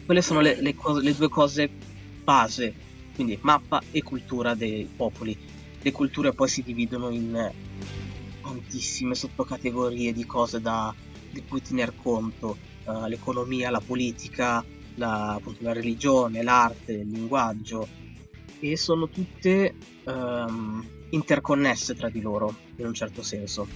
quelle 0.07 0.23
sono 0.23 0.41
le, 0.41 0.61
le 0.61 0.75
cose- 0.75 1.03
le 1.03 1.15
due 1.15 1.29
cose 1.29 1.69
base, 2.25 2.73
quindi 3.15 3.39
mappa 3.43 3.83
e 3.91 4.03
cultura 4.03 4.55
dei 4.55 4.89
popoli. 4.95 5.37
Le 5.81 5.93
culture 5.93 6.33
poi 6.33 6.49
si 6.49 6.63
dividono 6.63 7.11
in 7.11 7.51
tantissime 8.43 9.15
sottocategorie 9.15 10.13
di 10.13 10.27
cose 10.27 10.61
da, 10.61 10.95
di 11.31 11.43
cui 11.47 11.63
tener 11.63 11.93
conto, 12.01 12.57
eh, 12.85 13.09
l'economia, 13.09 13.71
la 13.71 13.81
politica, 13.81 14.65
la, 14.97 15.35
appunto, 15.35 15.63
la 15.63 15.73
religione, 15.73 16.43
l'arte, 16.43 16.93
il 16.93 17.09
linguaggio, 17.09 17.89
e 18.61 18.77
sono 18.77 19.09
tutte 19.09 19.75
ehm, 20.05 20.87
interconnesse 21.11 21.95
tra 21.95 22.09
di 22.09 22.21
loro, 22.21 22.55
in 22.77 22.87
un 22.87 22.95
certo 22.95 23.23
senso. 23.23 23.67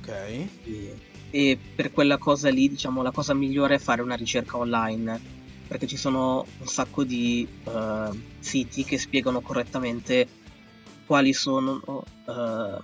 Ok. 0.00 0.08
E, 0.08 0.96
e 1.30 1.58
per 1.74 1.90
quella 1.90 2.16
cosa 2.16 2.48
lì, 2.48 2.68
diciamo, 2.68 3.02
la 3.02 3.10
cosa 3.10 3.34
migliore 3.34 3.74
è 3.74 3.78
fare 3.78 4.00
una 4.00 4.14
ricerca 4.14 4.56
online, 4.56 5.36
perché 5.68 5.86
ci 5.86 5.96
sono 5.96 6.44
un 6.58 6.66
sacco 6.66 7.04
di 7.04 7.46
eh, 7.64 8.08
siti 8.40 8.84
che 8.84 8.98
spiegano 8.98 9.40
correttamente 9.40 10.26
quali 11.06 11.32
sono, 11.32 12.04
eh, 12.26 12.78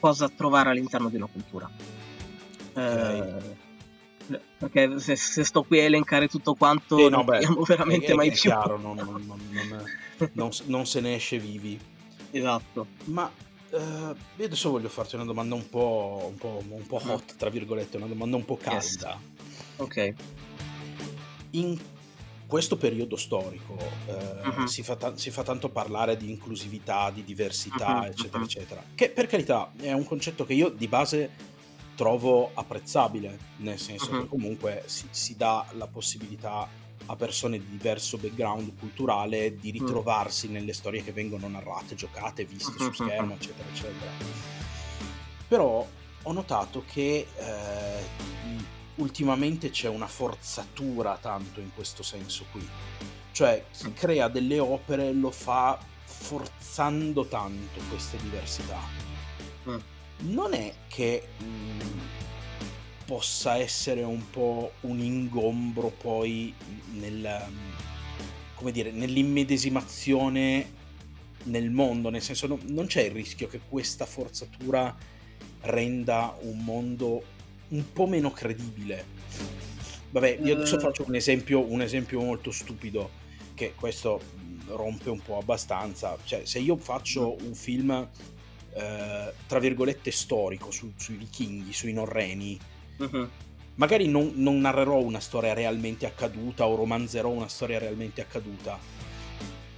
cosa 0.00 0.28
trovare 0.28 0.70
all'interno 0.70 1.08
di 1.08 1.16
una 1.16 1.26
cultura. 1.26 1.68
Eh, 2.74 3.60
perché 4.56 4.98
se, 5.00 5.16
se 5.16 5.44
sto 5.44 5.62
qui 5.64 5.80
a 5.80 5.82
elencare 5.84 6.28
tutto 6.28 6.54
quanto 6.54 6.96
Sì, 6.96 7.08
no, 7.08 7.16
non 7.16 7.24
beh, 7.26 7.46
veramente 7.66 8.12
è, 8.12 8.14
mai 8.14 8.28
è 8.28 8.30
più. 8.30 8.40
chiaro, 8.40 8.78
non, 8.78 8.96
non- 8.96 9.40
non- 10.32 10.50
non- 10.66 10.86
se 10.86 11.00
ne 11.00 11.14
esce 11.16 11.38
vivi. 11.38 11.78
Esatto. 12.30 12.86
Ma 13.04 13.30
eh, 13.70 13.76
io 14.36 14.44
adesso 14.44 14.70
voglio 14.70 14.88
farti 14.88 15.16
una 15.16 15.24
domanda 15.24 15.54
un 15.54 15.68
po', 15.68 16.28
un 16.30 16.36
po', 16.38 16.62
un 16.68 16.86
po' 16.86 17.00
hot, 17.04 17.36
tra 17.36 17.50
virgolette, 17.50 17.96
una 17.96 18.06
domanda 18.06 18.36
un 18.36 18.44
po' 18.44 18.58
Yes. 18.64 18.96
calda. 18.96 19.20
Ok. 19.76 20.14
In 21.52 21.78
questo 22.46 22.76
periodo 22.76 23.16
storico 23.16 23.76
eh, 24.06 24.48
Mhm. 24.48 24.64
si, 24.66 24.82
fa 24.82 24.96
ta- 24.96 25.16
si 25.16 25.30
fa 25.30 25.42
tanto 25.42 25.68
parlare 25.70 26.16
di 26.16 26.30
inclusività, 26.30 27.10
di 27.10 27.24
diversità, 27.24 27.98
Mhm, 28.00 28.04
eccetera, 28.04 28.38
mhm. 28.38 28.44
eccetera. 28.44 28.84
Che 28.94 29.10
per 29.10 29.26
carità 29.26 29.72
è 29.78 29.92
un 29.92 30.04
concetto 30.04 30.44
che 30.44 30.52
io 30.54 30.68
di 30.68 30.86
base 30.88 31.30
trovo 31.94 32.50
apprezzabile, 32.54 33.38
nel 33.58 33.78
senso 33.78 34.12
Mhm. 34.12 34.20
che 34.20 34.28
comunque 34.28 34.82
si, 34.86 35.06
si 35.10 35.36
dà 35.36 35.64
la 35.72 35.86
possibilità 35.86 36.68
a 37.06 37.16
persone 37.16 37.58
di 37.58 37.68
diverso 37.68 38.16
background 38.16 38.78
culturale 38.78 39.56
di 39.58 39.70
ritrovarsi 39.70 40.48
nelle 40.48 40.72
storie 40.72 41.02
che 41.02 41.12
vengono 41.12 41.48
narrate, 41.48 41.94
giocate, 41.94 42.44
viste 42.44 42.78
su 42.78 42.92
schermo, 42.92 43.34
eccetera, 43.34 43.68
eccetera. 43.68 44.10
Però 45.48 45.86
ho 46.24 46.32
notato 46.32 46.84
che 46.90 47.26
eh, 47.36 48.00
ultimamente 49.02 49.70
c'è 49.70 49.88
una 49.88 50.06
forzatura 50.06 51.18
tanto 51.20 51.60
in 51.60 51.74
questo 51.74 52.02
senso 52.02 52.46
qui. 52.50 52.66
Cioè, 53.32 53.64
chi 53.70 53.92
crea 53.92 54.28
delle 54.28 54.58
opere 54.58 55.12
lo 55.12 55.30
fa 55.30 55.78
forzando 56.04 57.26
tanto 57.26 57.80
queste 57.88 58.16
diversità. 58.18 58.78
Mm. 59.68 59.76
Non 60.18 60.54
è 60.54 60.72
che 60.88 61.28
mm, 61.42 61.80
possa 63.04 63.56
essere 63.56 64.02
un 64.02 64.30
po' 64.30 64.72
un 64.82 65.00
ingombro 65.00 65.88
poi 65.88 66.54
nel, 66.92 67.46
mm, 67.50 67.70
come 68.54 68.70
dire, 68.70 68.92
nell'immedesimazione 68.92 70.80
nel 71.44 71.70
mondo, 71.70 72.08
nel 72.08 72.22
senso 72.22 72.46
no- 72.46 72.60
non 72.66 72.86
c'è 72.86 73.02
il 73.02 73.10
rischio 73.10 73.48
che 73.48 73.60
questa 73.68 74.06
forzatura 74.06 74.94
renda 75.62 76.36
un 76.42 76.58
mondo 76.58 77.24
un 77.72 77.92
po' 77.92 78.06
meno 78.06 78.30
credibile. 78.30 79.04
Vabbè, 80.10 80.38
io 80.42 80.54
adesso 80.54 80.76
Eh. 80.76 80.80
faccio 80.80 81.04
un 81.06 81.14
esempio, 81.14 81.60
un 81.60 81.80
esempio 81.80 82.20
molto 82.20 82.50
stupido, 82.50 83.10
che 83.54 83.72
questo 83.74 84.20
rompe 84.68 85.10
un 85.10 85.20
po' 85.20 85.38
abbastanza. 85.38 86.16
Cioè, 86.22 86.44
se 86.44 86.58
io 86.58 86.76
faccio 86.76 87.36
un 87.42 87.54
film, 87.54 87.90
eh, 88.74 89.32
tra 89.46 89.58
virgolette, 89.58 90.10
storico 90.10 90.70
su- 90.70 90.92
sui 90.96 91.16
vichinghi, 91.16 91.72
sui 91.72 91.92
norreni, 91.92 92.58
Mhm. 92.98 93.30
magari 93.76 94.06
non, 94.06 94.32
non 94.36 94.60
narrerò 94.60 94.98
una 94.98 95.20
storia 95.20 95.54
realmente 95.54 96.04
accaduta 96.06 96.66
o 96.66 96.74
romanzerò 96.76 97.30
una 97.30 97.48
storia 97.48 97.78
realmente 97.78 98.20
accaduta. 98.20 98.78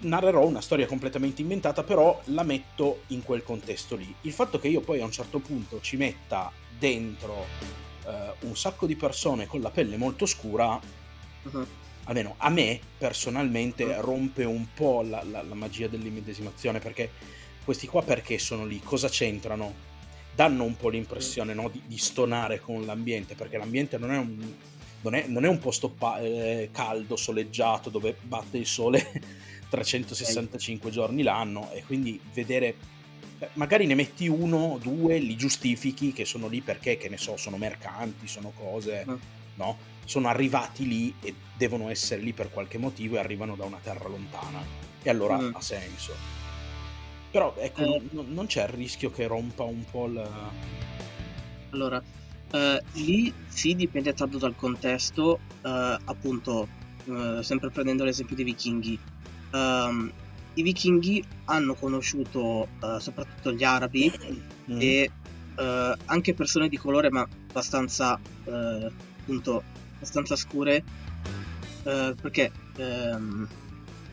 Narrerò 0.00 0.44
una 0.44 0.60
storia 0.60 0.86
completamente 0.86 1.42
inventata, 1.42 1.82
però 1.84 2.20
la 2.26 2.42
metto 2.42 3.02
in 3.08 3.22
quel 3.22 3.42
contesto 3.44 3.94
lì. 3.96 4.12
Il 4.22 4.32
fatto 4.32 4.58
che 4.58 4.68
io 4.68 4.80
poi 4.80 5.00
a 5.00 5.04
un 5.04 5.12
certo 5.12 5.38
punto 5.38 5.80
ci 5.80 5.96
metta 5.96 6.52
dentro 6.78 7.46
eh, 8.06 8.46
un 8.46 8.56
sacco 8.56 8.86
di 8.86 8.96
persone 8.96 9.46
con 9.46 9.60
la 9.60 9.70
pelle 9.70 9.96
molto 9.96 10.26
scura, 10.26 10.78
Mhm. 11.42 11.66
almeno 12.04 12.34
a 12.38 12.48
me 12.50 12.80
personalmente 12.98 13.84
Mm. 13.84 14.00
rompe 14.00 14.44
un 14.44 14.66
po' 14.74 15.02
la, 15.02 15.22
la- 15.24 15.42
la 15.42 15.54
magia 15.54 15.88
dell'immedesimazione 15.88 16.78
perché 16.78 17.10
questi 17.64 17.86
qua 17.86 18.02
perché 18.02 18.38
sono 18.38 18.64
lì? 18.66 18.80
Cosa 18.80 19.08
c'entrano? 19.08 19.92
Danno 20.34 20.64
un 20.64 20.76
po' 20.76 20.88
l'impressione 20.88 21.54
no, 21.54 21.68
di, 21.68 21.80
di 21.86 21.96
stonare 21.96 22.60
con 22.60 22.84
l'ambiente 22.84 23.34
perché 23.34 23.56
l'ambiente 23.56 23.98
non 23.98 24.10
è 24.12 24.18
un, 24.18 24.54
non 25.02 25.14
è, 25.14 25.26
non 25.28 25.44
è 25.44 25.48
un 25.48 25.58
posto 25.58 25.88
pa- 25.90 26.18
eh, 26.20 26.70
caldo, 26.72 27.16
soleggiato 27.16 27.88
dove 27.90 28.16
batte 28.20 28.58
il 28.58 28.66
sole 28.66 29.22
365 29.70 30.90
giorni 30.90 31.22
l'anno 31.22 31.70
e 31.72 31.84
quindi 31.84 32.20
vedere 32.32 32.74
magari 33.54 33.86
ne 33.86 33.94
metti 33.94 34.28
uno, 34.28 34.78
due, 34.82 35.18
li 35.18 35.36
giustifichi 35.36 36.12
che 36.12 36.24
sono 36.24 36.48
lì 36.48 36.60
perché, 36.60 36.96
che 36.96 37.08
ne 37.08 37.16
so, 37.18 37.36
sono 37.36 37.56
mercanti, 37.56 38.26
sono 38.26 38.52
cose, 38.56 39.04
Mm. 39.08 39.14
no? 39.56 39.76
Sono 40.04 40.28
arrivati 40.28 40.86
lì 40.86 41.14
e 41.20 41.34
devono 41.56 41.88
essere 41.88 42.20
lì 42.20 42.32
per 42.32 42.50
qualche 42.50 42.78
motivo 42.78 43.16
e 43.16 43.18
arrivano 43.20 43.56
da 43.56 43.64
una 43.64 43.78
terra 43.82 44.08
lontana. 44.08 44.62
E 45.02 45.10
allora 45.10 45.38
Mm. 45.38 45.54
ha 45.54 45.60
senso. 45.60 46.14
Però 47.30 47.54
ecco, 47.58 47.82
Eh. 47.96 48.02
non, 48.12 48.26
non 48.32 48.46
c'è 48.46 48.62
il 48.62 48.68
rischio 48.68 49.10
che 49.10 49.26
rompa 49.26 49.64
un 49.64 49.84
po' 49.90 50.06
il... 50.06 50.28
Allora, 51.70 52.00
eh, 52.52 52.82
lì 52.92 53.32
sì, 53.48 53.74
dipende 53.74 54.12
tanto 54.14 54.38
dal 54.38 54.54
contesto, 54.54 55.40
eh, 55.64 55.96
appunto, 56.04 56.68
eh, 57.06 57.38
sempre 57.42 57.70
prendendo 57.70 58.04
l'esempio 58.04 58.36
dei 58.36 58.44
vichinghi. 58.44 58.98
Ehm, 59.52 60.12
I 60.54 60.62
vichinghi 60.62 61.24
hanno 61.46 61.74
conosciuto 61.74 62.68
eh, 62.80 63.00
soprattutto 63.00 63.52
gli 63.52 63.64
arabi 63.64 64.12
Mm. 64.70 64.80
e 64.80 65.10
eh, 65.56 65.94
anche 66.06 66.32
persone 66.34 66.68
di 66.68 66.78
colore, 66.78 67.10
ma 67.10 67.26
abbastanza, 67.50 68.18
eh, 68.44 68.90
appunto, 69.20 69.62
abbastanza 69.96 70.36
scure, 70.36 70.82
perché, 71.82 72.50
ehm, 72.76 73.46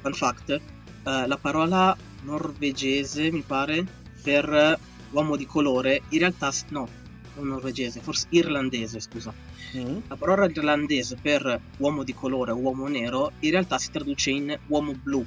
fun 0.01 0.13
fact, 0.13 0.59
la 1.03 1.37
parola 1.39 1.95
norvegese, 2.23 3.31
mi 3.31 3.43
pare, 3.47 3.85
per 4.21 4.77
uomo 5.11 5.37
di 5.37 5.45
colore, 5.45 6.01
in 6.09 6.19
realtà, 6.19 6.51
no, 6.69 6.87
non 7.35 7.47
norvegese, 7.47 8.01
forse 8.01 8.27
irlandese, 8.31 8.99
scusa. 8.99 9.33
Mm. 9.77 9.99
La 10.09 10.17
parola 10.17 10.47
irlandese 10.47 11.15
per 11.15 11.61
uomo 11.77 12.03
di 12.03 12.13
colore, 12.13 12.51
uomo 12.51 12.87
nero, 12.87 13.31
in 13.39 13.51
realtà 13.51 13.77
si 13.77 13.89
traduce 13.89 14.31
in 14.31 14.59
uomo 14.67 14.91
blu, 14.93 15.25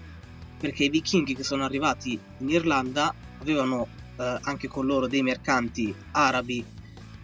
perché 0.64 0.84
i 0.84 0.88
vichinghi 0.88 1.34
che 1.34 1.42
sono 1.42 1.62
arrivati 1.62 2.18
in 2.38 2.48
Irlanda 2.48 3.14
avevano 3.42 3.86
eh, 4.16 4.38
anche 4.44 4.66
con 4.66 4.86
loro 4.86 5.06
dei 5.06 5.20
mercanti 5.20 5.94
arabi 6.12 6.64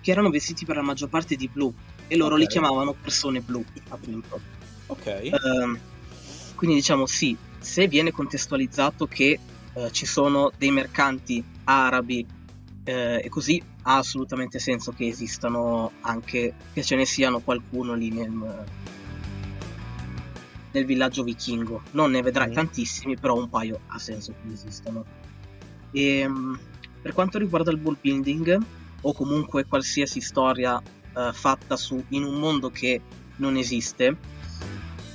che 0.02 0.10
erano 0.10 0.28
vestiti 0.28 0.66
per 0.66 0.76
la 0.76 0.82
maggior 0.82 1.08
parte 1.08 1.36
di 1.36 1.48
blu 1.48 1.72
e 2.06 2.16
loro 2.16 2.36
li 2.36 2.44
Ok. 2.44 2.50
chiamavano 2.50 2.92
persone 2.92 3.40
blu, 3.40 3.64
appunto. 3.88 4.42
Ok. 4.88 5.06
Ehm, 5.06 5.80
quindi 6.54 6.76
diciamo 6.76 7.06
sì, 7.06 7.34
se 7.58 7.88
viene 7.88 8.10
contestualizzato 8.10 9.06
che 9.06 9.38
eh, 9.72 9.90
ci 9.90 10.04
sono 10.04 10.52
dei 10.58 10.70
mercanti 10.70 11.42
arabi 11.64 12.26
eh, 12.84 13.22
e 13.24 13.28
così 13.30 13.62
ha 13.84 13.96
assolutamente 13.96 14.58
senso 14.58 14.92
che 14.92 15.06
esistano 15.06 15.92
anche, 16.02 16.52
che 16.74 16.82
ce 16.82 16.94
ne 16.94 17.06
siano 17.06 17.40
qualcuno 17.40 17.94
lì 17.94 18.10
nel, 18.10 18.66
nel 20.72 20.84
villaggio 20.84 21.22
vichingo. 21.22 21.82
Non 21.92 22.12
ne 22.12 22.22
vedrai 22.22 22.50
mm. 22.50 22.54
tantissimi, 22.54 23.16
però 23.16 23.36
un 23.36 23.48
paio 23.48 23.80
ha 23.86 23.98
senso 23.98 24.32
che 24.32 24.52
esistano. 24.52 25.04
E, 25.90 26.18
ehm, 26.18 26.58
per 27.02 27.12
quanto 27.12 27.38
riguarda 27.38 27.70
il 27.70 27.78
bull 27.78 27.96
building, 28.00 28.58
o 29.02 29.12
comunque 29.14 29.64
qualsiasi 29.64 30.20
storia 30.20 30.76
uh, 30.76 31.32
fatta 31.32 31.76
su, 31.76 32.04
in 32.08 32.24
un 32.24 32.38
mondo 32.38 32.70
che 32.70 33.00
non 33.36 33.56
esiste, 33.56 34.16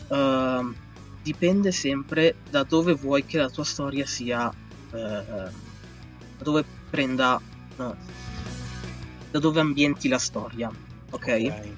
uh, 0.07 0.73
dipende 1.21 1.71
sempre 1.71 2.35
da 2.49 2.63
dove 2.63 2.93
vuoi 2.93 3.25
che 3.25 3.37
la 3.37 3.49
tua 3.49 3.63
storia 3.63 4.05
sia, 4.05 4.51
da 4.89 5.51
dove 6.37 6.63
prenda, 6.89 7.39
da 7.75 9.39
dove 9.39 9.59
ambienti 9.59 10.07
la 10.07 10.17
storia, 10.17 10.69
ok? 10.69 11.13
okay. 11.13 11.75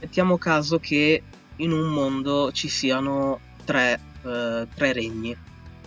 Mettiamo 0.00 0.38
caso 0.38 0.78
che 0.78 1.22
in 1.58 1.72
un 1.72 1.88
mondo 1.88 2.50
ci 2.52 2.68
siano 2.68 3.40
tre, 3.64 4.00
tre 4.22 4.92
regni. 4.92 5.36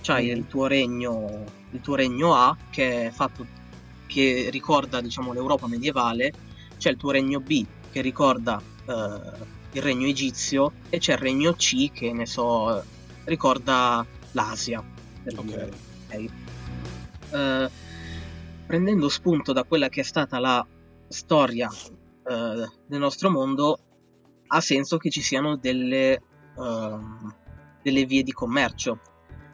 C'hai 0.02 0.28
mm. 0.28 0.36
il 0.36 0.48
tuo 0.48 0.68
regno, 0.68 1.44
il 1.72 1.82
tuo 1.82 1.96
regno 1.96 2.34
A 2.34 2.56
che 2.70 3.08
è 3.08 3.12
fatto 3.12 3.46
che 4.08 4.50
ricorda 4.52 5.00
diciamo, 5.00 5.32
l'Europa 5.32 5.68
medievale, 5.68 6.34
c'è 6.78 6.90
il 6.90 6.98
tuo 6.98 7.12
regno 7.12 7.40
B 7.40 7.66
che 7.92 8.02
ricorda 8.02 8.62
eh, 8.86 9.50
il 9.74 9.82
regno 9.82 10.08
egizio 10.08 10.74
e 10.90 10.98
c'è 10.98 11.14
il 11.14 11.20
regno 11.20 11.54
C 11.54 11.92
che 11.92 12.12
ne 12.12 12.26
so 12.26 12.84
ricorda 13.26 14.06
l'Asia. 14.32 14.84
Per 15.24 15.34
okay. 15.34 15.46
dire. 15.46 15.72
Okay. 16.08 16.30
Eh, 17.32 17.70
prendendo 18.66 19.08
spunto 19.08 19.54
da 19.54 19.64
quella 19.64 19.88
che 19.90 20.02
è 20.02 20.04
stata 20.04 20.40
la 20.40 20.66
storia 21.08 21.70
eh, 21.70 22.70
del 22.88 23.00
nostro 23.00 23.30
mondo, 23.30 23.80
ha 24.54 24.62
senso 24.62 24.98
che 24.98 25.10
ci 25.10 25.22
siano 25.22 25.56
delle, 25.56 26.22
uh, 26.56 27.34
delle 27.82 28.06
vie 28.06 28.24
di 28.24 28.32
commercio. 28.32 29.00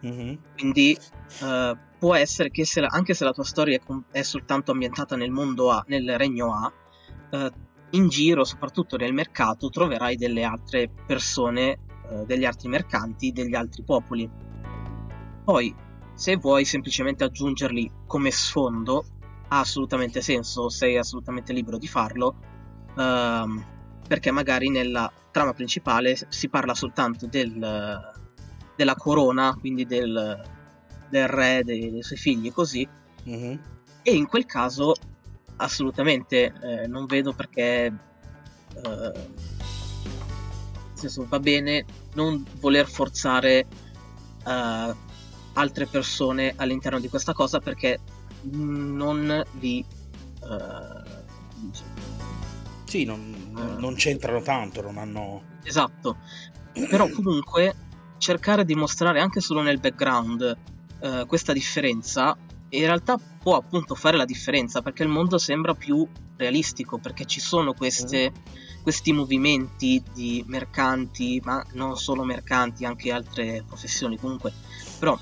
Mm-hmm. 0.05 0.35
Quindi 0.55 0.97
uh, 1.41 1.77
può 1.99 2.15
essere 2.15 2.49
che 2.49 2.65
se 2.65 2.81
la, 2.81 2.87
anche 2.87 3.13
se 3.13 3.23
la 3.23 3.31
tua 3.31 3.43
storia 3.43 3.79
è, 4.11 4.21
soltanto 4.23 4.71
ambientata 4.71 5.15
nel 5.15 5.31
mondo 5.31 5.71
A, 5.71 5.83
nel 5.87 6.17
regno 6.17 6.53
A, 6.53 6.71
uh, 7.37 7.49
in 7.91 8.07
giro, 8.09 8.43
soprattutto 8.43 8.97
nel 8.97 9.13
mercato, 9.13 9.69
troverai 9.69 10.15
delle 10.15 10.43
altre 10.43 10.89
persone, 11.05 11.79
degli 12.25 12.45
altri 12.45 12.69
mercanti, 12.69 13.33
degli 13.33 13.53
altri 13.53 13.83
popoli. 13.83 14.29
Poi, 15.43 15.75
se 16.13 16.37
vuoi 16.37 16.63
semplicemente 16.63 17.25
aggiungerli 17.25 17.91
come 18.05 18.31
sfondo, 18.31 19.05
ha 19.49 19.59
assolutamente 19.59 20.21
senso, 20.21 20.69
sei 20.69 20.97
assolutamente 20.97 21.51
libero 21.53 21.77
di 21.77 21.87
farlo. 21.87 22.35
Uh, 22.95 23.75
perché 24.08 24.32
magari 24.32 24.70
nella 24.70 25.12
trama 25.32 25.53
principale 25.53 26.18
si 26.30 26.49
parla 26.49 26.74
soltanto 26.74 27.28
del, 27.28 28.14
della 28.76 28.95
corona, 28.95 29.55
quindi 29.60 29.86
del, 29.86 30.41
del 31.10 31.28
re, 31.28 31.62
dei, 31.64 31.91
dei, 31.91 32.03
suoi 32.03 32.18
figli, 32.18 32.51
così. 32.51 32.88
Mm-hmm. 33.28 33.58
E 34.01 34.16
in 34.16 34.28
quel 34.28 34.45
caso 34.45 34.95
assolutamente 35.58 36.53
eh, 36.62 36.88
non 36.88 37.05
vedo 37.05 37.34
perché... 37.34 37.93
Eh, 38.74 39.45
nel 40.97 41.12
senso, 41.12 41.28
va 41.30 41.39
bene 41.39 41.86
non 42.16 42.43
voler 42.60 42.88
forzare 42.88 43.68
uh, 44.45 44.95
altre 45.53 45.86
persone 45.86 46.53
all'interno 46.55 46.99
di 46.99 47.08
questa 47.08 47.34
cosa 47.34 47.60
perché 47.60 47.99
non 48.41 49.43
vi 49.60 49.86
uh, 50.41 51.08
sì, 52.86 53.03
non, 53.03 53.36
uh, 53.58 53.80
non 53.80 53.95
c'entrano 53.95 54.41
tanto, 54.41 54.82
non 54.82 54.97
hanno... 54.97 55.41
Esatto, 55.64 56.18
però 56.89 57.10
comunque 57.10 57.76
cercare 58.18 58.66
di 58.66 58.76
mostrare 58.76 59.20
anche 59.20 59.41
solo 59.41 59.62
nel 59.62 59.80
background 59.80 60.58
uh, 60.99 61.26
questa 61.26 61.53
differenza 61.53 62.36
in 62.70 62.86
realtà 62.86 63.18
può 63.18 63.55
appunto 63.55 63.95
fare 63.95 64.18
la 64.18 64.26
differenza 64.26 64.82
perché 64.82 65.03
il 65.03 65.10
mondo 65.10 65.38
sembra 65.38 65.74
più 65.74 66.05
realistico 66.36 66.97
perché 66.97 67.26
ci 67.26 67.39
sono 67.39 67.74
queste, 67.74 68.32
mm. 68.32 68.82
questi 68.82 69.14
movimenti 69.14 70.03
di 70.14 70.43
mercanti 70.47 71.41
ma 71.43 71.64
non 71.74 71.95
solo 71.95 72.24
mercanti 72.24 72.86
anche 72.86 73.12
altre 73.12 73.64
professioni 73.66 74.18
comunque. 74.18 74.51
Però 74.99 75.18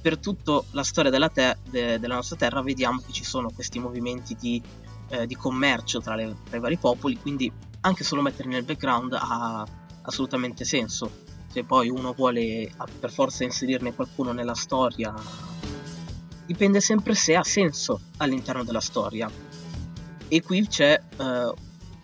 per 0.00 0.18
tutta 0.18 0.62
la 0.72 0.84
storia 0.84 1.10
della, 1.10 1.30
te- 1.30 1.56
de- 1.68 1.98
della 1.98 2.14
nostra 2.14 2.36
terra 2.36 2.62
vediamo 2.62 3.00
che 3.00 3.12
ci 3.12 3.24
sono 3.24 3.50
questi 3.50 3.78
movimenti 3.78 4.36
di 4.38 4.62
eh, 5.08 5.26
di 5.26 5.34
commercio 5.34 6.00
tra, 6.00 6.14
le, 6.14 6.34
tra, 6.48 6.56
i 6.56 6.60
vari 6.60 6.76
popoli, 6.76 7.18
quindi 7.18 7.50
anche 7.84 8.04
solo 8.04 8.22
metterli 8.22 8.52
nel 8.52 8.64
background 8.64 9.12
ha 9.14 9.66
assolutamente 10.02 10.64
senso. 10.64 11.22
Se 11.48 11.64
poi 11.64 11.88
uno 11.88 12.12
vuole 12.12 12.70
per 12.98 13.12
forza 13.12 13.44
inserirne 13.44 13.94
qualcuno 13.94 14.32
nella 14.32 14.54
storia, 14.54 15.14
dipende 16.46 16.80
sempre 16.80 17.14
se 17.14 17.36
ha 17.36 17.44
senso 17.44 18.00
all'interno 18.16 18.64
della 18.64 18.80
storia. 18.80 19.30
E 20.26 20.42
qui 20.42 20.66
c'è 20.66 21.00
uh, 21.16 21.54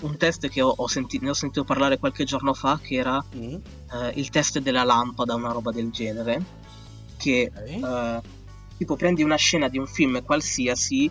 un 0.06 0.16
test 0.16 0.48
che 0.48 0.60
ho, 0.62 0.68
ho 0.68 0.86
senti- 0.86 1.18
ne 1.20 1.30
ho 1.30 1.34
sentito 1.34 1.64
parlare 1.64 1.98
qualche 1.98 2.24
giorno 2.24 2.54
fa, 2.54 2.78
che 2.80 2.94
era 2.94 3.22
mm. 3.34 3.52
uh, 3.52 3.60
il 4.14 4.28
test 4.28 4.58
della 4.60 4.84
lampada, 4.84 5.34
una 5.34 5.52
roba 5.52 5.72
del 5.72 5.90
genere, 5.90 6.44
che 7.16 7.50
okay. 7.52 7.82
uh, 7.82 8.22
tipo 8.76 8.96
prendi 8.96 9.22
una 9.22 9.36
scena 9.36 9.68
di 9.68 9.78
un 9.78 9.86
film 9.86 10.22
qualsiasi 10.22 11.10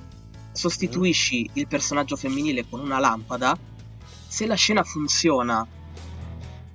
sostituisci 0.51 1.49
il 1.53 1.67
personaggio 1.67 2.15
femminile 2.15 2.67
con 2.69 2.79
una 2.79 2.99
lampada, 2.99 3.57
se 4.29 4.45
la 4.45 4.53
scena 4.53 4.83
funziona 4.83 5.67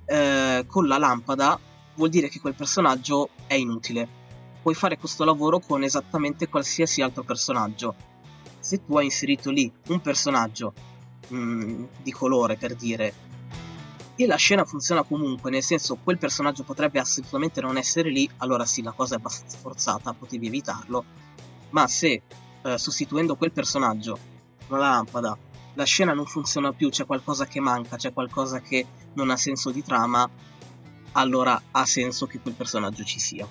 eh, 0.03 0.65
con 0.67 0.87
la 0.87 0.97
lampada, 0.97 1.57
vuol 1.95 2.09
dire 2.09 2.27
che 2.27 2.41
quel 2.41 2.53
personaggio 2.53 3.29
è 3.47 3.53
inutile. 3.53 4.23
Puoi 4.61 4.75
fare 4.75 4.97
questo 4.97 5.23
lavoro 5.23 5.59
con 5.59 5.81
esattamente 5.81 6.49
qualsiasi 6.49 7.01
altro 7.01 7.23
personaggio. 7.23 7.95
Se 8.59 8.83
tu 8.83 8.97
hai 8.97 9.05
inserito 9.05 9.51
lì 9.51 9.71
un 9.87 10.01
personaggio 10.01 10.73
mh, 11.29 11.37
mm, 11.37 11.83
di 12.03 12.11
colore, 12.11 12.57
per 12.57 12.75
dire, 12.75 13.13
e 14.17 14.27
la 14.27 14.35
scena 14.35 14.65
funziona 14.65 15.03
comunque, 15.03 15.49
nel 15.49 15.63
senso 15.63 15.97
quel 16.03 16.17
personaggio 16.17 16.63
potrebbe 16.63 16.99
assolutamente 16.99 17.61
non 17.61 17.77
essere 17.77 18.09
lì, 18.09 18.29
allora 18.37 18.65
sì, 18.65 18.81
la 18.81 18.91
cosa 18.91 19.15
è 19.15 19.17
abbastanza 19.17 19.57
forzata, 19.57 20.11
potevi 20.13 20.47
evitarlo. 20.47 21.05
Ma 21.69 21.87
se 21.87 22.21
eh, 22.63 22.77
sostituendo 22.77 23.37
quel 23.37 23.53
personaggio 23.53 24.17
con 24.67 24.79
la 24.79 24.89
lampada, 24.89 25.37
la 25.75 25.83
scena 25.83 26.13
non 26.13 26.25
funziona 26.25 26.73
più, 26.73 26.89
c'è 26.89 27.05
qualcosa 27.05 27.45
che 27.45 27.59
manca, 27.59 27.97
c'è 27.97 28.11
qualcosa 28.11 28.59
che 28.59 28.85
non 29.13 29.29
ha 29.29 29.37
senso 29.37 29.71
di 29.71 29.83
trama, 29.83 30.29
allora 31.13 31.61
ha 31.71 31.85
senso 31.85 32.25
che 32.25 32.39
quel 32.39 32.53
personaggio 32.53 33.03
ci 33.03 33.19
sia. 33.19 33.47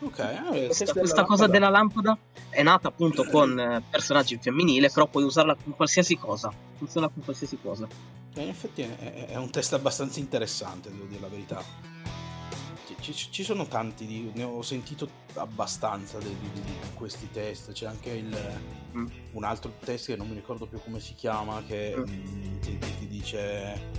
Ok, 0.00 0.18
ah, 0.18 0.48
questa, 0.50 0.92
questa 0.92 1.24
cosa 1.24 1.46
della 1.46 1.70
lampada 1.70 2.18
è 2.50 2.62
nata 2.62 2.88
appunto 2.88 3.24
con 3.24 3.58
eh, 3.58 3.82
personaggi 3.88 4.38
femminile, 4.38 4.90
però 4.90 5.06
puoi 5.06 5.24
usarla 5.24 5.56
con 5.62 5.74
qualsiasi 5.74 6.18
cosa, 6.18 6.52
funziona 6.76 7.08
con 7.08 7.24
qualsiasi 7.24 7.58
cosa. 7.60 7.86
in 8.34 8.48
effetti 8.48 8.82
è, 8.82 9.26
è 9.28 9.36
un 9.36 9.50
test 9.50 9.72
abbastanza 9.72 10.20
interessante, 10.20 10.90
devo 10.90 11.04
dire 11.04 11.20
la 11.20 11.28
verità 11.28 11.92
ci, 13.12 13.30
ci, 13.30 13.42
sono 13.42 13.66
tanti, 13.66 14.06
di, 14.06 14.30
ne 14.34 14.44
ho 14.44 14.62
sentito 14.62 15.08
abbastanza 15.34 16.18
di, 16.18 16.34
di, 16.40 16.60
di 16.62 16.72
questi 16.94 17.28
test, 17.30 17.72
c'è 17.72 17.86
anche 17.86 18.10
il, 18.10 18.36
mm. 18.96 19.06
un 19.32 19.44
altro 19.44 19.72
test 19.80 20.06
che 20.06 20.16
non 20.16 20.28
mi 20.28 20.34
ricordo 20.34 20.66
più 20.66 20.80
come 20.82 21.00
si 21.00 21.14
chiama, 21.14 21.62
che 21.66 21.94
mm. 21.96 22.02
mm 22.02 22.60
ti, 22.60 22.78
ti, 22.78 23.06
dice 23.06 23.90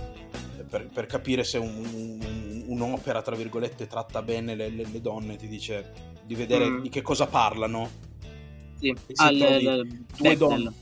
per, 0.68 0.88
per, 0.88 1.06
capire 1.06 1.44
se 1.44 1.58
un, 1.58 1.84
un, 1.92 2.64
un'opera, 2.66 3.22
tra 3.22 3.36
virgolette, 3.36 3.86
tratta 3.86 4.22
bene 4.22 4.54
le, 4.56 4.70
le, 4.70 4.86
le, 4.90 5.00
donne, 5.00 5.36
ti 5.36 5.46
dice 5.46 6.14
di 6.24 6.34
vedere 6.34 6.68
mm. 6.68 6.80
di 6.80 6.88
che 6.88 7.02
cosa 7.02 7.26
parlano. 7.26 7.88
Sì, 8.78 8.94
al, 9.16 9.40
al, 9.40 10.04
due 10.16 10.36
donne. 10.36 10.72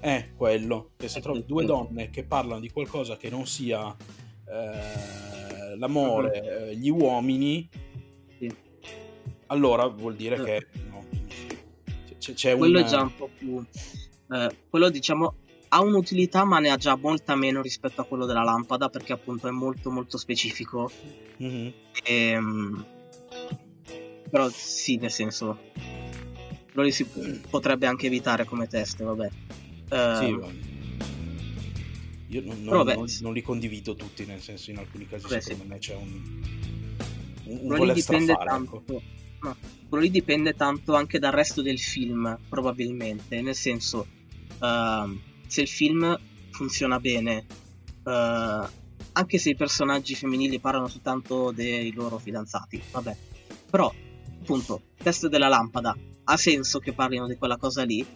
Eh, 0.00 0.32
quello. 0.36 0.90
E 0.98 1.08
se 1.08 1.20
trovi 1.20 1.44
due 1.46 1.64
donne 1.64 2.10
che 2.10 2.24
parlano 2.24 2.60
di 2.60 2.70
qualcosa 2.70 3.16
che 3.16 3.30
non 3.30 3.46
sia... 3.46 3.94
Eh, 4.44 5.31
l'amore, 5.76 6.40
uh-huh. 6.40 6.72
gli 6.72 6.90
uomini, 6.90 7.68
sì. 8.38 8.52
allora 9.46 9.86
vuol 9.86 10.14
dire 10.14 10.38
uh 10.38 10.44
che 10.44 10.66
no, 10.88 11.04
c'è, 12.18 12.32
c'è 12.34 12.56
quello 12.56 12.78
una... 12.78 12.86
è 12.86 12.90
già 12.90 13.02
un 13.02 13.14
po' 13.14 13.30
più... 13.36 13.64
Eh, 14.32 14.56
quello 14.70 14.88
diciamo 14.88 15.34
ha 15.74 15.82
un'utilità 15.82 16.44
ma 16.44 16.58
ne 16.58 16.70
ha 16.70 16.76
già 16.76 16.96
molta 16.96 17.34
meno 17.34 17.62
rispetto 17.62 18.00
a 18.00 18.04
quello 18.04 18.26
della 18.26 18.42
lampada 18.42 18.88
perché 18.88 19.12
appunto 19.12 19.48
è 19.48 19.50
molto 19.50 19.90
molto 19.90 20.18
specifico. 20.18 20.90
Mm-hmm. 21.42 21.66
E, 22.04 22.14
ehm, 22.14 22.86
però 24.30 24.48
sì, 24.50 24.96
nel 24.96 25.10
senso 25.10 25.58
lo 26.72 26.90
si 26.90 27.06
potrebbe 27.48 27.86
anche 27.86 28.06
evitare 28.06 28.44
come 28.44 28.66
test, 28.66 29.02
vabbè. 29.02 29.28
Uh, 29.90 30.16
sì, 30.16 30.24
ehm, 30.26 30.71
io 32.32 32.42
non, 32.42 32.62
non, 32.62 32.86
non, 32.86 33.06
non, 33.20 33.32
li 33.34 33.42
condivido 33.42 33.94
tutti, 33.94 34.24
nel 34.24 34.40
senso 34.40 34.70
in 34.70 34.78
alcuni 34.78 35.06
casi 35.06 35.26
Beh, 35.26 35.40
secondo 35.42 35.64
sì. 35.64 35.68
me 35.68 35.78
c'è 35.78 35.94
un, 35.94 36.42
un, 37.44 37.58
un 37.60 37.76
voler 37.76 37.94
dipende 37.94 38.34
tanto. 38.34 38.76
Ecco. 38.78 39.02
No, 39.42 39.56
quello 39.88 40.04
lì 40.04 40.10
dipende 40.10 40.54
tanto 40.54 40.94
anche 40.94 41.18
dal 41.18 41.32
resto 41.32 41.60
del 41.60 41.78
film, 41.78 42.38
probabilmente. 42.48 43.42
Nel 43.42 43.54
senso, 43.54 44.06
uh, 44.60 45.18
se 45.46 45.60
il 45.60 45.68
film 45.68 46.18
funziona 46.50 46.98
bene, 46.98 47.44
uh, 48.04 48.66
anche 49.12 49.38
se 49.38 49.50
i 49.50 49.56
personaggi 49.56 50.14
femminili 50.14 50.58
parlano 50.58 50.88
soltanto 50.88 51.50
dei 51.50 51.92
loro 51.92 52.18
fidanzati, 52.18 52.80
vabbè. 52.92 53.16
Però, 53.68 53.92
appunto, 54.40 54.80
test 54.96 55.26
della 55.26 55.48
lampada, 55.48 55.94
ha 56.24 56.36
senso 56.38 56.78
che 56.78 56.94
parlino 56.94 57.26
di 57.26 57.36
quella 57.36 57.58
cosa 57.58 57.82
lì? 57.82 58.06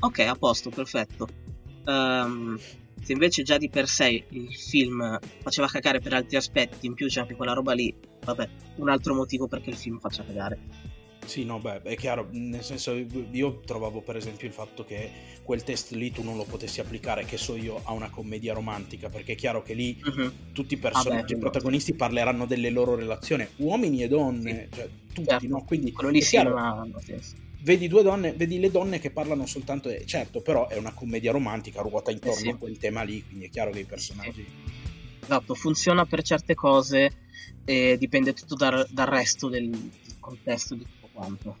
Ok, 0.00 0.18
a 0.20 0.34
posto, 0.34 0.70
perfetto. 0.70 1.28
Um, 1.84 2.58
se 3.04 3.12
invece 3.12 3.42
già 3.42 3.58
di 3.58 3.68
per 3.68 3.86
sé 3.86 4.24
il 4.28 4.54
film 4.54 5.18
faceva 5.42 5.66
cagare 5.68 6.00
per 6.00 6.14
altri 6.14 6.36
aspetti, 6.36 6.86
in 6.86 6.94
più 6.94 7.06
c'è 7.06 7.20
anche 7.20 7.34
quella 7.34 7.52
roba 7.52 7.72
lì, 7.72 7.94
vabbè, 8.24 8.48
un 8.76 8.88
altro 8.88 9.14
motivo 9.14 9.46
perché 9.46 9.70
il 9.70 9.76
film 9.76 9.98
faccia 9.98 10.24
cagare. 10.24 10.58
Sì, 11.24 11.44
no, 11.44 11.58
beh, 11.58 11.82
è 11.82 11.96
chiaro, 11.96 12.28
nel 12.32 12.62
senso 12.62 12.92
io 12.92 13.60
trovavo 13.60 14.02
per 14.02 14.16
esempio 14.16 14.46
il 14.46 14.52
fatto 14.52 14.84
che 14.84 15.10
quel 15.42 15.62
test 15.62 15.92
lì 15.92 16.10
tu 16.10 16.22
non 16.22 16.36
lo 16.36 16.44
potessi 16.44 16.80
applicare, 16.80 17.24
che 17.24 17.38
so 17.38 17.56
io, 17.56 17.80
a 17.84 17.92
una 17.92 18.10
commedia 18.10 18.52
romantica, 18.52 19.08
perché 19.08 19.32
è 19.32 19.34
chiaro 19.34 19.62
che 19.62 19.72
lì 19.72 19.98
uh-huh. 20.04 20.52
tutti 20.52 20.74
i 20.74 20.76
personaggi, 20.76 21.32
ah, 21.32 21.36
i 21.36 21.40
protagonisti 21.40 21.94
parleranno 21.94 22.44
delle 22.46 22.68
loro 22.70 22.94
relazioni, 22.94 23.46
uomini 23.56 24.02
e 24.02 24.08
donne, 24.08 24.68
sì. 24.70 24.76
cioè 24.76 24.88
tutti, 25.14 25.28
certo. 25.28 25.46
no? 25.48 25.64
Quindi 25.64 25.92
quello 25.92 26.10
lì 26.10 26.20
sì, 26.20 26.36
ma 26.36 26.86
vedi 27.64 27.88
due 27.88 28.02
donne, 28.02 28.32
vedi 28.32 28.60
le 28.60 28.70
donne 28.70 28.98
che 28.98 29.10
parlano 29.10 29.46
soltanto, 29.46 29.88
eh, 29.88 30.04
certo, 30.04 30.42
però 30.42 30.68
è 30.68 30.76
una 30.76 30.92
commedia 30.92 31.32
romantica, 31.32 31.80
ruota 31.80 32.10
intorno 32.10 32.36
eh 32.36 32.42
sì. 32.42 32.48
a 32.50 32.56
quel 32.56 32.78
tema 32.78 33.02
lì, 33.02 33.24
quindi 33.26 33.46
è 33.46 33.48
chiaro 33.48 33.70
che 33.70 33.80
i 33.80 33.84
personaggi... 33.84 34.46
Esatto, 35.20 35.54
funziona 35.54 36.04
per 36.04 36.22
certe 36.22 36.54
cose 36.54 37.10
e 37.64 37.96
dipende 37.98 38.34
tutto 38.34 38.54
dal, 38.54 38.86
dal 38.90 39.06
resto 39.06 39.48
del, 39.48 39.70
del 39.70 40.20
contesto 40.20 40.74
di 40.74 40.84
tutto 40.84 41.08
quanto. 41.12 41.56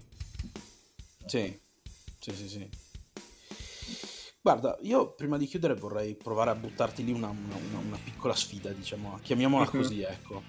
Sì, 1.24 1.58
sì, 2.20 2.32
sì, 2.34 2.48
sì. 2.48 2.68
Guarda, 4.42 4.78
io 4.82 5.14
prima 5.14 5.38
di 5.38 5.46
chiudere 5.46 5.72
vorrei 5.72 6.14
provare 6.14 6.50
a 6.50 6.54
buttarti 6.54 7.02
lì 7.02 7.12
una, 7.12 7.30
una, 7.30 7.78
una 7.78 7.98
piccola 8.04 8.34
sfida, 8.34 8.70
diciamo, 8.72 9.18
chiamiamola 9.22 9.64
uh-huh. 9.64 9.70
così, 9.70 10.02
ecco. 10.02 10.42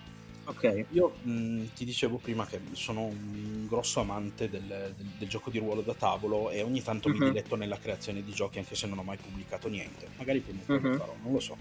Ok. 0.46 0.86
Io 0.92 1.16
mh, 1.22 1.32
mm, 1.32 1.66
ti 1.76 1.86
dicevo 1.86 2.18
prima 2.18 2.46
che 2.46 2.62
sono 2.74 3.06
un 3.06 3.66
grosso 3.68 4.00
amante 4.00 4.50
del, 4.50 4.64
del, 4.64 5.06
del 5.18 5.28
gioco 5.28 5.50
di 5.50 5.60
ruolo 5.60 5.82
da 5.82 5.94
tavolo 5.94 6.50
e 6.50 6.62
ogni 6.62 6.82
tanto 6.82 7.08
uh-huh. 7.08 7.14
mi 7.14 7.20
mhm. 7.20 7.28
diletto 7.28 7.56
nella 7.56 7.78
creazione 7.78 8.24
di 8.24 8.32
giochi 8.32 8.60
anche 8.60 8.76
se 8.76 8.88
non 8.88 9.00
ho 9.00 9.04
mai 9.04 9.18
pubblicato 9.18 9.68
niente. 9.68 10.08
Magari 10.18 10.40
prima 10.40 10.62
o 10.62 10.66
poi 10.66 10.82
lo 10.82 10.98
farò, 10.98 11.16
non 11.24 11.34
lo 11.34 11.40
so. 11.40 11.58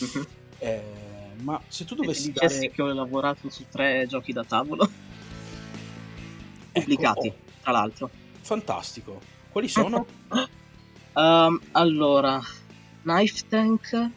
Uh-huh. 0.00 0.26
Eh, 0.58 0.82
ma 1.42 1.60
se 1.68 1.84
tu 1.84 1.94
dovessi 1.94 2.28
e 2.28 2.32
dare... 2.32 2.70
che 2.70 2.82
ho 2.82 2.92
lavorato 2.92 3.48
su 3.48 3.64
tre 3.68 4.06
giochi 4.06 4.32
da 4.32 4.44
tavolo 4.44 4.88
pubblicati, 6.72 7.28
ecco, 7.28 7.36
oh. 7.36 7.62
tra 7.62 7.72
l'altro. 7.72 8.10
Fantastico. 8.40 9.20
Quali 9.50 9.68
sono? 9.68 10.06
um, 11.14 11.60
allora, 11.72 12.40
Knife 13.02 13.44
Tank 13.48 14.10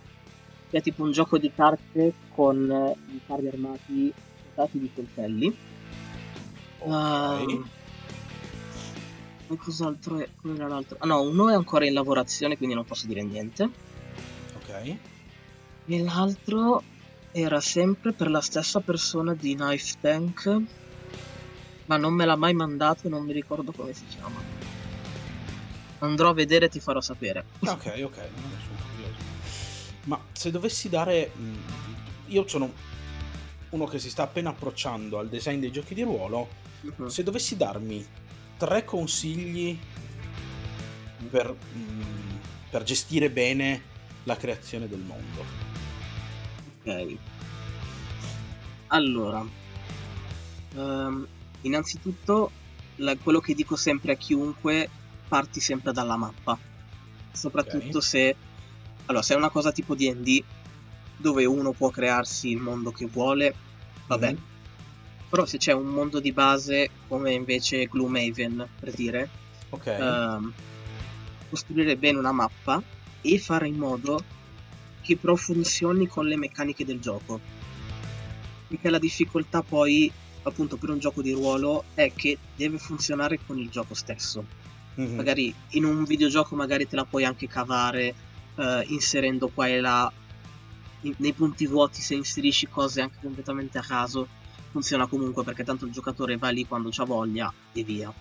che 0.73 0.79
è 0.79 0.81
tipo 0.81 1.03
un 1.03 1.11
gioco 1.11 1.37
di 1.37 1.51
carte 1.53 2.13
con 2.33 2.67
eh, 2.67 2.95
i 3.13 3.21
carri 3.27 3.47
armati 3.47 4.11
dotati 4.43 4.79
di 4.79 4.89
coltelli. 4.91 5.55
Ok. 6.79 6.89
Uh, 6.89 7.63
e 9.53 9.57
cos'altro 9.57 10.17
è? 10.17 10.27
Come 10.41 10.55
era 10.55 10.67
l'altro? 10.67 10.97
Ah 10.99 11.05
no, 11.05 11.21
uno 11.21 11.51
è 11.51 11.53
ancora 11.53 11.85
in 11.85 11.93
lavorazione, 11.93 12.57
quindi 12.57 12.73
non 12.73 12.85
posso 12.85 13.05
dire 13.05 13.21
niente. 13.21 13.69
Ok. 14.55 14.95
E 15.85 16.01
l'altro 16.01 16.81
era 17.31 17.61
sempre 17.61 18.11
per 18.13 18.31
la 18.31 18.41
stessa 18.41 18.79
persona 18.79 19.35
di 19.35 19.53
Knife 19.53 19.97
Tank, 20.01 20.61
ma 21.85 21.97
non 21.97 22.15
me 22.15 22.25
l'ha 22.25 22.35
mai 22.35 22.55
mandato 22.55 23.05
e 23.05 23.09
non 23.11 23.23
mi 23.25 23.33
ricordo 23.33 23.71
come 23.73 23.93
si 23.93 24.05
chiama. 24.05 24.41
Andrò 25.99 26.29
a 26.29 26.33
vedere 26.33 26.65
e 26.65 26.69
ti 26.69 26.79
farò 26.79 26.99
sapere. 26.99 27.45
Ok, 27.59 28.01
ok, 28.03 28.17
ma 30.03 30.19
se 30.31 30.51
dovessi 30.51 30.89
dare... 30.89 31.31
Mm, 31.37 31.55
io 32.27 32.47
sono 32.47 32.71
uno 33.69 33.85
che 33.85 33.99
si 33.99 34.09
sta 34.09 34.23
appena 34.23 34.49
approcciando 34.49 35.17
al 35.17 35.29
design 35.29 35.59
dei 35.59 35.71
giochi 35.71 35.93
di 35.93 36.03
ruolo. 36.03 36.47
Uh-huh. 36.81 37.07
Se 37.07 37.23
dovessi 37.23 37.57
darmi 37.57 38.05
tre 38.57 38.85
consigli 38.85 39.77
per, 41.29 41.55
mm, 41.75 42.35
per 42.69 42.83
gestire 42.83 43.29
bene 43.29 43.81
la 44.23 44.35
creazione 44.37 44.87
del 44.87 44.99
mondo. 44.99 45.45
Ok. 46.83 47.17
Allora, 48.87 49.45
um, 50.75 51.27
innanzitutto 51.61 52.51
la, 52.97 53.15
quello 53.17 53.39
che 53.39 53.55
dico 53.55 53.75
sempre 53.75 54.13
a 54.13 54.15
chiunque, 54.15 54.89
parti 55.27 55.59
sempre 55.59 55.91
dalla 55.91 56.15
mappa. 56.15 56.57
Soprattutto 57.31 57.97
okay. 57.97 58.01
se 58.01 58.35
allora, 59.05 59.23
se 59.23 59.33
è 59.33 59.37
una 59.37 59.49
cosa 59.49 59.71
tipo 59.71 59.95
DD, 59.95 60.43
dove 61.17 61.45
uno 61.45 61.71
può 61.71 61.89
crearsi 61.89 62.49
il 62.49 62.57
mondo 62.57 62.91
che 62.91 63.05
vuole, 63.05 63.53
vabbè. 64.07 64.27
Mm-hmm. 64.27 64.43
Però 65.29 65.45
se 65.45 65.57
c'è 65.57 65.73
un 65.73 65.87
mondo 65.87 66.19
di 66.19 66.31
base, 66.31 66.89
come 67.07 67.33
invece 67.33 67.85
Gloomhaven, 67.85 68.67
per 68.79 68.93
dire, 68.93 69.29
okay. 69.69 69.99
uh, 69.99 70.51
costruire 71.49 71.97
bene 71.97 72.19
una 72.19 72.31
mappa 72.31 72.81
e 73.21 73.39
fare 73.39 73.67
in 73.67 73.75
modo 73.75 74.23
che 75.01 75.17
però 75.17 75.35
funzioni 75.35 76.07
con 76.07 76.27
le 76.27 76.37
meccaniche 76.37 76.85
del 76.85 76.99
gioco. 76.99 77.39
Perché 78.67 78.89
la 78.89 78.99
difficoltà 78.99 79.61
poi, 79.63 80.11
appunto, 80.43 80.77
per 80.77 80.89
un 80.89 80.99
gioco 80.99 81.21
di 81.21 81.31
ruolo 81.31 81.85
è 81.93 82.11
che 82.13 82.37
deve 82.55 82.77
funzionare 82.77 83.39
con 83.45 83.57
il 83.57 83.69
gioco 83.69 83.95
stesso. 83.95 84.45
Mm-hmm. 84.99 85.15
Magari 85.15 85.53
in 85.69 85.85
un 85.85 86.03
videogioco 86.03 86.55
magari 86.55 86.87
te 86.87 86.95
la 86.95 87.05
puoi 87.05 87.25
anche 87.25 87.47
cavare 87.47 88.13
uh, 88.55 88.83
inserendo 88.87 89.49
qua 89.49 89.67
e 89.67 89.79
là 89.79 90.11
in, 91.01 91.13
nei 91.17 91.33
punti 91.33 91.67
vuoti 91.67 92.01
se 92.01 92.15
inserisci 92.15 92.67
cose 92.67 93.01
anche 93.01 93.17
completamente 93.21 93.77
a 93.77 93.83
caso 93.83 94.27
funziona 94.71 95.07
comunque 95.07 95.43
perché 95.43 95.63
tanto 95.63 95.85
il 95.85 95.91
giocatore 95.91 96.37
va 96.37 96.49
lì 96.49 96.65
quando 96.65 96.89
c'ha 96.91 97.03
voglia 97.03 97.53
e 97.73 97.83
via 97.83 98.11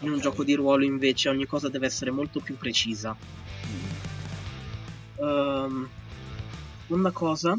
in 0.00 0.08
okay. 0.08 0.10
un 0.10 0.20
gioco 0.20 0.44
di 0.44 0.54
ruolo 0.54 0.84
invece 0.84 1.28
ogni 1.28 1.46
cosa 1.46 1.68
deve 1.68 1.86
essere 1.86 2.10
molto 2.10 2.40
più 2.40 2.56
precisa 2.56 3.16
mm. 3.66 5.24
um, 5.24 5.88
una 6.88 7.10
cosa 7.10 7.58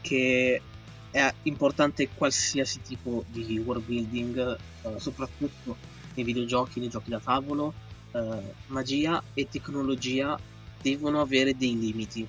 che 0.00 0.62
è 1.10 1.34
importante 1.44 2.02
in 2.02 2.08
qualsiasi 2.14 2.80
tipo 2.82 3.24
di 3.28 3.58
world 3.58 3.84
building 3.84 4.58
uh, 4.82 4.98
soprattutto 4.98 5.76
nei 6.14 6.24
videogiochi, 6.24 6.80
nei 6.80 6.88
giochi 6.88 7.10
da 7.10 7.18
tavolo 7.18 7.72
uh, 8.12 8.42
magia 8.66 9.22
e 9.34 9.48
tecnologia 9.48 10.38
devono 10.80 11.20
avere 11.20 11.56
dei 11.56 11.78
limiti. 11.78 12.26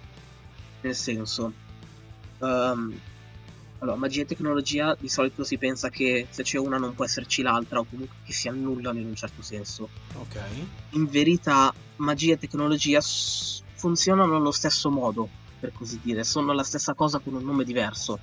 Nel 0.81 0.95
senso, 0.95 1.53
um, 2.39 2.99
allora, 3.79 3.97
magia 3.97 4.21
e 4.21 4.25
tecnologia 4.25 4.95
di 4.99 5.07
solito 5.07 5.43
si 5.43 5.57
pensa 5.57 5.89
che 5.89 6.27
se 6.29 6.43
c'è 6.43 6.57
una 6.57 6.77
non 6.77 6.93
può 6.95 7.05
esserci 7.05 7.41
l'altra 7.41 7.79
o 7.79 7.85
comunque 7.85 8.17
che 8.25 8.33
si 8.33 8.49
annullano 8.49 8.99
in 8.99 9.07
un 9.07 9.15
certo 9.15 9.41
senso. 9.41 9.89
Ok. 10.15 10.37
In 10.91 11.05
verità, 11.07 11.73
magia 11.97 12.33
e 12.33 12.37
tecnologia 12.37 12.99
s- 12.99 13.63
funzionano 13.75 14.35
allo 14.35 14.51
stesso 14.51 14.89
modo, 14.89 15.29
per 15.59 15.71
così 15.71 15.99
dire, 16.03 16.25
sono 16.25 16.51
la 16.51 16.63
stessa 16.63 16.93
cosa 16.93 17.19
con 17.19 17.35
un 17.35 17.43
nome 17.43 17.63
diverso. 17.63 18.19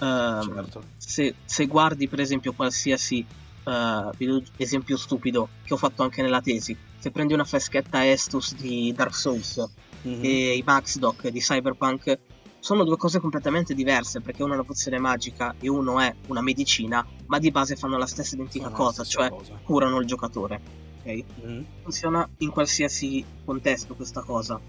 Um, 0.00 0.54
certo. 0.54 0.82
se, 0.96 1.34
se, 1.44 1.66
guardi 1.66 2.06
per 2.06 2.20
esempio 2.20 2.52
qualsiasi 2.52 3.26
uh, 3.64 4.42
esempio 4.56 4.96
stupido 4.96 5.48
che 5.64 5.74
ho 5.74 5.76
fatto 5.76 6.04
anche 6.04 6.22
nella 6.22 6.40
tesi, 6.40 6.76
se 6.98 7.10
prendi 7.10 7.32
una 7.32 7.44
freschetta 7.44 8.06
Estus 8.06 8.54
di 8.54 8.92
Dark 8.92 9.14
Souls 9.14 9.64
mm-hmm. 10.06 10.24
e 10.24 10.56
i 10.56 10.62
Max 10.64 10.98
Doc 10.98 11.28
di 11.28 11.38
Cyberpunk, 11.38 12.18
sono 12.60 12.82
due 12.84 12.96
cose 12.96 13.20
completamente 13.20 13.72
diverse 13.72 14.20
perché 14.20 14.42
uno 14.42 14.52
è 14.52 14.56
una 14.56 14.64
pozione 14.64 14.98
magica 14.98 15.54
e 15.60 15.68
uno 15.68 16.00
è 16.00 16.12
una 16.26 16.42
medicina, 16.42 17.06
ma 17.26 17.38
di 17.38 17.50
base 17.50 17.76
fanno 17.76 17.96
la 17.96 18.06
stessa 18.06 18.34
identica 18.34 18.70
cosa, 18.70 19.04
stessa 19.04 19.20
cioè 19.20 19.30
cosa. 19.30 19.58
curano 19.62 20.00
il 20.00 20.06
giocatore. 20.06 20.60
Okay? 21.00 21.24
Mm-hmm. 21.40 21.62
Funziona 21.82 22.28
in 22.38 22.50
qualsiasi 22.50 23.24
contesto 23.44 23.94
questa 23.94 24.22
cosa. 24.22 24.60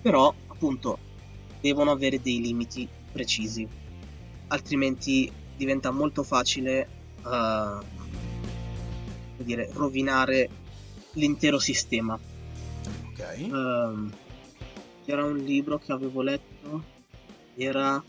Però, 0.00 0.32
appunto, 0.46 0.98
devono 1.60 1.90
avere 1.90 2.20
dei 2.22 2.40
limiti 2.40 2.88
precisi, 3.12 3.66
altrimenti 4.48 5.30
diventa 5.56 5.90
molto 5.90 6.22
facile 6.22 6.88
uh, 7.22 7.84
dire, 9.42 9.68
rovinare 9.72 10.48
l'intero 11.14 11.58
sistema. 11.58 12.18
Ok. 13.08 13.48
Um, 13.50 14.10
c'era 15.04 15.24
un 15.24 15.38
libro 15.38 15.78
che 15.78 15.92
avevo 15.92 16.22
letto, 16.22 16.84
era 17.56 18.02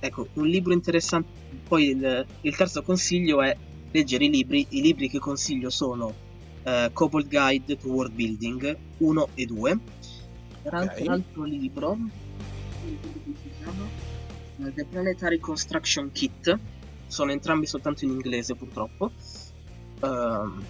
ecco, 0.00 0.28
un 0.34 0.46
libro 0.46 0.72
interessante. 0.72 1.28
Poi 1.66 1.90
il, 1.90 2.26
il, 2.40 2.56
terzo 2.56 2.82
consiglio 2.82 3.42
è 3.42 3.56
leggere 3.90 4.24
i 4.24 4.30
libri. 4.30 4.66
I 4.70 4.80
libri 4.80 5.08
che 5.08 5.18
consiglio 5.18 5.70
sono 5.70 6.14
uh, 6.64 6.92
Cobalt 6.92 7.28
Guide 7.28 7.76
to 7.76 7.88
World 7.88 8.12
Building 8.14 8.76
1 8.98 9.28
e 9.34 9.46
2. 9.46 9.78
Era 10.62 10.82
okay. 10.82 10.88
anche 10.88 11.02
un 11.02 11.08
altro 11.08 11.42
libro 11.44 11.98
uh, 14.56 14.72
The 14.72 14.84
Planetary 14.84 15.38
Construction 15.38 16.10
Kit. 16.12 16.58
Sono 17.06 17.30
entrambi 17.30 17.66
soltanto 17.66 18.04
in 18.06 18.10
inglese 18.12 18.54
purtroppo 18.54 19.12
ehm, 20.02 20.64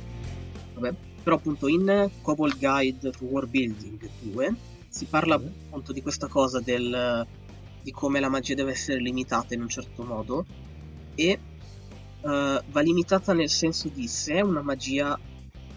vabbè, 0.75 0.95
però 1.23 1.37
appunto 1.37 1.69
in 1.69 2.11
Cobalt 2.21 2.59
Guide 2.59 3.11
to 3.11 3.25
War 3.25 3.47
Building 3.47 4.09
2 4.21 4.55
si 4.89 5.05
parla 5.07 5.37
appunto 5.37 5.93
di 5.93 6.03
questa 6.03 6.27
cosa 6.27 6.61
del, 6.61 7.27
di 7.83 7.91
come 7.93 8.21
la 8.21 8.29
magia 8.29 8.55
deve 8.55 8.73
essere 8.73 9.01
limitata 9.01 9.55
in 9.55 9.63
un 9.63 9.69
certo 9.69 10.03
modo 10.03 10.45
e 11.15 11.25
eh, 11.29 11.39
va 12.21 12.81
limitata 12.81 13.33
nel 13.33 13.49
senso 13.49 13.89
di 13.89 14.07
se 14.07 14.35
è 14.35 14.41
una 14.41 14.63
magia, 14.63 15.19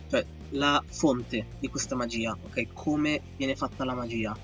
cioè 0.10 0.26
la 0.52 0.82
fonte 0.86 1.46
di 1.60 1.68
questa 1.70 1.96
magia, 1.96 2.36
ok? 2.46 2.68
Come 2.74 3.22
viene 3.38 3.56
fatta 3.56 3.84
la 3.86 3.94
magia 3.94 4.36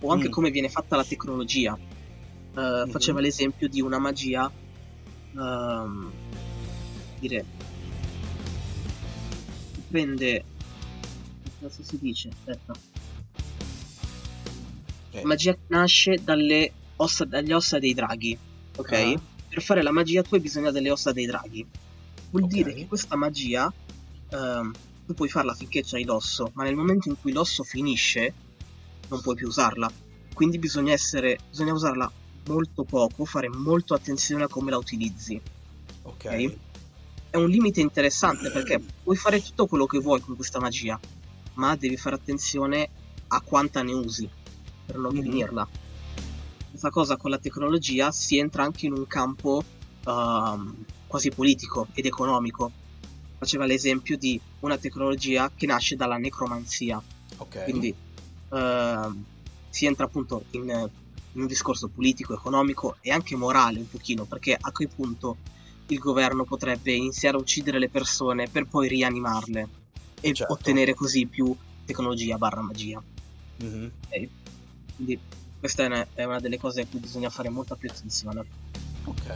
o 0.00 0.10
anche 0.12 0.28
Mm. 0.28 0.30
come 0.30 0.50
viene 0.50 0.68
fatta 0.68 0.96
la 0.96 1.04
tecnologia. 1.04 1.76
Eh, 1.76 2.60
Mhm. 2.84 2.90
Faceva 2.90 3.20
l'esempio 3.20 3.68
di 3.68 3.80
una 3.80 3.98
magia, 3.98 4.50
ehm, 5.36 6.10
dire, 7.20 7.44
prende, 9.88 10.44
cazzo 11.60 11.82
si 11.82 11.98
dice? 11.98 12.28
Aspetta. 12.28 12.72
Eh, 15.10 15.24
magia 15.24 15.56
nasce 15.68 16.20
dalle 16.22 16.72
ossa, 16.96 17.24
dalle 17.24 17.54
ossa 17.54 17.78
dei 17.78 17.94
draghi, 17.94 18.38
ok? 18.76 18.92
Ah. 18.92 19.20
Per 19.48 19.62
fare 19.62 19.82
la 19.82 19.92
magia 19.92 20.22
tu 20.22 20.34
hai 20.34 20.40
bisogno 20.40 20.70
delle 20.70 20.90
ossa 20.90 21.12
dei 21.12 21.26
draghi. 21.26 21.66
Vuol 22.30 22.44
Ok. 22.44 22.50
dire 22.50 22.74
che 22.74 22.86
questa 22.86 23.16
magia 23.16 23.72
ehm, 24.30 24.72
tu 25.06 25.14
puoi 25.14 25.28
farla 25.28 25.54
finché 25.54 25.82
c'hai 25.82 26.04
l'osso, 26.04 26.50
ma 26.54 26.64
nel 26.64 26.76
momento 26.76 27.08
in 27.08 27.16
cui 27.18 27.32
l'osso 27.32 27.64
finisce 27.64 28.34
non 29.08 29.20
puoi 29.22 29.34
più 29.34 29.46
usarla. 29.48 29.90
Quindi 30.34 30.58
bisogna 30.58 30.92
essere, 30.92 31.38
bisogna 31.48 31.72
usarla 31.72 32.10
molto 32.44 32.84
poco, 32.84 33.24
fare 33.24 33.48
molto 33.48 33.94
attenzione 33.94 34.44
a 34.44 34.48
come 34.48 34.70
la 34.70 34.76
utilizzi. 34.76 35.40
ok. 36.02 36.24
ok. 36.24 36.58
È 37.30 37.36
un 37.36 37.48
limite 37.48 37.80
interessante 37.80 38.50
perché 38.50 38.80
puoi 39.02 39.16
fare 39.16 39.40
tutto 39.40 39.66
quello 39.66 39.86
che 39.86 39.98
vuoi 39.98 40.20
con 40.20 40.34
questa 40.34 40.60
magia, 40.60 41.00
ma 41.54 41.76
devi 41.76 41.96
fare 41.96 42.16
attenzione 42.16 42.90
a 43.28 43.40
quanta 43.42 43.82
ne 43.82 43.92
usi 43.92 44.30
per 44.84 44.96
non 44.96 45.12
Mhm. 45.12 45.22
finirla. 45.22 45.70
Questa 46.70 46.90
cosa 46.90 47.16
con 47.16 47.30
la 47.30 47.38
tecnologia 47.38 48.10
si 48.12 48.38
entra 48.38 48.62
anche 48.64 48.86
in 48.86 48.92
un 48.92 49.06
campo 49.06 49.66
ehm, 50.04 50.90
quasi 51.06 51.32
politico 51.32 51.88
ed 51.92 52.06
economico. 52.06 52.72
Faceva 53.38 53.64
l'esempio 53.66 54.16
di 54.16 54.40
una 54.60 54.78
tecnologia 54.78 55.50
che 55.54 55.66
nasce 55.66 55.96
dalla 55.96 56.16
necromanzia, 56.16 57.02
Ok. 57.38 57.56
quindi 57.62 57.94
ehm, 58.50 59.24
si 59.68 59.86
entra 59.86 60.04
appunto 60.06 60.46
in, 60.50 60.68
in 60.70 61.40
un 61.40 61.46
discorso 61.46 61.88
politico, 61.88 62.34
economico 62.34 62.96
e 63.00 63.10
anche 63.10 63.36
morale 63.36 63.78
un 63.80 63.86
pochino, 63.88 64.26
perché 64.26 64.56
a 64.58 64.70
quel 64.72 64.90
punto 64.92 65.38
il 65.88 65.98
governo 65.98 66.44
potrebbe 66.44 66.92
iniziare 66.92 67.36
a 67.36 67.40
uccidere 67.40 67.78
le 67.78 67.88
persone 67.88 68.48
per 68.48 68.66
poi 68.66 68.88
rianimarle 68.88 69.68
e 70.20 70.32
Certo. 70.32 70.52
ottenere 70.52 70.94
così 70.94 71.26
più 71.26 71.54
tecnologia 71.84 72.36
barra 72.36 72.60
magia. 72.60 73.02
Mhm. 73.56 73.90
Quindi 74.96 75.18
questa 75.58 75.84
è 75.84 75.86
una, 75.86 76.06
è 76.14 76.24
una 76.24 76.40
delle 76.40 76.58
cose 76.58 76.82
a 76.82 76.86
cui 76.86 76.98
bisogna 76.98 77.30
fare 77.30 77.48
molta 77.48 77.74
più 77.76 77.88
attenzione. 77.90 78.44
Ok. 79.04 79.34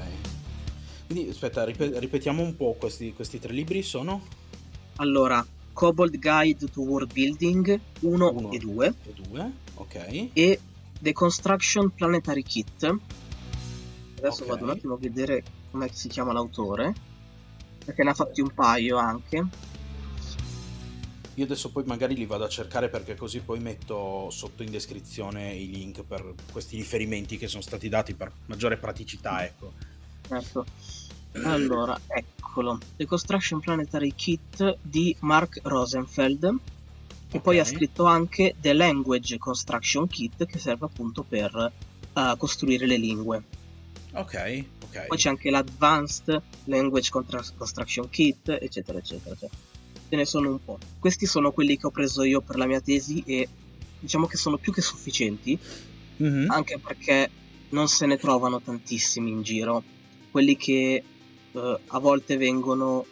Quindi 1.06 1.30
aspetta, 1.30 1.64
rip- 1.64 1.98
ripetiamo 1.98 2.42
un 2.42 2.56
po' 2.56 2.74
questi, 2.78 3.12
questi 3.12 3.38
tre 3.38 3.52
libri 3.52 3.82
sono 3.82 4.22
Allora, 4.96 5.44
Cobalt 5.72 6.18
Guide 6.18 6.68
to 6.70 6.80
World 6.82 7.12
Building 7.12 7.80
1 8.00 8.30
Uno. 8.30 8.50
e 8.52 8.58
2 8.58 8.94
e 9.06 9.12
due, 9.22 9.52
ok. 9.74 10.28
e 10.34 10.60
The 10.98 11.12
Construction 11.12 11.90
Planetary 11.94 12.42
Kit. 12.42 12.84
Adesso 14.18 14.42
Ok. 14.42 14.46
vado 14.48 14.64
un 14.64 14.70
attimo 14.70 14.94
a 14.94 14.98
vedere 14.98 15.42
come 15.72 15.88
si 15.92 16.08
chiama 16.08 16.32
l'autore, 16.32 16.94
perché 17.84 18.04
ne 18.04 18.10
ha 18.10 18.14
fatti 18.14 18.40
un 18.40 18.52
paio 18.54 18.98
anche. 18.98 19.46
Io 21.36 21.44
adesso 21.44 21.70
poi 21.70 21.84
magari 21.84 22.14
li 22.14 22.26
vado 22.26 22.44
a 22.44 22.48
cercare 22.48 22.90
perché 22.90 23.16
così 23.16 23.40
poi 23.40 23.58
metto 23.58 24.28
sotto 24.28 24.62
in 24.62 24.70
descrizione 24.70 25.54
i 25.54 25.70
link 25.70 26.02
per 26.02 26.34
questi 26.52 26.76
riferimenti 26.76 27.38
che 27.38 27.48
sono 27.48 27.62
stati 27.62 27.88
dati 27.88 28.12
per 28.12 28.30
maggiore 28.46 28.76
praticità, 28.76 29.42
ecco. 29.42 29.72
Certo. 30.28 30.66
Allora, 31.44 31.98
eccolo. 32.06 32.78
The 32.96 33.06
Construction 33.06 33.60
Planetary 33.60 34.12
Kit 34.14 34.76
di 34.82 35.16
Mark 35.20 35.60
Rosenfeld. 35.62 36.54
E 37.34 37.40
poi 37.40 37.58
ha 37.58 37.64
scritto 37.64 38.04
anche 38.04 38.56
The 38.60 38.74
Language 38.74 39.38
Construction 39.38 40.06
Kit 40.06 40.44
che 40.44 40.58
serve 40.58 40.84
appunto 40.84 41.22
per 41.22 41.72
eh, 42.12 42.34
costruire 42.36 42.84
le 42.84 42.98
lingue. 42.98 43.42
Ok, 44.14 44.64
ok. 44.84 45.06
Poi 45.06 45.16
c'è 45.16 45.28
anche 45.28 45.50
l'Advanced 45.50 46.42
Language 46.64 47.10
Construction 47.56 48.08
Kit, 48.10 48.48
eccetera, 48.48 48.98
eccetera. 48.98 49.34
Cioè, 49.34 49.48
ce 50.08 50.16
ne 50.16 50.24
sono 50.26 50.50
un 50.50 50.62
po'. 50.62 50.78
Questi 50.98 51.26
sono 51.26 51.52
quelli 51.52 51.78
che 51.78 51.86
ho 51.86 51.90
preso 51.90 52.22
io 52.22 52.40
per 52.42 52.56
la 52.56 52.66
mia 52.66 52.80
tesi 52.80 53.22
e 53.26 53.48
diciamo 53.98 54.26
che 54.26 54.36
sono 54.36 54.58
più 54.58 54.72
che 54.72 54.82
sufficienti, 54.82 55.58
Mhm. 56.16 56.50
anche 56.50 56.78
perché 56.78 57.30
non 57.70 57.88
se 57.88 58.04
ne 58.06 58.18
trovano 58.18 58.60
tantissimi 58.60 59.30
in 59.30 59.42
giro. 59.42 59.82
Quelli 60.30 60.56
che 60.56 61.02
eh, 61.54 61.78
a 61.86 61.98
volte 61.98 62.36
vengono 62.36 63.06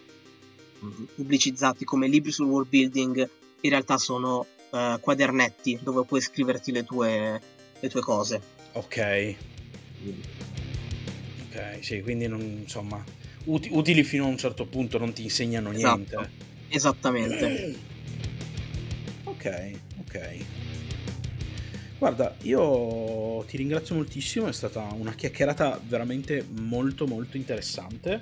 mm, 0.84 1.04
pubblicizzati 1.14 1.84
come 1.84 2.08
libri 2.08 2.30
sul 2.30 2.46
world 2.46 2.68
building, 2.68 3.28
in 3.62 3.70
realtà 3.70 3.96
sono 3.98 4.46
eh, 4.70 4.98
quadernetti 5.00 5.78
dove 5.82 6.04
puoi 6.04 6.20
scriverti 6.20 6.72
le 6.72 6.84
tue, 6.84 7.40
le 7.80 7.88
tue 7.88 8.00
cose. 8.02 8.40
Ok, 8.72 9.36
ok, 11.50 11.84
sì, 11.84 12.00
quindi 12.00 12.26
non, 12.26 12.40
insomma, 12.40 13.02
uti- 13.44 13.70
utili 13.72 14.04
fino 14.04 14.24
a 14.24 14.28
un 14.28 14.38
certo 14.38 14.66
punto, 14.66 14.98
non 14.98 15.12
ti 15.12 15.22
insegnano 15.24 15.70
Esatto. 15.72 15.96
niente. 15.96 16.30
Esattamente. 16.68 17.88
Ok, 19.22 19.72
ok. 20.00 20.44
Guarda, 21.96 22.34
io 22.42 23.42
ti 23.46 23.56
ringrazio 23.56 23.94
moltissimo, 23.94 24.48
è 24.48 24.52
stata 24.52 24.80
una 24.92 25.14
chiacchierata 25.14 25.80
veramente 25.82 26.46
molto 26.46 27.06
molto 27.06 27.38
interessante, 27.38 28.20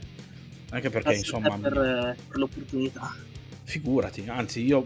anche 0.70 0.90
perché 0.90 1.14
Grazie 1.14 1.18
insomma... 1.18 1.56
per, 1.56 2.16
per 2.28 2.38
l'opportunità. 2.38 3.16
Figurati, 3.64 4.24
anzi 4.28 4.64
io, 4.64 4.84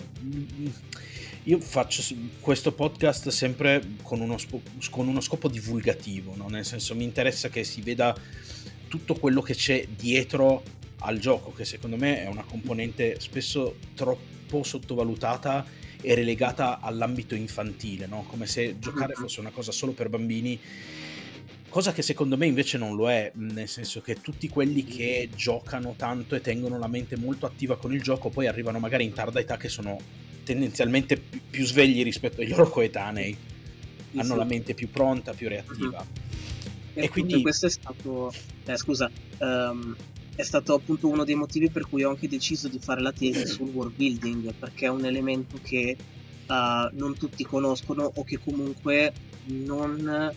io 1.44 1.58
faccio 1.58 2.02
questo 2.40 2.72
podcast 2.72 3.28
sempre 3.30 3.82
con 4.02 4.20
uno, 4.20 4.36
con 4.90 5.08
uno 5.08 5.20
scopo 5.20 5.48
divulgativo, 5.48 6.34
no? 6.36 6.48
nel 6.48 6.64
senso 6.64 6.94
mi 6.94 7.02
interessa 7.04 7.48
che 7.48 7.64
si 7.64 7.80
veda 7.80 8.14
tutto 8.86 9.14
quello 9.14 9.40
che 9.42 9.54
c'è 9.54 9.86
dietro 9.88 10.62
al 10.98 11.18
gioco, 11.18 11.52
che 11.52 11.64
secondo 11.64 11.96
me 11.96 12.22
è 12.22 12.28
una 12.28 12.44
componente 12.44 13.18
spesso 13.18 13.76
troppo 13.94 14.62
sottovalutata 14.62 15.66
e 16.00 16.14
relegata 16.14 16.78
all'ambito 16.80 17.34
infantile, 17.34 18.06
no? 18.06 18.24
come 18.28 18.46
se 18.46 18.78
giocare 18.78 19.14
Mhm. 19.16 19.22
fosse 19.22 19.40
una 19.40 19.50
cosa 19.50 19.72
solo 19.72 19.92
per 19.92 20.08
bambini 20.08 20.58
Cosa 21.68 21.94
che 21.94 22.02
secondo 22.02 22.36
me 22.36 22.44
invece 22.44 22.76
non 22.76 22.94
lo 22.94 23.10
è, 23.10 23.32
nel 23.36 23.66
senso 23.66 24.02
che 24.02 24.20
tutti 24.20 24.46
quelli 24.46 24.84
che 24.84 25.30
giocano 25.34 25.94
tanto 25.96 26.34
e 26.34 26.42
tengono 26.42 26.78
la 26.78 26.86
mente 26.86 27.16
molto 27.16 27.46
attiva 27.46 27.78
con 27.78 27.94
il 27.94 28.02
gioco 28.02 28.28
poi 28.28 28.46
arrivano 28.46 28.78
magari 28.78 29.04
in 29.04 29.14
tarda 29.14 29.40
età 29.40 29.56
che 29.56 29.70
sono 29.70 29.98
tendenzialmente 30.44 31.16
pi- 31.16 31.40
più 31.50 31.64
svegli 31.64 32.02
rispetto 32.02 32.40
ai 32.40 32.48
loro 32.48 32.68
coetanei, 32.68 33.36
Sì, 34.10 34.18
hanno 34.18 34.32
sì. 34.32 34.36
la 34.36 34.44
mente 34.44 34.74
più 34.74 34.88
pronta, 34.90 35.32
più 35.32 35.48
reattiva. 35.48 36.04
E, 36.94 37.04
E 37.04 37.08
quindi 37.08 37.40
questo 37.40 37.66
è 37.66 37.70
stato, 37.70 38.32
eh, 38.66 38.76
scusa, 38.76 39.10
ehm, 39.38 39.96
è 40.34 40.42
stato 40.42 40.74
appunto 40.74 41.08
uno 41.08 41.24
dei 41.24 41.34
motivi 41.34 41.70
per 41.70 41.88
cui 41.88 42.04
ho 42.04 42.10
anche 42.10 42.28
deciso 42.28 42.68
di 42.68 42.78
fare 42.78 43.00
la 43.00 43.12
tesi 43.12 43.46
sul 43.46 43.68
world 43.68 43.94
building, 43.94 44.52
perché 44.58 44.86
è 44.86 44.90
un 44.90 45.04
elemento 45.04 45.58
che 45.62 45.96
eh, 46.46 46.90
non 46.92 47.16
tutti 47.16 47.44
conoscono 47.44 48.10
o 48.14 48.24
che 48.24 48.38
comunque 48.38 49.12
non 49.44 50.32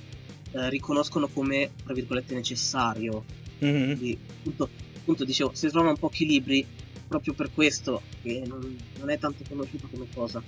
eh, 0.51 0.69
riconoscono 0.69 1.27
come, 1.27 1.71
tra 1.83 1.93
virgolette, 1.93 2.33
necessario. 2.35 3.23
Mhm. 3.59 3.95
Quindi, 3.97 4.17
appunto, 4.39 4.69
appunto, 4.97 5.25
dicevo, 5.25 5.51
si 5.53 5.67
trovano 5.67 5.95
pochi 5.95 6.25
libri 6.25 6.65
proprio 7.07 7.33
per 7.33 7.51
questo, 7.53 8.01
che 8.21 8.41
non, 8.45 8.77
non 8.99 9.09
è 9.09 9.17
tanto 9.17 9.43
conosciuto 9.47 9.87
come 9.91 10.05
cosa. 10.13 10.41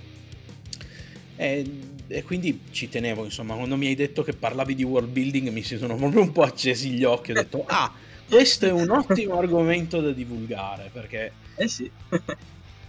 E, 1.36 1.64
e 2.08 2.22
quindi 2.24 2.60
ci 2.72 2.88
tenevo, 2.88 3.24
insomma, 3.24 3.54
quando 3.54 3.76
mi 3.76 3.86
hai 3.86 3.94
detto 3.94 4.22
che 4.24 4.32
parlavi 4.32 4.74
di 4.74 4.82
world 4.82 5.10
building 5.10 5.48
mi 5.50 5.62
si 5.62 5.76
sono 5.78 5.94
proprio 5.94 6.20
un 6.22 6.32
po' 6.32 6.42
accesi 6.42 6.90
gli 6.90 7.04
occhi, 7.04 7.30
ho 7.30 7.34
detto, 7.34 7.64
ah, 7.68 7.92
questo 8.26 8.66
è 8.66 8.72
un 8.72 8.90
ottimo 8.90 9.38
argomento 9.38 10.00
da 10.00 10.10
divulgare, 10.12 10.90
perché 10.92 11.32
Eh 11.54 11.68
sì, 11.68 11.90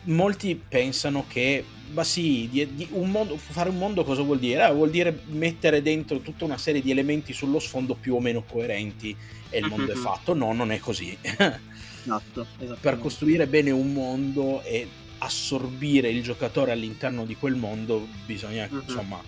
molti 0.06 0.56
pensano 0.56 1.28
che, 1.28 1.64
ma 1.92 2.04
sì, 2.04 2.48
di- 2.50 2.74
di 2.74 2.88
un 2.92 3.12
mondo, 3.12 3.38
fare 3.38 3.70
un 3.70 3.78
mondo 3.78 4.04
cosa 4.04 4.24
vuol 4.24 4.40
dire? 4.40 4.68
Eh, 4.68 4.74
vuol 4.74 4.90
dire 4.90 5.22
mettere 5.28 5.82
dentro 5.84 6.20
tutta 6.22 6.46
una 6.46 6.58
serie 6.58 6.82
di 6.82 6.90
elementi 6.90 7.34
sullo 7.34 7.60
sfondo 7.60 7.94
più 7.96 8.16
o 8.16 8.20
meno 8.20 8.44
coerenti 8.44 9.16
e 9.50 9.60
il 9.60 9.68
mondo 9.68 9.92
è 9.92 9.96
Mhm. 9.96 10.02
fatto. 10.02 10.34
No, 10.34 10.54
non 10.54 10.72
è 10.72 10.80
così. 10.80 11.16
esatto. 12.02 12.46
per 12.58 12.66
esattamente. 12.66 13.02
costruire 13.02 13.48
bene 13.48 13.72
un 13.72 13.92
mondo 13.94 14.62
e 14.64 14.88
assorbire 15.20 16.10
il 16.10 16.24
giocatore 16.24 16.72
all'interno 16.72 17.26
di 17.26 17.36
quel 17.36 17.56
mondo 17.56 18.08
bisogna 18.26 18.68
Mhm. 18.70 18.82
insomma 18.88 19.22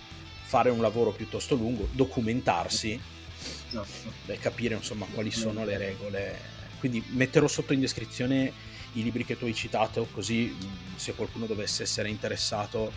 fare 0.43 0.69
un 0.69 0.81
lavoro 0.81 1.11
piuttosto 1.11 1.55
lungo, 1.55 1.87
documentarsi 1.91 2.99
Esatto. 3.69 3.87
e 4.27 4.37
capire 4.37 4.75
insomma 4.75 5.05
quali 5.13 5.31
sono 5.31 5.63
le 5.65 5.77
regole. 5.77 6.39
Quindi 6.79 7.03
metterò 7.09 7.47
sotto 7.47 7.73
in 7.73 7.79
descrizione 7.79 8.51
i 8.93 9.03
libri 9.03 9.23
che 9.23 9.37
tu 9.37 9.45
hai 9.45 9.53
citato, 9.53 10.07
così 10.11 10.53
se 10.95 11.13
qualcuno 11.13 11.45
dovesse 11.45 11.83
essere 11.83 12.09
interessato 12.09 12.91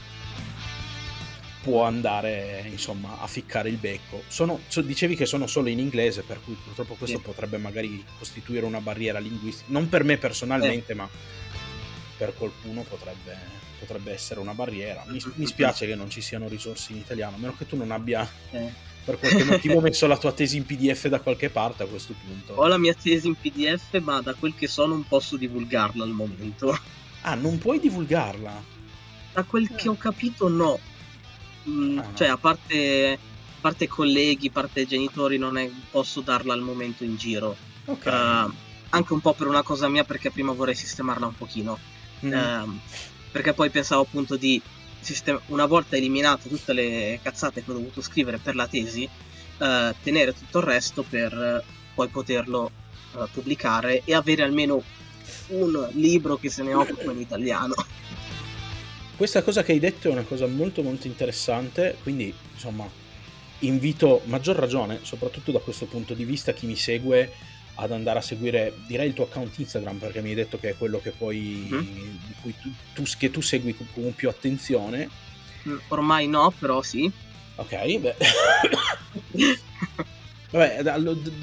può 1.65 1.85
andare 1.85 2.63
insomma 2.69 3.23
a 3.23 3.27
ficcare 3.27 3.71
il 3.71 3.77
becco. 3.77 4.23
Sono, 4.29 4.61
so, 4.69 4.83
dicevi 4.83 5.17
che 5.17 5.25
sono 5.25 5.47
solo 5.47 5.71
in 5.71 5.79
inglese, 5.79 6.21
per 6.21 6.39
cui 6.45 6.55
purtroppo 6.63 6.95
questo 6.95 7.17
sì. 7.17 7.23
potrebbe 7.23 7.57
magari 7.57 8.05
costituire 8.19 8.67
una 8.67 8.83
barriera 8.83 9.19
linguistica, 9.19 9.73
non 9.73 9.89
per 9.89 10.05
me 10.05 10.19
personalmente, 10.19 10.93
eh. 10.93 10.95
ma 10.95 11.09
per 12.19 12.35
qualcuno 12.35 12.83
potrebbe, 12.83 13.35
potrebbe, 13.79 14.13
essere 14.13 14.41
una 14.41 14.53
barriera. 14.53 15.05
Mi, 15.07 15.19
mi, 15.37 15.47
spiace 15.47 15.87
che 15.87 15.95
non 15.95 16.11
ci 16.11 16.21
siano 16.21 16.49
risorse 16.49 16.93
in 16.93 16.99
italiano, 16.99 17.37
a 17.37 17.39
meno 17.39 17.55
che 17.57 17.67
tu 17.67 17.77
non 17.77 17.93
abbia 17.93 18.29
eh. 18.51 18.71
per 19.03 19.19
qualche 19.19 19.45
motivo 19.49 19.81
messo 19.81 20.07
la 20.07 20.19
tua 20.19 20.33
tesi 20.33 20.59
in 20.59 20.67
PDF 20.67 21.09
da 21.09 21.21
qualche 21.21 21.49
parte 21.49 21.85
a 21.85 21.87
questo 21.87 22.15
punto. 22.27 22.53
Ho 22.53 22.67
la 22.67 22.77
mia 22.77 22.95
tesi 22.95 23.27
in 23.27 23.37
PDF, 23.37 23.99
ma 24.03 24.21
da 24.21 24.35
quel 24.35 24.55
che 24.55 24.69
so 24.69 24.85
non 24.85 25.03
posso 25.09 25.39
divulgarla 25.39 26.05
al 26.05 26.11
momento. 26.11 26.79
Ah, 27.23 27.35
non 27.35 27.57
puoi 27.57 27.81
divulgarla? 27.81 28.63
Da 29.33 29.43
quel 29.45 29.71
eh. 29.73 29.75
che 29.77 29.89
ho 29.89 29.97
capito 29.97 30.47
no 30.49 30.79
Mm, 31.69 31.99
ah, 31.99 32.15
cioè, 32.15 32.29
a 32.29 32.37
parte, 32.37 33.19
a 33.19 33.61
parte 33.61 33.89
colleghi, 33.89 34.51
parte 34.51 34.87
genitori, 34.87 35.39
non 35.39 35.57
è, 35.57 35.71
posso 35.91 36.21
darla 36.21 36.53
al 36.53 36.61
momento 36.61 37.05
in 37.05 37.17
giro. 37.17 37.57
Okay. 37.85 38.47
Uh, 38.47 38.53
anche 38.91 39.13
un 39.13 39.21
po' 39.21 39.35
per 39.35 39.47
una 39.47 39.63
cosa 39.63 39.89
mia, 39.89 40.05
perché 40.05 40.31
prima 40.31 40.53
vorrei 40.53 40.75
sistemarla 40.75 41.27
un 41.27 41.37
pochino. 41.37 41.79
Mm. 42.25 42.33
Uh, 42.33 42.79
perché 43.31 43.53
poi 43.53 43.71
pensavo 43.71 44.03
appunto 44.03 44.37
di 44.37 44.61
sistem- 45.01 45.41
una 45.47 45.67
volta 45.67 45.97
eliminate 45.97 46.49
tutte 46.49 46.73
le 46.73 47.19
cazzate 47.23 47.65
che 47.65 47.71
ho 47.71 47.75
dovuto 47.75 48.01
scrivere 48.01 48.39
per 48.39 48.55
la 48.55 48.67
tesi, 48.67 49.09
uh, 49.59 49.95
tenere 50.03 50.33
tutto 50.33 50.59
il 50.59 50.65
resto 50.65 51.03
per 51.03 51.65
poi 51.95 52.09
poterlo 52.09 52.71
eh, 53.17 53.29
pubblicare 53.33 54.03
e 54.05 54.15
avere 54.15 54.43
almeno 54.43 54.83
un 55.49 55.89
libro 55.93 56.37
che 56.37 56.51
se 56.51 56.63
ne 56.63 56.75
occupa 56.75 57.13
in 57.13 57.21
italiano. 57.21 57.75
Questa 59.17 59.43
cosa 59.43 59.63
che 59.63 59.73
hai 59.73 59.79
detto 59.79 60.09
è 60.09 60.13
una 60.13 60.23
cosa 60.23 60.47
molto 60.47 60.83
molto 60.83 61.07
interessante, 61.07 61.97
quindi 62.03 62.35
insomma 62.53 62.89
invito 63.61 64.23
maggior 64.25 64.57
ragione, 64.57 65.01
soprattutto 65.03 65.53
da 65.53 65.61
questo 65.61 65.87
punto 65.87 66.15
di 66.15 66.25
vista, 66.25 66.53
chi 66.53 66.67
mi 66.67 66.77
segue 66.77 67.33
ad 67.77 67.93
andare 67.93 68.19
a 68.19 68.23
seguire, 68.23 68.75
direi 68.87 69.09
il 69.09 69.15
tuo 69.15 69.25
account 69.25 69.57
Instagram 69.59 69.99
perché 69.99 70.21
mi 70.21 70.31
hai 70.31 70.35
detto 70.35 70.59
che 70.59 70.71
è 70.71 70.77
quello 70.77 71.01
che 71.01 71.11
poi 71.11 71.69
mm. 71.73 71.79
di 71.79 72.35
cui 72.41 72.55
tu, 72.61 72.71
tu, 72.93 73.03
che 73.19 73.31
tu 73.31 73.41
segui 73.41 73.77
con 73.77 74.15
più 74.15 74.29
attenzione. 74.29 75.09
Mm, 75.69 75.77
ormai 75.89 76.27
no, 76.29 76.53
però 76.59 76.83
sì. 76.83 77.11
Ok, 77.57 77.99
beh. 77.99 78.17
Vabbè, 80.55 80.85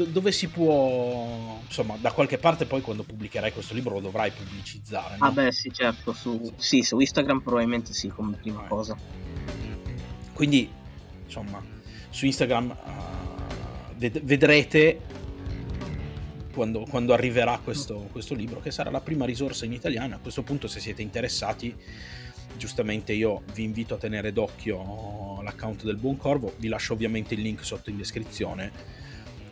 dove 0.07 0.31
si 0.31 0.47
può, 0.47 1.59
insomma, 1.65 1.97
da 1.99 2.13
qualche 2.13 2.37
parte 2.37 2.65
poi 2.65 2.79
quando 2.79 3.03
pubblicherai 3.03 3.51
questo 3.51 3.73
libro 3.73 3.95
lo 3.95 3.99
dovrai 3.99 4.31
pubblicizzare. 4.31 5.17
No? 5.19 5.25
Ah 5.25 5.31
beh, 5.31 5.51
sì, 5.51 5.69
certo, 5.73 6.13
su, 6.13 6.53
sì, 6.55 6.81
su 6.81 6.97
Instagram 6.97 7.41
probabilmente 7.41 7.91
sì, 7.91 8.07
come 8.07 8.37
prima 8.37 8.61
cosa. 8.69 8.95
Quindi, 10.31 10.71
insomma, 11.25 11.61
su 12.09 12.25
Instagram 12.25 12.69
uh, 12.69 13.95
ved- 13.97 14.23
vedrete 14.23 15.01
quando, 16.53 16.85
quando 16.89 17.11
arriverà 17.11 17.59
questo, 17.61 18.07
questo, 18.13 18.33
libro, 18.33 18.61
che 18.61 18.71
sarà 18.71 18.91
la 18.91 19.01
prima 19.01 19.25
risorsa 19.25 19.65
in 19.65 19.73
italiano. 19.73 20.15
A 20.15 20.19
questo 20.19 20.41
punto, 20.43 20.69
se 20.69 20.79
siete 20.79 21.01
interessati, 21.01 21.75
giustamente 22.55 23.11
io 23.11 23.41
vi 23.53 23.63
invito 23.63 23.95
a 23.95 23.97
tenere 23.97 24.31
d'occhio 24.31 25.41
l'account 25.41 25.83
del 25.83 25.97
Buon 25.97 26.15
Corvo, 26.15 26.53
vi 26.59 26.69
lascio 26.69 26.93
ovviamente 26.93 27.33
il 27.33 27.41
link 27.41 27.65
sotto 27.65 27.89
in 27.89 27.97
descrizione 27.97 28.99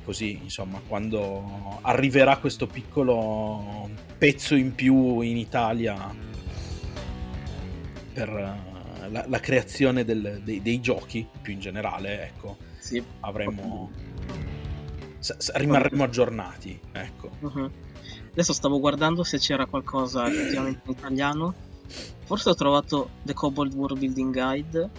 così, 0.10 0.40
insomma, 0.42 0.82
quando 0.88 1.78
arriverà 1.82 2.38
questo 2.38 2.66
piccolo 2.66 3.92
pezzo 4.18 4.56
in 4.56 4.74
più 4.74 5.22
in 5.22 5.38
Italia 5.38 6.16
per 8.12 8.28
eh, 8.28 9.10
la, 9.10 9.26
la 9.28 9.40
creazione 9.40 10.04
del, 10.04 10.42
dei, 10.44 10.64
dei, 10.64 10.82
giochi, 10.82 11.28
più 11.44 11.54
in 11.54 11.60
generale, 11.60 12.24
ecco, 12.24 12.58
sì. 12.80 13.04
avremo... 13.20 13.92
S- 15.20 15.52
rimarremo 15.54 16.04
aggiornati, 16.04 16.80
ecco. 16.92 17.30
Uh-huh. 17.42 17.70
Adesso 18.32 18.54
stavo 18.54 18.80
guardando 18.80 19.24
se 19.24 19.38
c'era 19.38 19.68
qualcosa 19.68 20.28
effettivamente 20.28 20.82
in 20.86 20.92
italiano. 20.98 21.54
Forse 22.24 22.50
ho 22.50 22.56
trovato 22.56 23.10
The 23.22 23.34
Cobalt 23.34 23.76
World 23.76 24.00
Building 24.00 24.34
Guide 24.34 24.90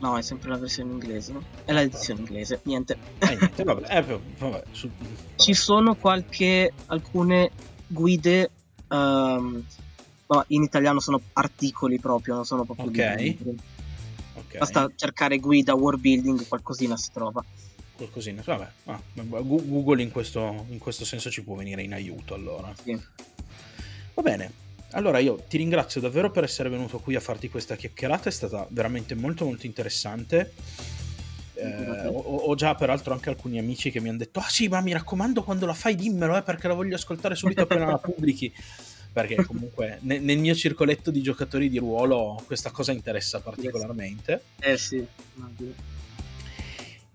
No, 0.00 0.16
è 0.16 0.22
sempre 0.22 0.48
la 0.48 0.56
versione 0.56 0.92
inglese. 0.92 1.34
È 1.64 1.72
l'edizione 1.72 2.20
inglese, 2.20 2.60
niente. 2.64 2.96
Eh, 3.18 3.36
niente 3.36 3.64
vabbè, 3.64 3.96
eh, 3.96 4.02
vabbè, 4.38 4.62
su, 4.72 4.90
vabbè. 4.96 5.12
Ci 5.36 5.54
sono 5.54 5.94
qualche 5.94 6.72
alcune 6.86 7.50
guide 7.86 8.50
um, 8.88 9.62
in 10.48 10.62
italiano 10.62 11.00
sono 11.00 11.20
articoli 11.34 11.98
proprio, 11.98 12.34
non 12.34 12.44
sono 12.44 12.64
proprio 12.64 12.86
okay. 12.86 13.36
ok. 14.34 14.58
Basta 14.58 14.90
cercare 14.94 15.38
guida 15.38 15.74
world 15.74 16.00
building, 16.00 16.46
qualcosina 16.46 16.96
si 16.96 17.10
trova. 17.12 17.44
Qualcosina, 17.96 18.42
vabbè. 18.44 18.68
Ah, 18.84 19.00
Google 19.14 20.02
in 20.02 20.10
questo, 20.10 20.66
in 20.70 20.78
questo 20.78 21.04
senso 21.04 21.30
ci 21.30 21.42
può 21.42 21.56
venire 21.56 21.82
in 21.82 21.92
aiuto 21.92 22.34
allora. 22.34 22.72
Sì. 22.82 22.98
Va 24.14 24.22
bene, 24.22 24.52
allora 24.92 25.18
io 25.18 25.36
ti 25.48 25.56
ringrazio 25.56 26.00
davvero 26.00 26.30
per 26.30 26.44
essere 26.44 26.68
venuto 26.68 26.98
qui 26.98 27.14
a 27.14 27.20
farti 27.20 27.48
questa 27.48 27.76
chiacchierata, 27.76 28.28
è 28.28 28.32
stata 28.32 28.66
veramente 28.70 29.14
molto 29.14 29.44
molto 29.44 29.66
interessante. 29.66 30.52
Eh, 31.54 32.06
ho, 32.06 32.18
ho, 32.18 32.54
già 32.54 32.74
peraltro 32.74 33.12
anche 33.12 33.28
alcuni 33.28 33.58
amici 33.58 33.90
che 33.90 34.00
mi 34.00 34.08
hanno 34.08 34.16
detto 34.16 34.38
ah 34.40 34.48
sì 34.48 34.68
ma 34.68 34.80
mi 34.80 34.92
raccomando 34.92 35.42
quando 35.42 35.66
la 35.66 35.74
fai 35.74 35.94
dimmelo 35.94 36.34
eh, 36.38 36.42
perché 36.42 36.68
la 36.68 36.72
voglio 36.72 36.94
ascoltare 36.94 37.34
subito 37.34 37.62
appena 37.62 37.86
la 37.86 37.98
pubblichi. 37.98 38.52
Perché 39.12 39.44
comunque 39.44 39.98
ne, 40.02 40.20
nel 40.20 40.38
mio 40.38 40.54
circoletto 40.54 41.10
di 41.10 41.20
giocatori 41.20 41.68
di 41.68 41.78
ruolo 41.78 42.40
questa 42.46 42.70
cosa 42.70 42.92
interessa 42.92 43.40
particolarmente. 43.40 44.40
Eh 44.60 44.78
sì 44.78 45.04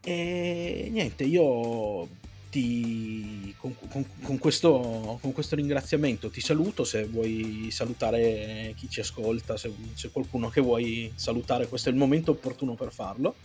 e 0.06 0.88
niente 0.92 1.24
io 1.24 2.08
ti, 2.56 3.54
con, 3.58 3.76
con, 3.90 4.06
con, 4.22 4.38
questo, 4.38 5.20
con, 5.20 5.34
questo, 5.34 5.58
ringraziamento 5.58 6.30
ti 6.30 6.40
saluto, 6.40 6.86
se 6.86 7.04
vuoi 7.04 7.68
salutare 7.70 8.74
chi 8.78 8.90
ci 8.90 9.02
ascolta, 9.02 9.58
se 9.58 9.74
c'è 9.94 10.10
qualcuno 10.10 10.48
che 10.48 10.62
vuoi 10.62 11.12
salutare, 11.16 11.68
questo 11.68 11.90
è 11.90 11.92
il 11.92 11.98
momento 11.98 12.32
opportuno 12.32 12.76
per 12.76 12.94
farlo. 12.94 13.36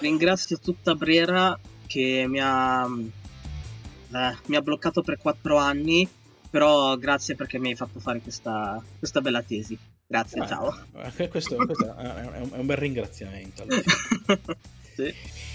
Ringrazio 0.00 0.58
tutta 0.58 0.94
Brera 0.94 1.58
che 1.86 2.24
mi 2.26 2.40
ha, 2.40 2.88
eh, 2.88 4.36
mi 4.46 4.56
ha 4.56 4.62
bloccato 4.62 5.02
per 5.02 5.18
quattro 5.18 5.58
anni, 5.58 6.08
però 6.48 6.96
grazie 6.96 7.34
perché 7.34 7.58
mi 7.58 7.68
hai 7.68 7.76
fatto 7.76 8.00
fare 8.00 8.20
questa, 8.20 8.82
questa 8.98 9.20
bella 9.20 9.42
tesi. 9.42 9.78
Grazie, 10.06 10.42
eh, 10.42 10.46
ciao. 10.46 10.74
Eh, 11.18 11.28
questo, 11.28 11.56
questo 11.56 11.94
è, 11.94 12.24
un, 12.38 12.48
è, 12.50 12.56
un, 12.56 12.66
bel 12.66 12.76
ringraziamento. 12.78 13.66
sì. 14.96 15.54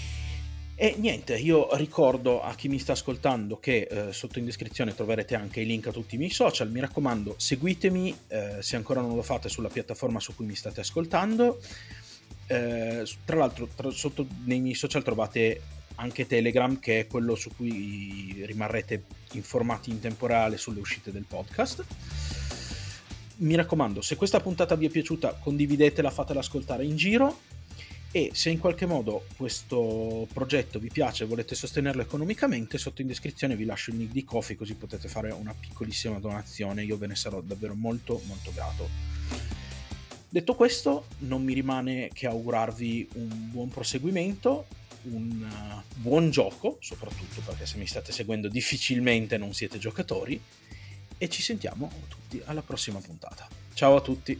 E 0.82 0.96
niente, 0.98 1.38
io 1.38 1.76
ricordo 1.76 2.42
a 2.42 2.56
chi 2.56 2.66
mi 2.66 2.80
sta 2.80 2.90
ascoltando 2.90 3.60
che 3.60 3.86
eh, 3.88 4.12
sotto 4.12 4.40
in 4.40 4.44
descrizione 4.44 4.92
troverete 4.96 5.36
anche 5.36 5.60
i 5.60 5.64
link 5.64 5.86
a 5.86 5.92
tutti 5.92 6.16
i 6.16 6.18
miei 6.18 6.32
social. 6.32 6.72
Mi 6.72 6.80
raccomando, 6.80 7.36
seguitemi 7.38 8.18
eh, 8.26 8.56
se 8.58 8.74
ancora 8.74 9.00
non 9.00 9.14
lo 9.14 9.22
fate 9.22 9.48
sulla 9.48 9.68
piattaforma 9.68 10.18
su 10.18 10.34
cui 10.34 10.44
mi 10.44 10.56
state 10.56 10.80
ascoltando. 10.80 11.60
Eh, 12.48 13.06
tra 13.24 13.36
l'altro, 13.36 13.68
tra, 13.76 13.92
sotto 13.92 14.26
nei 14.44 14.58
miei 14.58 14.74
social 14.74 15.04
trovate 15.04 15.60
anche 15.94 16.26
Telegram, 16.26 16.76
che 16.80 16.98
è 16.98 17.06
quello 17.06 17.36
su 17.36 17.54
cui 17.54 18.42
rimarrete 18.44 19.04
informati 19.34 19.90
in 19.90 20.00
tempo 20.00 20.26
reale 20.26 20.56
sulle 20.56 20.80
uscite 20.80 21.12
del 21.12 21.26
podcast. 21.28 21.84
Mi 23.36 23.54
raccomando, 23.54 24.00
se 24.00 24.16
questa 24.16 24.40
puntata 24.40 24.74
vi 24.74 24.86
è 24.86 24.90
piaciuta, 24.90 25.34
condividetela, 25.34 26.10
fatela 26.10 26.40
ascoltare 26.40 26.84
in 26.84 26.96
giro 26.96 27.38
e 28.14 28.30
se 28.34 28.50
in 28.50 28.58
qualche 28.58 28.84
modo 28.84 29.24
questo 29.38 30.28
progetto 30.30 30.78
vi 30.78 30.90
piace 30.90 31.24
e 31.24 31.26
volete 31.26 31.54
sostenerlo 31.54 32.02
economicamente 32.02 32.76
sotto 32.76 33.00
in 33.00 33.06
descrizione 33.06 33.56
vi 33.56 33.64
lascio 33.64 33.90
il 33.90 33.96
link 33.96 34.12
di 34.12 34.22
Kofi 34.22 34.54
così 34.54 34.74
potete 34.74 35.08
fare 35.08 35.32
una 35.32 35.54
piccolissima 35.58 36.18
donazione. 36.18 36.84
Io 36.84 36.98
ve 36.98 37.06
ne 37.06 37.16
sarò 37.16 37.40
davvero 37.40 37.74
molto 37.74 38.20
molto 38.26 38.52
grato. 38.52 38.88
Detto 40.28 40.54
questo 40.54 41.06
non 41.20 41.42
mi 41.42 41.54
rimane 41.54 42.10
che 42.12 42.26
augurarvi 42.26 43.08
un 43.14 43.50
buon 43.50 43.70
proseguimento 43.70 44.66
un 45.04 45.42
uh, 45.42 46.00
buon 46.00 46.30
gioco 46.30 46.76
soprattutto 46.80 47.40
perché 47.40 47.66
se 47.66 47.76
mi 47.76 47.86
state 47.86 48.12
seguendo 48.12 48.48
difficilmente 48.48 49.38
non 49.38 49.54
siete 49.54 49.78
giocatori. 49.78 50.40
E 51.16 51.28
ci 51.30 51.40
sentiamo 51.40 51.90
tutti 52.08 52.42
alla 52.44 52.62
prossima 52.62 53.00
puntata. 53.00 53.48
Ciao 53.72 53.96
a 53.96 54.00
tutti 54.02 54.38